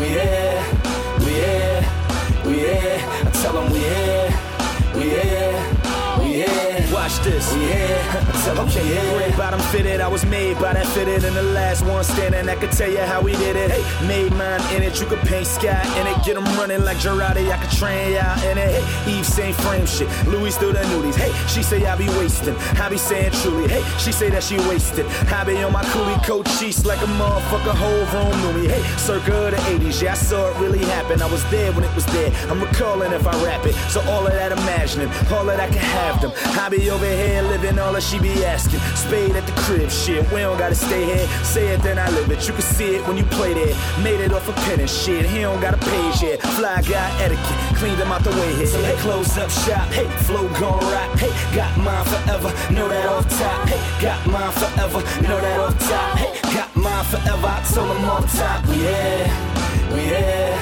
We 0.00 0.06
here. 0.16 0.64
We 1.20 1.32
here. 1.44 1.84
We 2.46 2.54
here. 2.56 3.00
I 3.20 3.30
tell 3.42 3.52
them 3.52 3.70
we 3.70 3.80
here. 3.80 4.32
We 4.96 5.10
here. 5.10 5.71
We 7.12 7.28
here. 7.28 7.92
Watch 8.02 8.24
this. 8.24 8.46
Yeah, 8.46 8.62
okay, 8.62 8.94
yeah. 8.94 9.36
Bottom 9.36 9.60
fitted, 9.60 10.00
I 10.00 10.08
was 10.08 10.24
made 10.26 10.58
by 10.58 10.72
that 10.74 10.86
fitted, 10.86 11.24
and 11.24 11.36
the 11.36 11.42
last 11.42 11.84
one 11.84 12.04
standing 12.04 12.48
I 12.48 12.54
could 12.54 12.72
tell 12.72 12.90
you 12.90 13.00
how 13.00 13.20
we 13.20 13.32
did 13.32 13.56
it. 13.56 13.70
Hey, 13.70 14.06
made 14.06 14.32
mine 14.32 14.60
in 14.74 14.82
it, 14.82 15.00
you 15.00 15.06
could 15.06 15.20
paint 15.20 15.46
sky 15.46 15.82
in 16.00 16.06
it, 16.06 16.24
get 16.24 16.34
them 16.34 16.44
running 16.56 16.84
like 16.84 16.98
Girardi, 16.98 17.50
I 17.50 17.56
could 17.58 17.70
train 17.70 18.12
y'all 18.12 18.38
in 18.50 18.58
it. 18.58 18.82
Hey, 18.82 19.18
Eve 19.18 19.26
same 19.26 19.54
frame 19.54 19.86
shit, 19.86 20.08
Louis 20.26 20.52
still 20.52 20.72
the 20.72 20.80
nudies. 20.80 21.14
Hey, 21.14 21.32
she 21.48 21.62
say 21.62 21.84
I 21.86 21.96
be 21.96 22.08
wasting, 22.18 22.56
I 22.56 22.88
be 22.88 22.98
saying 22.98 23.32
truly. 23.42 23.68
Hey, 23.68 23.82
she 23.98 24.12
say 24.12 24.30
that 24.30 24.42
she 24.42 24.56
wasted, 24.68 25.06
I 25.32 25.44
be 25.44 25.56
on 25.62 25.72
my 25.72 25.82
coolie 25.84 26.22
coat 26.24 26.46
cheeks 26.58 26.84
like 26.84 27.00
a 27.02 27.10
motherfucker, 27.20 27.74
whole 27.74 28.04
room 28.12 28.34
knew 28.42 28.62
me. 28.62 28.68
Hey, 28.68 28.82
circa 28.96 29.50
the 29.50 29.60
80s, 29.68 30.02
yeah, 30.02 30.12
I 30.12 30.14
saw 30.14 30.50
it 30.50 30.56
really 30.60 30.84
happen. 30.84 31.20
I 31.22 31.30
was 31.30 31.44
there 31.50 31.72
when 31.72 31.84
it 31.84 31.94
was 31.94 32.06
there. 32.06 32.32
I'm 32.50 32.60
recalling 32.62 33.12
if 33.12 33.26
I 33.26 33.44
rap 33.44 33.64
it, 33.66 33.74
so 33.90 34.00
all 34.10 34.26
of 34.26 34.32
that 34.32 34.52
imagining, 34.52 35.08
all 35.32 35.48
of 35.48 35.56
that 35.56 35.70
can 35.70 35.78
have 35.78 36.20
them. 36.20 36.32
I 36.58 36.68
be 36.68 36.90
over 36.90 37.01
here 37.10 37.42
living 37.42 37.78
all 37.78 37.92
that 37.92 38.02
she 38.02 38.18
be 38.18 38.44
asking. 38.44 38.80
Spade 38.94 39.34
at 39.36 39.46
the 39.46 39.52
crib, 39.62 39.90
shit. 39.90 40.22
We 40.32 40.40
don't 40.40 40.58
gotta 40.58 40.74
stay 40.74 41.04
here. 41.04 41.26
Say 41.44 41.68
it, 41.68 41.82
then 41.82 41.98
I 41.98 42.08
live 42.10 42.30
it. 42.30 42.46
You 42.46 42.54
can 42.54 42.62
see 42.62 42.96
it 42.96 43.06
when 43.06 43.16
you 43.16 43.24
play 43.24 43.54
there. 43.54 43.74
Made 44.02 44.20
it 44.20 44.32
off 44.32 44.48
a 44.48 44.52
pen 44.64 44.80
and 44.80 44.90
shit. 44.90 45.26
He 45.26 45.40
don't 45.40 45.60
got 45.60 45.74
a 45.74 45.78
page 45.78 46.22
yet. 46.22 46.42
Fly 46.56 46.82
guy 46.82 47.10
etiquette. 47.22 47.76
Cleaned 47.78 47.98
him 47.98 48.12
out 48.12 48.22
the 48.22 48.30
way 48.30 48.54
here. 48.54 48.66
Hey, 48.66 48.96
close 48.98 49.36
up 49.38 49.50
shop. 49.50 49.88
Hey, 49.92 50.08
flow 50.24 50.48
gon' 50.60 50.80
rock. 50.92 51.18
Hey, 51.18 51.32
got 51.54 51.76
mine 51.78 52.04
forever. 52.04 52.50
Know 52.72 52.88
that 52.88 53.06
off 53.06 53.28
top. 53.28 53.68
Hey, 53.68 53.80
got 54.02 54.26
mine 54.26 54.52
forever. 54.52 55.00
Know 55.22 55.40
that 55.40 55.60
off 55.60 55.78
top. 55.78 56.18
Hey, 56.18 56.32
got 56.54 56.74
mine 56.76 57.04
forever. 57.04 57.46
I 57.46 57.62
told 57.72 57.96
him 57.96 58.04
off 58.04 58.32
top. 58.36 58.66
We 58.66 58.74
here. 58.74 59.26
We 59.94 60.00
here. 60.12 60.58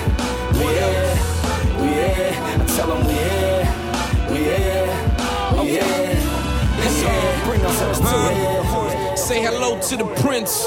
We 0.52 0.66
here. 0.78 1.16
We 1.80 1.88
here. 1.88 2.32
I 2.34 2.64
tell 2.76 2.96
him 2.96 3.06
we 3.06 3.14
here. 3.14 3.64
We 4.30 4.38
here. 4.38 5.62
We 5.62 5.68
here. 5.70 5.99
Bring 7.44 7.64
to. 7.64 9.16
Say 9.16 9.42
hello 9.42 9.80
to 9.80 9.96
the 9.96 10.04
prince. 10.22 10.64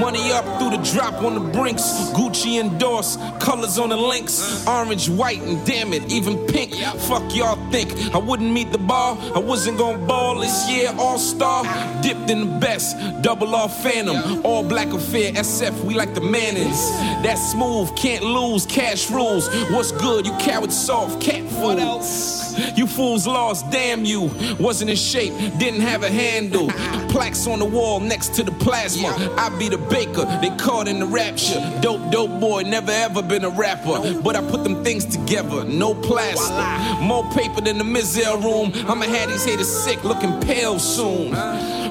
Money 0.00 0.32
up 0.32 0.44
through 0.58 0.70
the 0.70 0.82
drop 0.92 1.14
on 1.22 1.34
the 1.34 1.52
brinks. 1.52 1.82
Gucci 2.12 2.60
endorsed, 2.60 3.18
colors 3.40 3.78
on 3.78 3.90
the 3.90 3.96
links. 3.96 4.66
Orange, 4.66 5.08
white, 5.08 5.40
and 5.42 5.64
damn 5.64 5.92
it, 5.92 6.10
even 6.10 6.36
pink. 6.46 6.74
Fuck 7.08 7.34
y'all 7.34 7.58
think. 7.70 7.92
I 8.14 8.18
wouldn't 8.18 8.50
meet 8.50 8.72
the 8.72 8.78
bar. 8.78 9.16
I 9.34 9.38
wasn't 9.38 9.78
gonna 9.78 9.98
ball 9.98 10.38
this 10.40 10.68
year. 10.68 10.92
All 10.98 11.18
star, 11.18 11.64
dipped 12.02 12.30
in 12.30 12.40
the 12.40 12.58
best. 12.58 12.96
Double 13.22 13.54
off 13.54 13.82
phantom. 13.82 14.44
All 14.44 14.62
black 14.62 14.88
affair. 14.88 15.32
SF, 15.32 15.84
we 15.84 15.94
like 15.94 16.14
the 16.14 16.20
Mannings. 16.20 16.90
That's 17.22 17.52
smooth, 17.52 17.94
can't 17.96 18.24
lose. 18.24 18.66
Cash 18.66 19.10
rules. 19.10 19.48
What's 19.70 19.92
good? 19.92 20.26
You 20.26 20.32
cowards 20.38 20.76
soft. 20.76 21.20
Cat 21.20 21.42
food. 21.50 21.62
What 21.62 21.78
else? 21.78 22.44
You 22.76 22.86
fools 22.86 23.26
lost, 23.26 23.70
damn 23.70 24.04
you. 24.04 24.30
Wasn't 24.60 24.90
in 24.90 24.96
shape, 24.96 25.32
didn't 25.58 25.80
have 25.80 26.02
a 26.02 26.10
handle. 26.10 26.68
Plaques 27.08 27.46
on 27.46 27.58
the 27.58 27.64
wall 27.64 28.00
next 28.00 28.34
to 28.34 28.42
the 28.42 28.52
plasma. 28.52 29.08
I 29.36 29.48
be 29.58 29.68
the 29.68 29.78
baker, 29.88 30.24
they 30.40 30.50
caught 30.56 30.88
in 30.88 30.98
the 30.98 31.06
rapture. 31.06 31.60
Dope, 31.80 32.10
dope 32.10 32.40
boy, 32.40 32.62
never 32.62 32.90
ever 32.90 33.22
been 33.22 33.44
a 33.44 33.50
rapper. 33.50 34.20
But 34.22 34.36
I 34.36 34.42
put 34.50 34.64
them 34.64 34.84
things 34.84 35.04
together, 35.04 35.64
no 35.64 35.94
plaster. 35.94 37.02
More 37.02 37.24
paper 37.32 37.60
than 37.60 37.78
the 37.78 37.84
Mizell 37.84 38.42
room. 38.42 38.72
I'ma 38.88 39.06
have 39.06 39.30
these 39.30 39.44
haters 39.44 39.70
sick, 39.84 40.02
looking 40.04 40.40
pale 40.40 40.78
soon. 40.78 41.30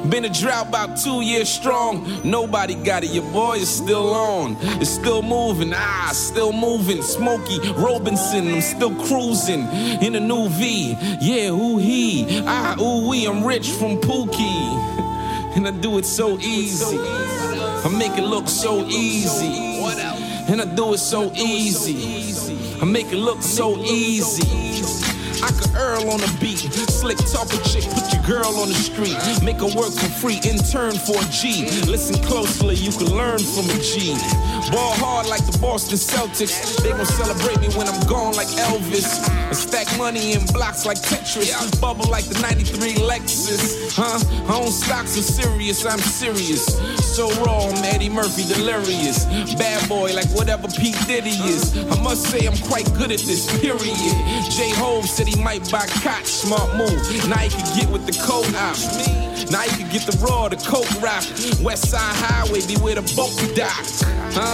Been 0.09 0.25
a 0.25 0.29
drought 0.29 0.67
about 0.67 0.97
two 0.97 1.21
years 1.21 1.49
strong. 1.49 2.05
Nobody 2.23 2.75
got 2.75 3.03
it, 3.03 3.11
your 3.11 3.29
boy 3.31 3.55
is 3.55 3.69
still 3.69 4.13
on. 4.13 4.57
It's 4.81 4.89
still 4.89 5.21
moving, 5.21 5.71
ah, 5.73 6.11
still 6.13 6.51
moving. 6.51 7.01
Smokey 7.01 7.59
Robinson, 7.73 8.47
I'm 8.49 8.61
still 8.61 8.93
cruising 9.05 9.61
in 10.01 10.15
a 10.15 10.19
new 10.19 10.49
V. 10.49 10.97
Yeah, 11.21 11.49
who 11.49 11.77
he? 11.77 12.43
Ah, 12.45 12.75
ooh, 12.79 13.07
we, 13.07 13.25
I'm 13.25 13.45
rich 13.45 13.69
from 13.69 13.97
Pookie. 13.97 14.91
And 15.55 15.67
I 15.67 15.71
do 15.71 15.99
it 15.99 16.05
so 16.05 16.39
easy. 16.39 16.97
I 17.85 17.89
make 17.89 18.17
it 18.17 18.23
look 18.23 18.47
so 18.47 18.85
easy. 18.87 19.83
And 20.47 20.61
I 20.61 20.65
do 20.75 20.93
it 20.93 20.99
so 20.99 21.31
easy. 21.33 22.57
I 22.81 22.85
make 22.85 23.11
it 23.11 23.17
look 23.17 23.41
so 23.41 23.77
easy. 23.83 24.83
I 25.43 25.51
could 25.51 25.75
Earl 25.75 26.09
on 26.11 26.21
the 26.21 26.37
beat, 26.39 26.59
slick 26.87 27.17
talk 27.17 27.51
a 27.51 27.59
chick, 27.67 27.83
put 27.91 28.07
your 28.13 28.23
girl 28.23 28.47
on 28.61 28.69
the 28.69 28.79
street, 28.79 29.17
make 29.43 29.57
her 29.57 29.67
work 29.75 29.91
for 29.91 30.07
free, 30.21 30.39
intern 30.45 30.95
for 30.95 31.19
a 31.19 31.27
G. 31.27 31.67
Listen 31.89 32.15
closely, 32.23 32.75
you 32.75 32.91
can 32.91 33.11
learn 33.11 33.39
from 33.39 33.67
a 33.67 33.79
G. 33.83 34.15
Ball 34.71 34.93
hard 34.95 35.27
like 35.27 35.45
the 35.45 35.57
Boston 35.59 35.97
Celtics, 35.97 36.81
they 36.81 36.89
gon' 36.89 37.05
celebrate 37.05 37.59
me 37.59 37.69
when 37.75 37.87
I'm 37.87 37.99
gone 38.07 38.33
like 38.35 38.47
Elvis. 38.69 39.27
And 39.47 39.55
stack 39.55 39.87
money 39.97 40.33
in 40.33 40.45
blocks 40.47 40.85
like 40.85 40.97
Tetris, 40.97 41.51
bubble 41.81 42.09
like 42.09 42.25
the 42.25 42.39
93 42.39 42.95
Lexus. 43.05 43.95
Huh? 43.95 44.19
I 44.47 44.59
own 44.59 44.71
stocks 44.71 45.17
are 45.17 45.21
serious, 45.21 45.85
I'm 45.85 45.99
serious. 45.99 46.65
So 47.15 47.29
raw, 47.43 47.69
I'm 47.69 47.83
Eddie 47.83 48.09
Murphy, 48.09 48.43
delirious. 48.45 49.25
Bad 49.55 49.87
boy 49.87 50.13
like 50.13 50.29
whatever 50.29 50.67
Pete 50.67 50.97
Diddy 51.07 51.37
is. 51.49 51.77
I 51.77 52.01
must 52.01 52.29
say 52.29 52.45
I'm 52.47 52.57
quite 52.69 52.85
good 52.93 53.11
at 53.11 53.19
this, 53.19 53.45
period. 53.59 53.97
J. 54.49 54.71
Hove 54.75 55.05
said 55.05 55.27
he 55.27 55.41
might 55.43 55.69
buy 55.71 55.85
cotch, 56.01 56.25
smart 56.25 56.75
move. 56.75 57.01
Now 57.27 57.37
he 57.37 57.49
can 57.49 57.77
get 57.77 57.89
with 57.89 58.05
the 58.05 58.13
coat 58.23 58.53
out. 58.55 58.79
Now 59.51 59.61
he 59.61 59.83
can 59.83 59.91
get 59.91 60.05
the 60.05 60.17
raw, 60.25 60.47
the 60.49 60.57
coke 60.57 60.89
rock. 61.01 61.23
West 61.61 61.89
Side 61.89 62.15
Highway 62.15 62.65
be 62.65 62.75
where 62.77 62.95
the 62.95 63.05
boat 63.15 63.33
dock. 63.55 63.85
Huh? 64.33 64.52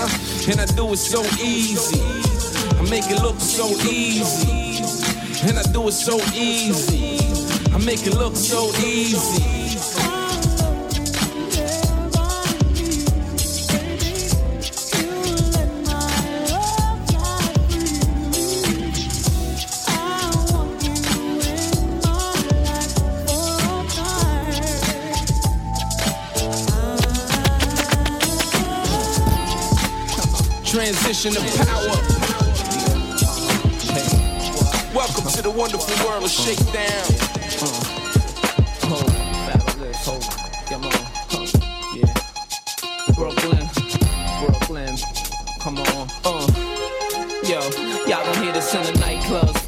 And 0.49 0.61
I 0.61 0.65
do 0.65 0.93
it 0.93 0.97
so 0.97 1.21
easy. 1.43 2.01
I 2.77 2.89
make 2.89 3.09
it 3.09 3.21
look 3.21 3.39
so 3.39 3.67
easy. 3.87 4.83
And 5.47 5.57
I 5.57 5.63
do 5.71 5.87
it 5.87 5.93
so 5.93 6.17
easy. 6.33 7.19
I 7.73 7.77
make 7.85 8.05
it 8.07 8.15
look 8.15 8.35
so 8.35 8.71
easy. 8.79 9.68
Transition 31.19 31.45
of 31.45 31.67
power. 31.67 31.95
Welcome 34.95 35.29
to 35.31 35.41
the 35.41 35.51
wonderful 35.51 36.07
world 36.07 36.23
of 36.23 36.31
shakedown. 36.31 37.03
Brooklyn. 43.15 43.67
Brooklyn. 44.45 44.97
Come 45.59 45.79
on. 45.79 46.09
Uh. 46.23 46.47
Yo, 47.43 47.59
y'all 48.07 48.23
gon' 48.23 48.43
hear 48.43 48.53
the 48.53 48.59
nightclubs 48.59 48.98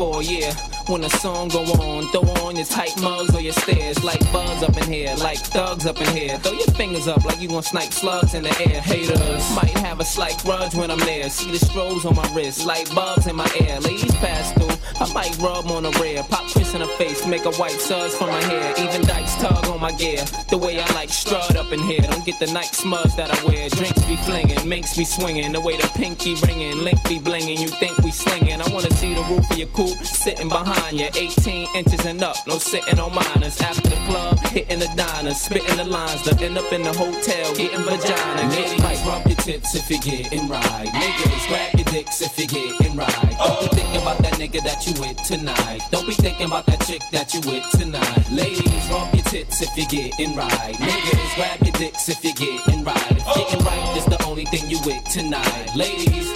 for 0.02 0.20
a 0.20 0.24
year. 0.24 0.52
When 0.88 1.02
the 1.02 1.10
song 1.10 1.50
go 1.50 1.62
on, 1.62 2.10
throw 2.12 2.28
on 2.44 2.56
your 2.56 2.66
tight 2.66 3.00
mugs 3.02 3.36
or 3.36 3.42
your 3.42 3.54
stairs 3.54 4.04
like 4.04 4.20
bugs 4.34 4.64
up 4.64 4.76
in 4.76 4.92
here, 4.92 5.14
like 5.18 5.38
thugs 5.38 5.86
up 5.86 6.02
in 6.02 6.10
here. 6.18 6.40
Throw 6.40 6.54
your 6.54 6.74
fingers 6.74 7.08
up 7.08 7.24
like 7.24 7.40
you 7.40 7.48
gon' 7.48 7.62
snipe 7.62 7.94
slugs 7.94 8.34
in 8.34 8.42
the 8.42 8.56
air. 8.68 8.82
Haters 8.82 9.46
might 9.56 9.78
have 9.86 10.00
a 10.00 10.06
slight 10.06 10.42
grudge 10.44 10.74
when 10.74 10.90
I'm 10.90 11.00
there. 11.12 11.30
See 11.30 11.52
the 11.52 11.64
strobes 11.64 12.04
on 12.06 12.16
my 12.16 12.28
wrist, 12.34 12.66
like 12.66 12.94
bugs 12.96 13.28
in 13.28 13.36
my 13.36 13.50
ear. 13.62 13.80
Ladies 13.80 14.16
pass 14.16 14.52
through, 14.54 14.71
I 15.02 15.12
might 15.14 15.36
rub 15.40 15.66
on 15.66 15.84
a 15.84 15.90
rear, 16.00 16.22
pop 16.30 16.48
kiss 16.48 16.76
in 16.76 16.82
her 16.82 16.98
face, 16.98 17.26
make 17.26 17.46
a 17.46 17.52
white 17.54 17.72
suds 17.72 18.16
from 18.16 18.28
my 18.30 18.44
hair. 18.44 18.72
Even 18.78 19.02
dykes 19.02 19.36
tug 19.36 19.66
on 19.66 19.82
my 19.82 19.92
gear. 19.94 20.24
The 20.52 20.60
way 20.60 20.80
I 20.80 20.86
like 20.94 21.10
strut 21.10 21.56
up 21.56 21.72
in 21.72 21.80
here, 21.80 22.02
don't 22.02 22.24
get 22.24 22.38
the 22.40 22.46
night 22.54 22.76
smudge 22.76 23.16
that 23.16 23.32
I 23.32 23.44
wear. 23.44 23.68
Drinks 23.70 24.06
be 24.06 24.16
flinging, 24.18 24.70
makes 24.70 25.00
me 25.00 25.04
swinging. 25.04 25.54
The 25.54 25.60
way 25.60 25.76
the 25.76 25.88
pinky 25.96 26.36
ringing, 26.46 26.84
link 26.84 27.02
be 27.10 27.18
blinging. 27.18 27.60
You 27.60 27.68
think 27.68 27.98
we 28.00 28.12
slinging? 28.12 28.62
I 28.62 28.70
wanna 28.72 28.92
see 28.92 29.16
the 29.16 29.24
roof 29.24 29.50
of 29.50 29.58
your 29.58 29.70
coupe 29.70 29.98
sitting 30.06 30.50
behind 30.50 31.00
you. 31.00 31.10
18 31.16 31.68
inches 31.74 32.06
and 32.06 32.22
up, 32.22 32.36
no 32.46 32.60
sitting 32.60 33.00
on 33.00 33.16
minors. 33.16 33.60
After 33.60 33.90
the 33.90 33.96
club, 34.06 34.38
hitting 34.54 34.78
the 34.78 34.92
diners, 34.96 35.42
spitting 35.42 35.78
the 35.78 35.84
lines, 35.84 36.28
end 36.28 36.58
up 36.60 36.72
in 36.72 36.84
the 36.84 36.94
hotel, 36.94 37.56
getting 37.56 37.82
vagina. 37.82 38.44
Might 38.84 39.04
rub 39.08 39.26
your 39.26 39.38
tits 39.38 39.74
if 39.74 39.90
you're 39.90 40.00
getting 40.00 40.48
right. 40.48 40.90
Niggas 40.94 41.48
grab 41.48 41.74
your 41.74 41.86
dicks 41.86 42.22
if 42.22 42.38
you're 42.38 42.48
getting 42.48 42.96
right. 42.96 43.36
Don't 43.38 43.62
be 43.62 43.78
thinking 43.78 44.02
about 44.02 44.20
that 44.20 44.34
nigga 44.34 44.64
that 44.64 44.86
you 44.86 44.91
with 45.00 45.18
tonight. 45.24 45.82
Don't 45.92 46.08
be 46.08 46.14
thinking 46.14 46.48
about 46.48 46.66
that 46.66 46.82
chick 46.82 47.02
that 47.12 47.34
you 47.34 47.42
with 47.42 47.70
tonight. 47.72 48.32
Ladies, 48.32 48.90
rub 48.90 49.14
your 49.14 49.24
tits 49.26 49.62
if 49.62 49.70
you're 49.78 49.88
getting 49.88 50.36
right. 50.36 50.76
Niggas 50.76 51.36
grab 51.36 51.60
your 51.62 51.74
dicks 51.74 52.10
if 52.10 52.24
you're 52.24 52.34
getting 52.34 52.84
right. 52.84 53.12
If 53.12 53.26
getting 53.36 53.66
right 53.66 53.98
is 53.98 54.06
the 54.06 54.24
only 54.26 54.46
thing 54.46 54.70
you 54.70 54.80
with 54.86 55.04
tonight. 55.06 55.76
Ladies, 55.76 56.28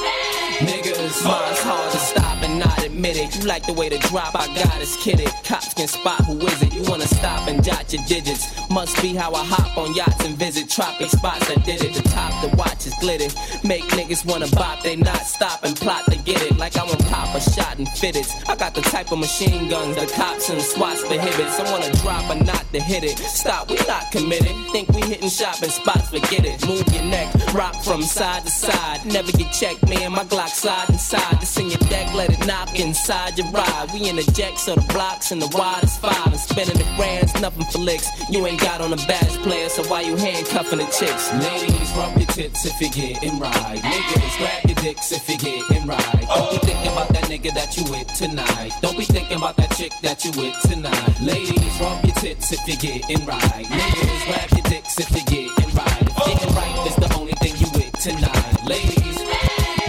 niggas, 0.60 1.24
Mine's 1.24 1.62
hard 1.62 1.92
to 1.92 1.98
stop 1.98 2.44
and 2.44 2.60
not 2.60 2.84
admit 2.84 3.18
it. 3.18 3.36
You 3.36 3.46
like 3.46 3.66
the 3.66 3.74
way 3.74 3.90
to 3.90 3.98
drop, 4.10 4.36
I 4.36 4.48
got 4.48 4.82
us 4.82 4.96
kidded. 5.04 5.30
Cops 5.44 5.74
can 5.74 5.88
spot 5.88 6.24
who 6.26 6.38
is 6.46 6.62
it. 6.62 6.74
You 6.74 6.84
wanna 6.84 7.08
stop 7.08 7.48
and 7.48 7.64
jot 7.64 7.92
your 7.94 8.04
digits. 8.06 8.70
Must 8.70 9.02
be 9.02 9.14
how 9.16 9.34
I 9.34 9.44
hop 9.44 9.78
on 9.78 9.94
yachts 9.96 10.24
and 10.26 10.38
visit 10.38 10.70
tropic 10.70 11.10
spots 11.10 11.48
that 11.48 11.64
did 11.66 11.84
it. 11.84 11.94
The 11.94 12.04
top, 12.10 12.42
the 12.42 12.56
watches 12.58 12.94
glitter. 13.00 13.30
Make 13.66 13.84
niggas 13.96 14.26
wanna 14.26 14.48
bop, 14.52 14.84
they 14.84 14.96
not 14.96 15.22
stop 15.26 15.64
and 15.64 15.76
plot 15.76 16.06
to 16.12 16.18
get 16.18 16.42
it. 16.42 16.58
Like 16.58 16.78
I 16.78 16.84
want 16.84 17.06
pop 17.08 17.36
a 17.36 17.42
shot 17.42 17.78
and 17.78 17.88
fit 17.90 18.16
it. 18.16 18.28
I 18.48 18.56
got 18.56 18.76
the 18.76 18.82
type 18.82 19.12
of 19.12 19.20
machine 19.20 19.70
guns 19.70 19.96
the 19.96 20.06
cops 20.14 20.50
and 20.50 20.62
SWATs 20.62 21.02
prohibit. 21.02 21.48
I 21.48 21.72
wanna 21.72 21.92
drop 21.98 22.28
but 22.28 22.46
not 22.46 22.64
to 22.74 22.80
hit 22.80 23.04
it. 23.04 23.18
Stop, 23.18 23.70
we 23.70 23.78
not 23.88 24.12
committed. 24.12 24.56
Think 24.72 24.90
we 24.90 25.02
hitting 25.02 25.30
shopping 25.30 25.70
spots, 25.70 26.10
forget 26.10 26.46
it. 26.46 26.66
Move 26.68 26.88
your 26.94 27.04
neck, 27.06 27.34
rock 27.54 27.76
from 27.84 28.02
side 28.04 28.44
to 28.44 28.52
side. 28.52 29.06
Never 29.06 29.32
get 29.32 29.52
checked, 29.52 29.88
man. 29.90 30.12
My 30.12 30.26
Glock 30.26 30.50
slide 30.50 30.90
inside. 30.90 31.42
This 31.42 31.58
in 31.58 31.70
your 31.70 31.80
deck, 31.90 32.14
let 32.14 32.30
it 32.30 32.46
knock 32.46 32.80
inside 32.80 33.38
your 33.38 33.50
ride. 33.52 33.90
We 33.94 34.10
in 34.10 34.16
the 34.16 34.30
jacks 34.34 34.68
of 34.68 34.76
the 34.76 34.94
blocks 34.94 35.32
and 35.32 35.42
the 35.42 35.50
widest 35.58 36.02
five. 36.02 36.28
And 36.28 36.40
spending 36.40 36.78
the 36.78 36.88
grands, 36.98 37.34
nothing 37.42 37.66
for 37.72 37.80
licks. 37.80 38.10
You 38.30 38.46
ain't 38.46 38.62
got 38.62 38.82
on 38.82 38.94
a 38.94 38.98
badge 39.08 39.38
player, 39.44 39.70
so 39.70 39.84
why 39.90 40.02
you 40.02 40.16
handcuffing 40.16 40.80
the 40.80 40.86
chicks? 40.86 41.34
Ladies, 41.34 41.92
rub 41.94 42.16
your 42.18 42.28
tits 42.28 42.66
if 42.66 42.80
you're 42.80 42.92
getting 42.92 43.40
right. 43.40 43.82
Niggas, 43.82 44.38
grab 44.38 44.66
your 44.66 44.76
dicks 44.84 45.12
if 45.12 45.28
you're 45.30 45.38
getting 45.38 45.88
right. 45.88 46.26
Don't 46.28 46.52
be 46.52 46.58
thinking 46.68 46.92
about 46.92 47.10
that 47.10 47.24
nigga 47.26 47.54
that 47.54 47.76
you 47.78 47.84
with 47.92 48.08
tonight. 48.28 48.72
Don't 48.82 48.98
be 48.98 49.06
thinking 49.06 49.38
about 49.38 49.56
that 49.58 49.72
chick 49.78 49.92
that 50.02 50.26
you 50.26 50.32
with 50.32 50.60
tonight. 50.62 51.22
Ladies, 51.22 51.80
rub 51.80 52.04
your 52.04 52.16
tits 52.16 52.52
if 52.52 52.62
you're 52.68 52.78
getting 52.78 53.24
right. 53.26 53.66
Niggas, 53.70 54.26
grab 54.26 54.50
your 54.52 54.66
dicks 54.66 55.00
if 55.00 55.12
you're 55.12 55.30
getting 55.30 55.76
right. 55.76 56.02
If 56.02 56.16
getting 56.26 56.56
right 56.56 56.88
is 56.88 56.96
the 56.96 57.14
only 57.20 57.34
thing 57.34 57.54
you 57.62 57.70
with 57.78 57.94
tonight. 58.02 58.66
Ladies, 58.66 59.18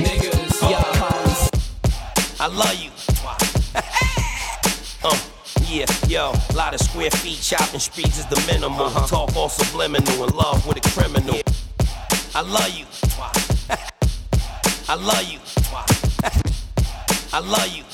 niggas, 0.04 0.60
y'all 0.68 0.84
hoes. 1.00 1.50
I 2.38 2.46
love 2.48 2.76
you. 2.76 2.90
uh, 5.08 5.18
yeah, 5.66 5.86
yo, 6.06 6.34
lot 6.54 6.74
of 6.74 6.80
square 6.80 7.10
feet, 7.10 7.38
shopping 7.38 7.80
streets 7.80 8.18
is 8.18 8.26
the 8.26 8.42
minimum. 8.46 8.92
Talk 9.06 9.34
all 9.34 9.48
subliminal, 9.48 10.24
in 10.24 10.36
love 10.36 10.66
with 10.66 10.76
a 10.76 10.88
criminal. 10.90 11.40
I 12.34 12.42
love 12.42 12.68
you. 12.76 12.84
I 14.88 14.94
love 14.94 15.24
you. 15.24 16.56
I 17.36 17.40
love 17.40 17.68
you. 17.68 17.84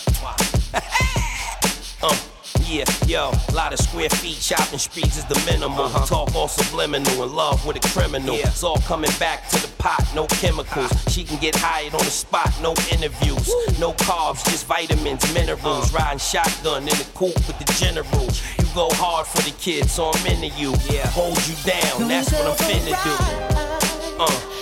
uh, 2.06 2.16
yeah, 2.64 2.84
yo, 3.08 3.32
lot 3.52 3.72
of 3.72 3.80
square 3.80 4.08
feet, 4.08 4.36
shopping 4.36 4.78
streets 4.78 5.18
is 5.18 5.24
the 5.24 5.34
minimum. 5.50 5.90
Talk 6.06 6.32
all 6.36 6.46
subliminal, 6.46 7.24
in 7.24 7.34
love 7.34 7.66
with 7.66 7.84
a 7.84 7.88
criminal. 7.88 8.36
It's 8.36 8.62
all 8.62 8.78
coming 8.82 9.10
back 9.18 9.48
to 9.48 9.60
the 9.60 9.66
pot, 9.78 10.08
no 10.14 10.28
chemicals. 10.28 10.92
She 11.12 11.24
can 11.24 11.40
get 11.40 11.56
hired 11.56 11.92
on 11.92 12.04
the 12.04 12.12
spot, 12.12 12.54
no 12.62 12.70
interviews. 12.92 13.50
No 13.80 13.94
carbs, 13.94 14.44
just 14.44 14.66
vitamins, 14.66 15.34
minerals. 15.34 15.92
Riding 15.92 16.20
shotgun 16.20 16.82
in 16.82 16.94
the 16.94 17.08
coupe 17.12 17.34
with 17.48 17.58
the 17.58 17.66
general. 17.82 18.22
You 18.60 18.72
go 18.76 18.90
hard 18.94 19.26
for 19.26 19.42
the 19.42 19.56
kids, 19.58 19.90
so 19.90 20.12
I'm 20.14 20.26
into 20.28 20.56
you. 20.56 20.70
Yeah, 20.88 21.08
hold 21.08 21.36
you 21.48 21.56
down, 21.64 22.06
that's 22.06 22.30
what 22.30 22.46
I'm 22.46 22.56
finna 22.58 22.94
do. 23.02 24.22
Uh. 24.22 24.61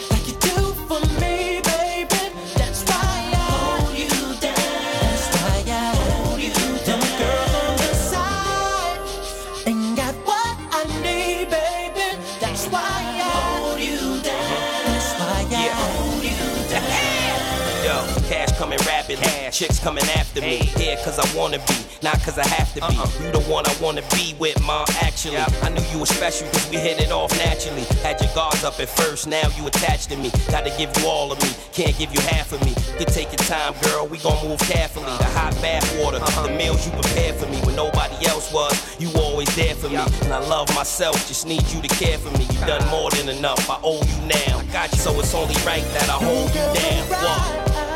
Rapidly. 19.16 19.50
Chicks 19.50 19.78
coming 19.78 20.04
after 20.16 20.40
me. 20.40 20.56
Here 20.56 20.96
cause 21.04 21.18
I 21.18 21.36
wanna 21.36 21.58
be, 21.58 21.74
not 22.02 22.20
cause 22.22 22.38
I 22.38 22.46
have 22.46 22.72
to 22.74 22.80
be. 22.80 22.96
Uh-uh. 22.96 23.24
You 23.24 23.32
the 23.32 23.40
one 23.50 23.66
I 23.66 23.74
wanna 23.80 24.02
be 24.14 24.34
with, 24.38 24.60
ma. 24.64 24.84
Actually, 25.00 25.38
I 25.38 25.68
knew 25.68 25.82
you 25.92 25.98
were 25.98 26.06
special 26.06 26.48
cause 26.48 26.68
we 26.70 26.76
hit 26.76 27.00
it 27.00 27.10
off 27.10 27.36
naturally. 27.38 27.82
Had 28.02 28.20
your 28.20 28.32
guards 28.34 28.64
up 28.64 28.78
at 28.80 28.88
first, 28.88 29.26
now 29.26 29.48
you 29.56 29.66
attached 29.66 30.10
to 30.10 30.16
me. 30.16 30.30
Gotta 30.50 30.70
give 30.78 30.96
you 30.98 31.06
all 31.06 31.32
of 31.32 31.42
me, 31.42 31.50
can't 31.72 31.96
give 31.98 32.12
you 32.14 32.20
half 32.20 32.52
of 32.52 32.62
me. 32.64 32.74
You 32.98 33.06
take 33.06 33.28
your 33.28 33.44
time, 33.48 33.74
girl, 33.82 34.06
we 34.06 34.18
gon' 34.18 34.46
move 34.46 34.60
carefully. 34.60 35.16
The 35.18 35.30
hot 35.36 35.54
bath 35.60 35.86
water, 36.02 36.18
uh-huh. 36.18 36.46
the 36.46 36.54
meals 36.54 36.86
you 36.86 36.92
prepared 36.92 37.34
for 37.36 37.46
me 37.46 37.58
when 37.66 37.76
nobody 37.76 38.26
else 38.26 38.52
was. 38.52 38.74
You 39.00 39.10
always 39.16 39.54
there 39.56 39.74
for 39.74 39.88
me. 39.88 39.96
And 40.22 40.32
I 40.32 40.38
love 40.38 40.72
myself, 40.74 41.16
just 41.26 41.46
need 41.46 41.66
you 41.70 41.82
to 41.82 41.88
care 41.88 42.18
for 42.18 42.30
me. 42.38 42.44
You 42.44 42.60
uh-huh. 42.60 42.78
done 42.78 42.88
more 42.90 43.10
than 43.10 43.28
enough, 43.28 43.68
I 43.68 43.78
owe 43.82 44.02
you 44.02 44.18
now. 44.26 44.58
I 44.60 44.64
got 44.72 44.92
you, 44.92 44.98
so 44.98 45.18
it's 45.18 45.34
only 45.34 45.56
right 45.66 45.84
that 45.94 46.08
I 46.08 46.18
hold 46.22 46.48
you 46.50 46.80
down. 46.80 47.08
What? 47.08 47.89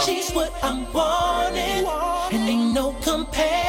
She's 0.00 0.30
what 0.32 0.52
I'm 0.62 0.90
wanting, 0.92 1.86
and 2.32 2.48
ain't 2.48 2.72
no 2.74 2.92
comparing 3.02 3.61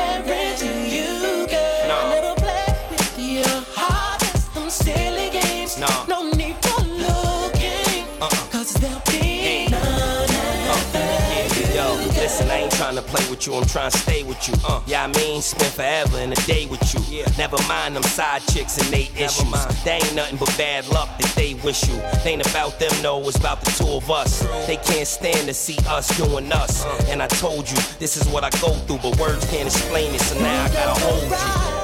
trying 12.94 13.06
to 13.06 13.12
play 13.12 13.30
with 13.30 13.48
you, 13.48 13.56
I'm 13.56 13.66
trying 13.66 13.91
to 13.91 13.98
stay 13.98 14.24
with 14.24 14.48
you. 14.48 14.54
Uh, 14.68 14.82
yeah, 14.86 15.04
I 15.04 15.08
mean, 15.08 15.41
spend 15.41 15.74
forever 15.74 16.20
in 16.20 16.32
a 16.32 16.36
day 16.48 16.66
with 16.68 16.94
you. 16.94 17.20
Yeah. 17.20 17.26
Never 17.38 17.58
mind 17.68 17.96
them 17.96 18.04
side 18.04 18.41
chicks 18.48 18.78
and 18.78 18.88
they 18.88 19.10
issues. 19.18 19.84
They 19.84 19.94
ain't 19.94 20.16
nothing 20.16 20.38
but 20.38 20.56
bad 20.58 20.88
luck 20.89 21.10
that 21.20 21.34
they 21.36 21.56
wish 21.56 21.88
you. 21.88 21.96
They 22.24 22.32
ain't 22.32 22.48
about 22.48 22.80
them, 22.80 22.91
no, 23.02 23.20
it's 23.28 23.38
about 23.38 23.62
the 23.62 23.72
two 23.72 23.89
of 23.89 24.10
us. 24.12 24.41
They 24.68 24.78
can't 24.78 25.08
stand 25.08 25.48
to 25.48 25.54
see 25.54 25.78
us 25.88 26.16
doing 26.18 26.52
us. 26.52 26.86
And 27.10 27.22
I 27.22 27.28
told 27.28 27.70
you, 27.70 27.78
this 28.00 28.18
is 28.18 28.28
what 28.28 28.44
I 28.44 28.50
go 28.62 28.74
through, 28.86 29.00
but 29.00 29.20
words 29.20 29.46
can't 29.50 29.68
explain 29.68 30.14
it, 30.14 30.22
so 30.22 30.39
now 30.39 30.66
I 30.66 30.68
gotta 30.70 31.00
hold 31.00 31.24
you. 31.24 31.82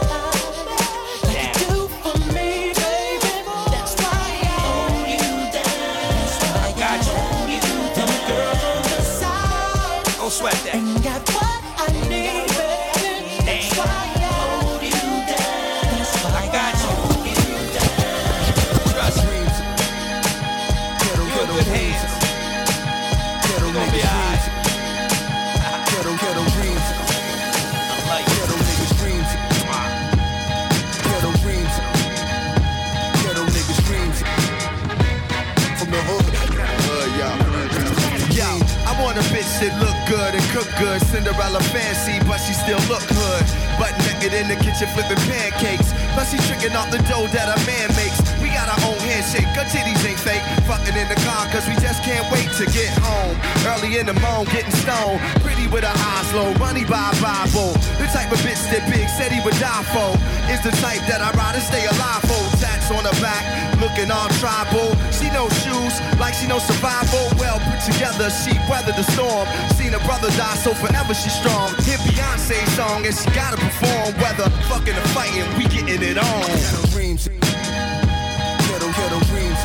Cook 40.59 40.71
good. 40.77 40.99
Cinderella 41.07 41.63
fancy, 41.71 42.19
but 42.27 42.37
she 42.43 42.51
still 42.51 42.81
look 42.91 43.03
hood. 43.07 43.45
Butt 43.79 43.95
naked 44.03 44.35
in 44.35 44.51
the 44.51 44.59
kitchen 44.59 44.91
flipping 44.91 45.19
pancakes. 45.31 45.95
Plus 46.11 46.31
she 46.31 46.39
tricking 46.51 46.75
off 46.75 46.91
the 46.91 46.99
dough 47.07 47.27
that 47.31 47.47
a 47.47 47.57
man 47.63 47.87
makes. 47.95 48.19
We 48.43 48.51
got 48.51 48.67
our 48.67 48.81
own 48.91 48.99
handshake, 48.99 49.47
her 49.55 49.63
titties 49.71 50.03
ain't 50.03 50.19
fake. 50.19 50.43
Fucking 50.67 50.95
in 50.99 51.07
the 51.07 51.19
car, 51.23 51.47
cause 51.47 51.63
we 51.63 51.75
just 51.79 52.03
can't 52.03 52.27
wait 52.27 52.51
to 52.59 52.67
get 52.75 52.91
home. 52.99 53.35
Early 53.71 53.99
in 53.99 54.05
the 54.05 54.17
morning, 54.19 54.51
getting 54.51 54.75
stoned. 54.83 55.23
Pretty 55.39 55.67
with 55.71 55.87
her 55.87 55.95
eyes 55.95 56.27
low, 56.35 56.51
money 56.59 56.83
by 56.83 57.07
Bible. 57.23 57.71
The 57.95 58.07
type 58.11 58.31
of 58.31 58.39
bitch 58.43 58.59
that 58.75 58.83
Big 58.91 59.07
said 59.15 59.31
he 59.31 59.39
would 59.47 59.55
die 59.63 59.85
for. 59.95 60.11
Is 60.51 60.59
the 60.65 60.75
type 60.83 60.99
that 61.07 61.23
I 61.23 61.31
ride 61.39 61.55
and 61.55 61.63
stay 61.63 61.85
alive 61.87 62.23
for. 62.27 62.43
Tats 62.59 62.91
on 62.91 63.07
her 63.07 63.17
back, 63.23 63.47
looking 63.79 64.11
all 64.11 64.27
tribal. 64.43 64.91
She 65.15 65.31
knows 65.31 65.53
shoes, 65.63 65.95
like 66.19 66.35
she 66.35 66.51
knows 66.51 66.65
survival. 66.67 67.31
Well 67.39 67.63
put 67.63 67.79
together, 67.85 68.27
she 68.27 68.51
weathered 68.67 68.99
the 68.99 69.07
storm. 69.15 69.47
Seen 69.89 69.99
her 69.99 70.05
brother 70.05 70.29
die, 70.37 70.55
so 70.61 70.71
forever 70.75 71.15
she's 71.15 71.33
strong. 71.33 71.69
Hit 71.81 71.97
Beyonce's 72.05 72.69
song 72.77 73.07
and 73.07 73.15
she 73.15 73.25
gotta 73.33 73.57
perform. 73.57 74.13
Whether 74.21 74.47
fucking 74.69 74.93
or 74.93 75.07
fighting, 75.17 75.49
we 75.57 75.63
getting 75.65 76.03
it 76.05 76.15
on. 76.15 76.45
Ghetto 76.45 76.85
dreams. 76.93 77.25
Ghetto, 77.25 78.85
ghetto 78.93 79.19
dreams. 79.33 79.61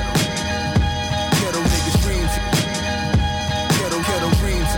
Ghetto 1.29 1.61
niggas 1.61 1.99
dreams. 2.01 2.33
Ghetto, 3.77 4.01
ghetto 4.01 4.31
dreams. 4.41 4.71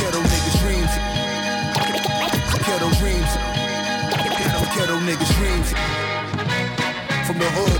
Ghetto 0.00 0.20
niggas 0.24 0.56
dreams. 0.64 0.92
Ghetto 2.64 2.88
dreams. 2.96 3.30
Ghetto, 4.40 4.60
ghetto 4.72 4.96
niggas 5.04 5.32
dreams. 5.36 5.68
From 7.26 7.36
the 7.36 7.48
hood. 7.52 7.76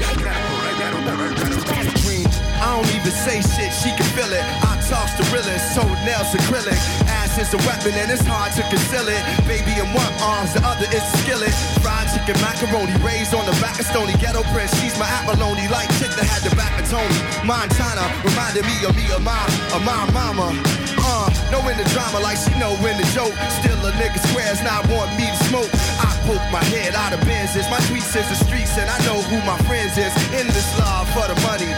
Dreams. 2.05 2.38
I 2.61 2.77
don't 2.77 2.91
even 2.95 3.13
say 3.13 3.41
shit, 3.41 3.73
she 3.73 3.91
can 3.97 4.07
feel 4.15 4.33
it. 4.33 4.45
I 4.63 4.79
talks 4.89 5.13
to 5.21 5.25
realest, 5.29 5.77
so 5.77 5.85
else 6.09 6.33
acrylic. 6.33 6.81
Ass 7.21 7.37
is 7.37 7.53
a 7.53 7.61
weapon 7.69 7.93
and 7.93 8.09
it's 8.11 8.25
hard 8.25 8.57
to 8.57 8.65
conceal 8.73 9.05
it. 9.05 9.21
Baby 9.45 9.77
in 9.77 9.93
one 9.93 10.13
arms, 10.25 10.57
the 10.57 10.65
other 10.65 10.89
is 10.89 11.05
a 11.05 11.13
skillet. 11.21 11.53
Fried 11.85 12.09
chicken 12.09 12.41
macaroni, 12.41 12.97
raised 13.05 13.37
on 13.37 13.45
the 13.45 13.53
back 13.61 13.77
of 13.79 13.85
Stony 13.85 14.17
Ghetto 14.17 14.43
Prince. 14.51 14.73
She's 14.81 14.97
my 14.99 15.07
abalone, 15.21 15.69
like 15.69 15.93
chick 16.01 16.11
that 16.17 16.25
had 16.25 16.43
the 16.43 16.57
back 16.57 16.73
of 16.81 16.89
Tony. 16.89 17.21
Montana 17.45 18.09
reminded 18.25 18.65
me 18.65 18.77
of 18.89 18.97
me, 18.97 19.05
of 19.13 19.21
my, 19.21 19.37
of 19.77 19.85
my 19.85 20.09
mama. 20.17 20.57
Uh, 20.99 21.29
knowing 21.53 21.77
the 21.77 21.87
drama 21.93 22.19
like 22.21 22.41
she 22.41 22.53
know 22.57 22.73
when 22.81 22.97
the 22.97 23.07
joke. 23.13 23.37
Still 23.61 23.79
a 23.85 23.93
nigga 24.01 24.19
squares 24.33 24.65
not 24.65 24.89
want 24.89 25.13
me 25.21 25.29
to 25.29 25.39
smoke. 25.53 25.71
I 26.01 26.11
poke 26.25 26.45
my 26.49 26.65
head 26.73 26.97
out 26.97 27.13
of 27.13 27.21
Benzes. 27.29 27.69
My 27.69 27.81
tweets 27.93 28.17
is 28.17 28.27
the 28.29 28.39
streets 28.41 28.77
and 28.81 28.89
I 28.89 28.99
know 29.05 29.21
who 29.29 29.37
my 29.45 29.57
friends 29.69 30.01
is. 30.01 30.13
In 30.33 30.49
this 30.49 30.69
love 30.81 31.09
for 31.13 31.29
the 31.29 31.37
money, 31.45 31.71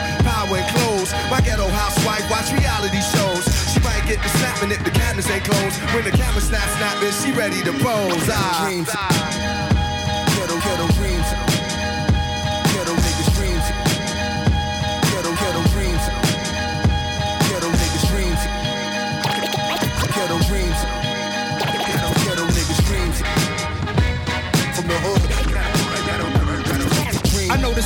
and 0.55 0.66
clothes. 0.74 1.12
My 1.30 1.40
ghetto 1.40 1.68
housewife 1.68 2.28
watch 2.30 2.53
reality 2.53 3.01
shows. 3.01 3.44
She 3.72 3.80
might 3.80 4.05
get 4.07 4.22
the 4.22 4.28
snapping 4.38 4.70
if 4.70 4.82
the 4.84 4.90
cameras 4.90 5.28
ain't 5.30 5.44
closed. 5.44 5.76
When 5.94 6.05
the 6.05 6.12
camera 6.12 6.40
snap 6.40 6.68
snapping, 6.78 7.12
she 7.22 7.32
ready 7.32 7.62
to 7.62 7.72
pose. 7.72 8.28
Ah. 8.30 9.80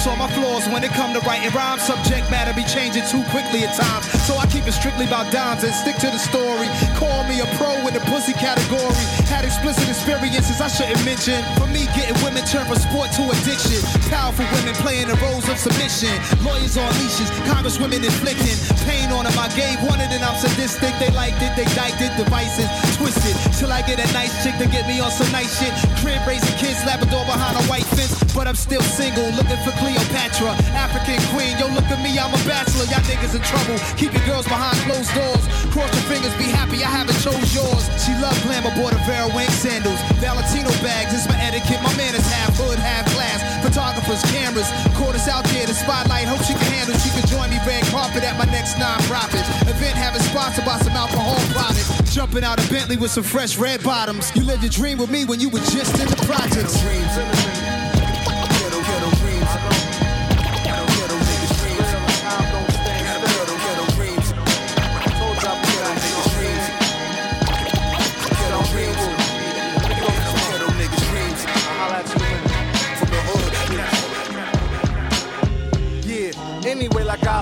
All 0.07 0.17
my 0.17 0.29
flaws 0.29 0.69
when 0.69 0.85
it 0.85 0.91
come 0.93 1.13
to 1.15 1.21
writing 1.21 1.51
rhymes. 1.51 1.83
Subject 1.83 2.31
matter 2.31 2.53
be 2.53 2.65
changing 2.65 3.05
too 3.07 3.23
quickly 3.31 3.65
at 3.65 3.75
times. 3.75 4.24
So 4.25 4.41
I 4.41 4.49
keep 4.49 4.65
it 4.65 4.73
strictly 4.73 5.05
about 5.05 5.29
dimes 5.29 5.69
and 5.69 5.75
stick 5.77 6.01
to 6.01 6.09
the 6.09 6.17
story. 6.17 6.65
Call 6.97 7.29
me 7.29 7.45
a 7.45 7.49
pro 7.61 7.77
in 7.85 7.93
the 7.93 8.01
pussy 8.09 8.33
category. 8.33 8.97
Had 9.29 9.45
explicit 9.45 9.85
experiences 9.85 10.65
I 10.65 10.69
shouldn't 10.73 11.05
mention. 11.05 11.45
For 11.61 11.69
me, 11.69 11.85
getting 11.93 12.17
women 12.25 12.41
turned 12.49 12.73
from 12.73 12.81
sport 12.81 13.13
to 13.21 13.29
addiction. 13.29 13.85
Powerful 14.09 14.49
women 14.57 14.73
playing 14.81 15.13
the 15.13 15.19
roles 15.21 15.45
of 15.53 15.61
submission. 15.61 16.17
Lawyers 16.41 16.81
on 16.81 16.89
leashes, 17.05 17.29
congresswomen 17.45 18.01
inflicting 18.01 18.57
pain 18.89 19.13
on 19.13 19.29
them. 19.29 19.37
I 19.37 19.53
gave 19.53 19.77
one 19.85 20.01
it 20.01 20.09
and 20.09 20.25
I'm 20.25 20.41
sadistic. 20.41 20.97
They 20.97 21.13
liked 21.13 21.45
it, 21.45 21.53
they 21.53 21.69
diked 21.77 22.01
it, 22.01 22.17
devices 22.17 22.65
twisted. 22.97 23.37
Till 23.61 23.69
I 23.69 23.85
get 23.85 24.01
a 24.01 24.09
nice 24.17 24.33
chick 24.41 24.57
to 24.57 24.65
get 24.73 24.89
me 24.89 25.05
on 25.05 25.13
some 25.13 25.29
nice 25.37 25.53
shit. 25.61 25.77
Crib 26.01 26.25
raising 26.25 26.57
kids, 26.57 26.81
Labrador 26.89 27.29
behind 27.29 27.61
a 27.61 27.65
white 27.69 27.85
fence. 27.93 28.17
But 28.33 28.49
I'm 28.49 28.57
still 28.57 28.83
single, 28.83 29.29
looking 29.37 29.61
for 29.69 29.77
Cleopatra. 29.77 30.57
African 30.73 31.21
queen, 31.37 31.61
yo, 31.61 31.69
look 31.77 31.85
at 31.93 32.01
me, 32.01 32.17
I'm 32.17 32.33
a 32.33 32.41
bachelor. 32.49 32.89
Y'all 32.89 33.05
niggas 33.05 33.37
in 33.37 33.45
trouble. 33.45 33.77
Keep 34.01 34.14
girls 34.23 34.47
behind 34.47 34.79
closed 34.87 35.11
doors. 35.15 35.45
Cross 35.75 35.91
your 35.91 36.07
fingers, 36.07 36.35
be 36.39 36.47
happy, 36.47 36.87
I 36.87 36.91
haven't 36.91 37.19
chose 37.19 37.51
yours. 37.51 37.83
She 37.99 38.15
love 38.23 38.37
glamour, 38.47 38.71
bought 38.79 38.95
a 38.95 39.01
Vera 39.09 39.27
Wang 39.35 39.51
sandals. 39.51 39.99
Valentino 40.23 40.71
bags, 40.87 41.11
it's 41.11 41.27
my 41.27 41.39
etiquette. 41.43 41.83
My 41.83 41.95
man 41.99 42.15
is 42.15 42.27
half 42.31 42.55
hood, 42.55 42.79
half 42.79 43.07
glass. 43.15 43.43
Photographers, 43.67 44.23
cameras. 44.31 44.71
Caught 44.95 45.19
us 45.19 45.27
out 45.27 45.45
there, 45.51 45.67
the 45.67 45.75
spotlight. 45.75 46.29
Hope 46.29 46.43
she 46.47 46.55
can 46.55 46.69
handle. 46.71 46.95
She 47.03 47.11
can 47.11 47.27
join 47.27 47.51
me 47.51 47.59
red 47.67 47.83
carpet 47.91 48.23
at 48.23 48.39
my 48.39 48.47
next 48.53 48.79
non-profit. 48.79 49.43
Event 49.67 49.97
having 49.99 50.23
sponsored 50.23 50.65
by 50.65 50.79
some 50.79 50.95
alcohol 50.95 51.41
products. 51.51 51.91
Jumping 52.15 52.45
out 52.45 52.63
of 52.63 52.71
Bentley 52.71 52.97
with 52.97 53.11
some 53.11 53.25
fresh 53.25 53.59
red 53.59 53.83
bottoms. 53.83 54.31
You 54.37 54.45
lived 54.45 54.63
your 54.63 54.71
dream 54.71 54.99
with 54.99 55.11
me 55.11 55.25
when 55.25 55.41
you 55.41 55.49
were 55.49 55.65
just 55.75 55.99
in 55.99 56.07
the 56.07 56.17
projects. 56.27 56.79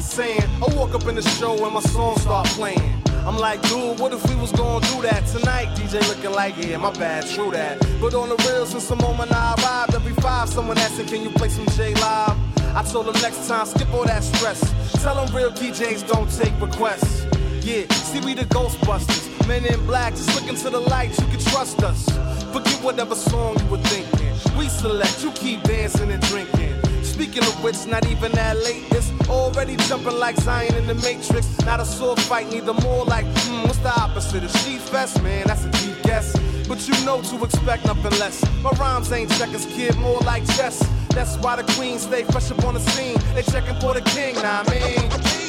Saying, 0.02 0.42
I 0.62 0.74
walk 0.74 0.94
up 0.94 1.06
in 1.06 1.14
the 1.14 1.22
show 1.22 1.64
and 1.64 1.74
my 1.74 1.80
song 1.80 2.16
start 2.18 2.46
playing. 2.48 3.02
I'm 3.24 3.36
like, 3.36 3.62
dude, 3.62 4.00
what 4.00 4.12
if 4.12 4.28
we 4.28 4.34
was 4.34 4.50
gonna 4.52 4.84
do 4.86 5.02
that 5.02 5.24
tonight? 5.26 5.68
DJ 5.76 6.06
looking 6.08 6.32
like, 6.32 6.54
yeah, 6.58 6.76
my 6.76 6.90
bad, 6.92 7.24
true 7.26 7.52
that. 7.52 7.78
But 8.00 8.14
on 8.14 8.28
the 8.28 8.36
real, 8.48 8.66
since 8.66 8.88
the 8.88 8.96
moment 8.96 9.32
I 9.32 9.54
arrived, 9.54 9.94
every 9.94 10.12
five, 10.14 10.48
someone 10.48 10.76
asking, 10.78 11.06
can 11.06 11.22
you 11.22 11.30
play 11.30 11.48
some 11.48 11.66
J 11.76 11.94
Live? 11.94 12.36
I 12.74 12.82
told 12.82 13.06
them 13.06 13.20
next 13.22 13.46
time, 13.46 13.64
skip 13.66 13.92
all 13.94 14.04
that 14.04 14.24
stress. 14.24 14.60
Tell 15.02 15.14
them 15.14 15.34
real 15.34 15.52
DJs 15.52 16.08
don't 16.08 16.30
take 16.30 16.58
requests. 16.60 17.26
Yeah, 17.64 17.86
see, 17.92 18.20
we 18.20 18.34
the 18.34 18.44
Ghostbusters. 18.46 19.46
Men 19.46 19.64
in 19.66 19.86
black, 19.86 20.14
just 20.14 20.34
look 20.34 20.48
into 20.48 20.68
the 20.70 20.80
light, 20.80 21.10
you 21.18 21.26
can 21.26 21.38
trust 21.38 21.82
us. 21.84 22.08
Forget 22.52 22.82
whatever 22.82 23.14
song 23.14 23.56
you 23.58 23.66
were 23.66 23.78
thinking. 23.78 24.58
We 24.58 24.68
select, 24.68 25.22
you 25.22 25.30
keep 25.32 25.62
dancing 25.62 26.10
and 26.10 26.22
drinking. 26.22 26.81
Speaking 27.12 27.44
of 27.44 27.62
which, 27.62 27.86
not 27.86 28.06
even 28.06 28.32
that 28.32 28.56
late. 28.64 28.84
It's 28.90 29.12
already 29.28 29.76
jumping 29.88 30.18
like 30.18 30.34
Zion 30.36 30.74
in 30.76 30.86
the 30.86 30.94
Matrix. 30.94 31.46
Not 31.66 31.78
a 31.78 31.84
sword 31.84 32.18
fight, 32.18 32.50
neither 32.50 32.72
more 32.72 33.04
like, 33.04 33.26
hmm, 33.26 33.64
what's 33.64 33.76
the 33.78 33.92
opposite 34.00 34.42
of 34.44 34.50
She 34.62 34.78
Fest? 34.78 35.22
Man, 35.22 35.46
that's 35.46 35.66
a 35.66 35.70
deep 35.72 36.02
guess. 36.04 36.32
But 36.66 36.88
you 36.88 36.94
know 37.04 37.20
to 37.20 37.44
expect 37.44 37.84
nothing 37.84 38.18
less. 38.18 38.42
My 38.62 38.70
rhymes 38.70 39.12
ain't 39.12 39.30
checkers, 39.32 39.66
kid, 39.66 39.94
more 39.98 40.20
like 40.20 40.46
chess. 40.56 40.82
That's 41.10 41.36
why 41.36 41.56
the 41.56 41.70
queen 41.74 41.98
stay 41.98 42.24
fresh 42.24 42.50
up 42.50 42.64
on 42.64 42.74
the 42.74 42.80
scene. 42.80 43.18
They 43.34 43.42
checking 43.42 43.78
for 43.78 43.92
the 43.92 44.00
king, 44.00 44.34
nah, 44.36 44.64
I 44.66 44.70
mean. 44.70 45.42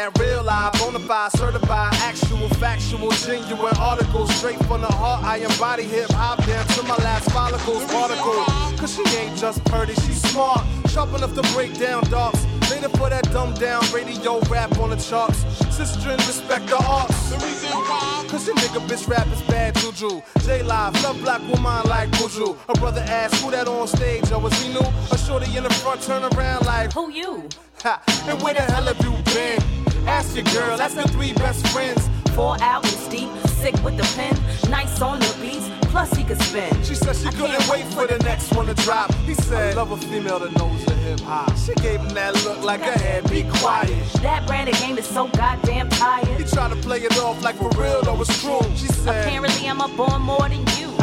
That 0.00 0.18
real 0.18 0.42
life, 0.42 0.72
bonafide, 0.80 1.30
certified, 1.36 1.92
actual, 2.00 2.48
factual, 2.56 3.10
genuine 3.10 3.76
articles 3.76 4.34
straight 4.36 4.58
from 4.64 4.80
the 4.80 4.86
heart. 4.86 5.22
I 5.22 5.38
embody 5.38 5.82
hip 5.82 6.10
hop 6.12 6.38
down 6.46 6.66
to 6.68 6.82
my 6.84 6.96
last 6.96 7.30
follicles 7.30 7.84
particle. 7.92 8.44
Cause 8.78 8.94
she 8.96 9.04
ain't 9.18 9.36
just 9.36 9.62
pretty, 9.66 9.92
she's 9.94 10.22
smart, 10.22 10.64
sharp 10.88 11.12
enough 11.14 11.34
to 11.34 11.42
break 11.52 11.78
down 11.78 12.02
darks. 12.04 12.46
Later 12.70 12.88
for 12.90 13.10
that 13.10 13.24
dumb 13.30 13.52
down 13.54 13.82
radio 13.92 14.40
rap 14.48 14.78
on 14.78 14.90
the 14.90 14.96
charts. 14.96 15.44
Sister 15.74 16.08
and 16.10 16.20
respect 16.26 16.66
the 16.68 16.78
arts. 16.88 17.30
The 17.30 17.36
reason 17.44 17.70
why? 17.70 18.24
Cause 18.28 18.46
your 18.46 18.56
nigga 18.56 18.80
bitch 18.88 19.06
rap 19.06 19.26
is 19.26 19.42
bad 19.42 19.74
juju. 19.74 20.22
J 20.46 20.62
Live, 20.62 20.94
love 21.02 21.20
black 21.20 21.42
woman 21.42 21.82
like 21.90 22.10
Buju. 22.12 22.56
Her 22.68 22.74
brother 22.80 23.04
asked 23.06 23.42
who 23.42 23.50
that 23.50 23.68
on 23.68 23.86
stage, 23.86 24.32
oh 24.32 24.38
was 24.38 24.54
he 24.62 24.72
new? 24.72 24.86
A 25.12 25.18
shorty 25.18 25.54
in 25.56 25.64
the 25.64 25.70
front 25.70 26.00
turn 26.00 26.22
around 26.32 26.64
like 26.64 26.92
who 26.92 27.10
you? 27.10 27.48
Ha, 27.82 28.02
and 28.28 28.40
where 28.42 28.54
the 28.54 28.62
hell 28.62 28.84
have 28.84 29.00
you 29.04 29.12
been? 29.34 29.89
Ask 30.06 30.34
your 30.34 30.44
girl, 30.44 30.76
that's 30.76 30.94
the 30.94 31.02
three 31.08 31.32
best 31.32 31.66
friends. 31.68 32.08
Four 32.34 32.56
albums 32.60 33.08
deep, 33.08 33.28
sick 33.48 33.74
with 33.84 33.96
the 33.96 34.04
pen, 34.16 34.34
nice 34.70 35.02
on 35.02 35.18
the 35.18 35.36
beats, 35.42 35.68
plus 35.90 36.12
he 36.16 36.22
could 36.24 36.40
spin. 36.42 36.70
She 36.84 36.94
said 36.94 37.16
she 37.16 37.28
couldn't 37.36 37.68
wait 37.68 37.84
for 37.86 38.06
the 38.06 38.18
next 38.24 38.54
one 38.54 38.66
to 38.66 38.74
drop. 38.74 39.12
He 39.26 39.34
said, 39.34 39.72
I 39.72 39.76
love 39.76 39.90
a 39.90 39.96
female 39.96 40.38
that 40.38 40.52
knows 40.56 40.84
the 40.84 40.94
hip 40.94 41.20
hop. 41.20 41.56
She 41.56 41.74
gave 41.74 42.00
him 42.00 42.14
that 42.14 42.34
look 42.44 42.62
like 42.62 42.82
a 42.82 42.98
head, 42.98 43.28
be 43.28 43.42
quiet. 43.58 43.90
That 44.22 44.46
brand 44.46 44.68
of 44.68 44.78
game 44.78 44.96
is 44.96 45.06
so 45.06 45.26
goddamn 45.28 45.88
tired. 45.90 46.26
He 46.40 46.44
tried 46.44 46.70
to 46.70 46.76
play 46.76 46.98
it 46.98 47.18
off 47.18 47.42
like 47.42 47.56
for 47.56 47.70
real, 47.70 48.00
though 48.02 48.20
it's 48.20 48.40
true. 48.40 48.60
She 48.76 48.86
said, 48.86 49.26
Apparently 49.26 49.68
I'm 49.68 49.80
up 49.80 49.98
on 49.98 50.22
more 50.22 50.48
than 50.48 50.60
you. 50.78 50.94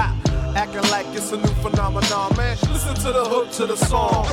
acting 0.55 0.89
like 0.89 1.05
it's 1.07 1.31
a 1.33 1.37
new 1.37 1.53
phenomenon, 1.61 2.35
man. 2.37 2.57
Listen 2.71 2.95
to 2.95 3.11
the 3.11 3.25
hook 3.25 3.51
to 3.51 3.65
the 3.67 3.75
song. 3.75 4.25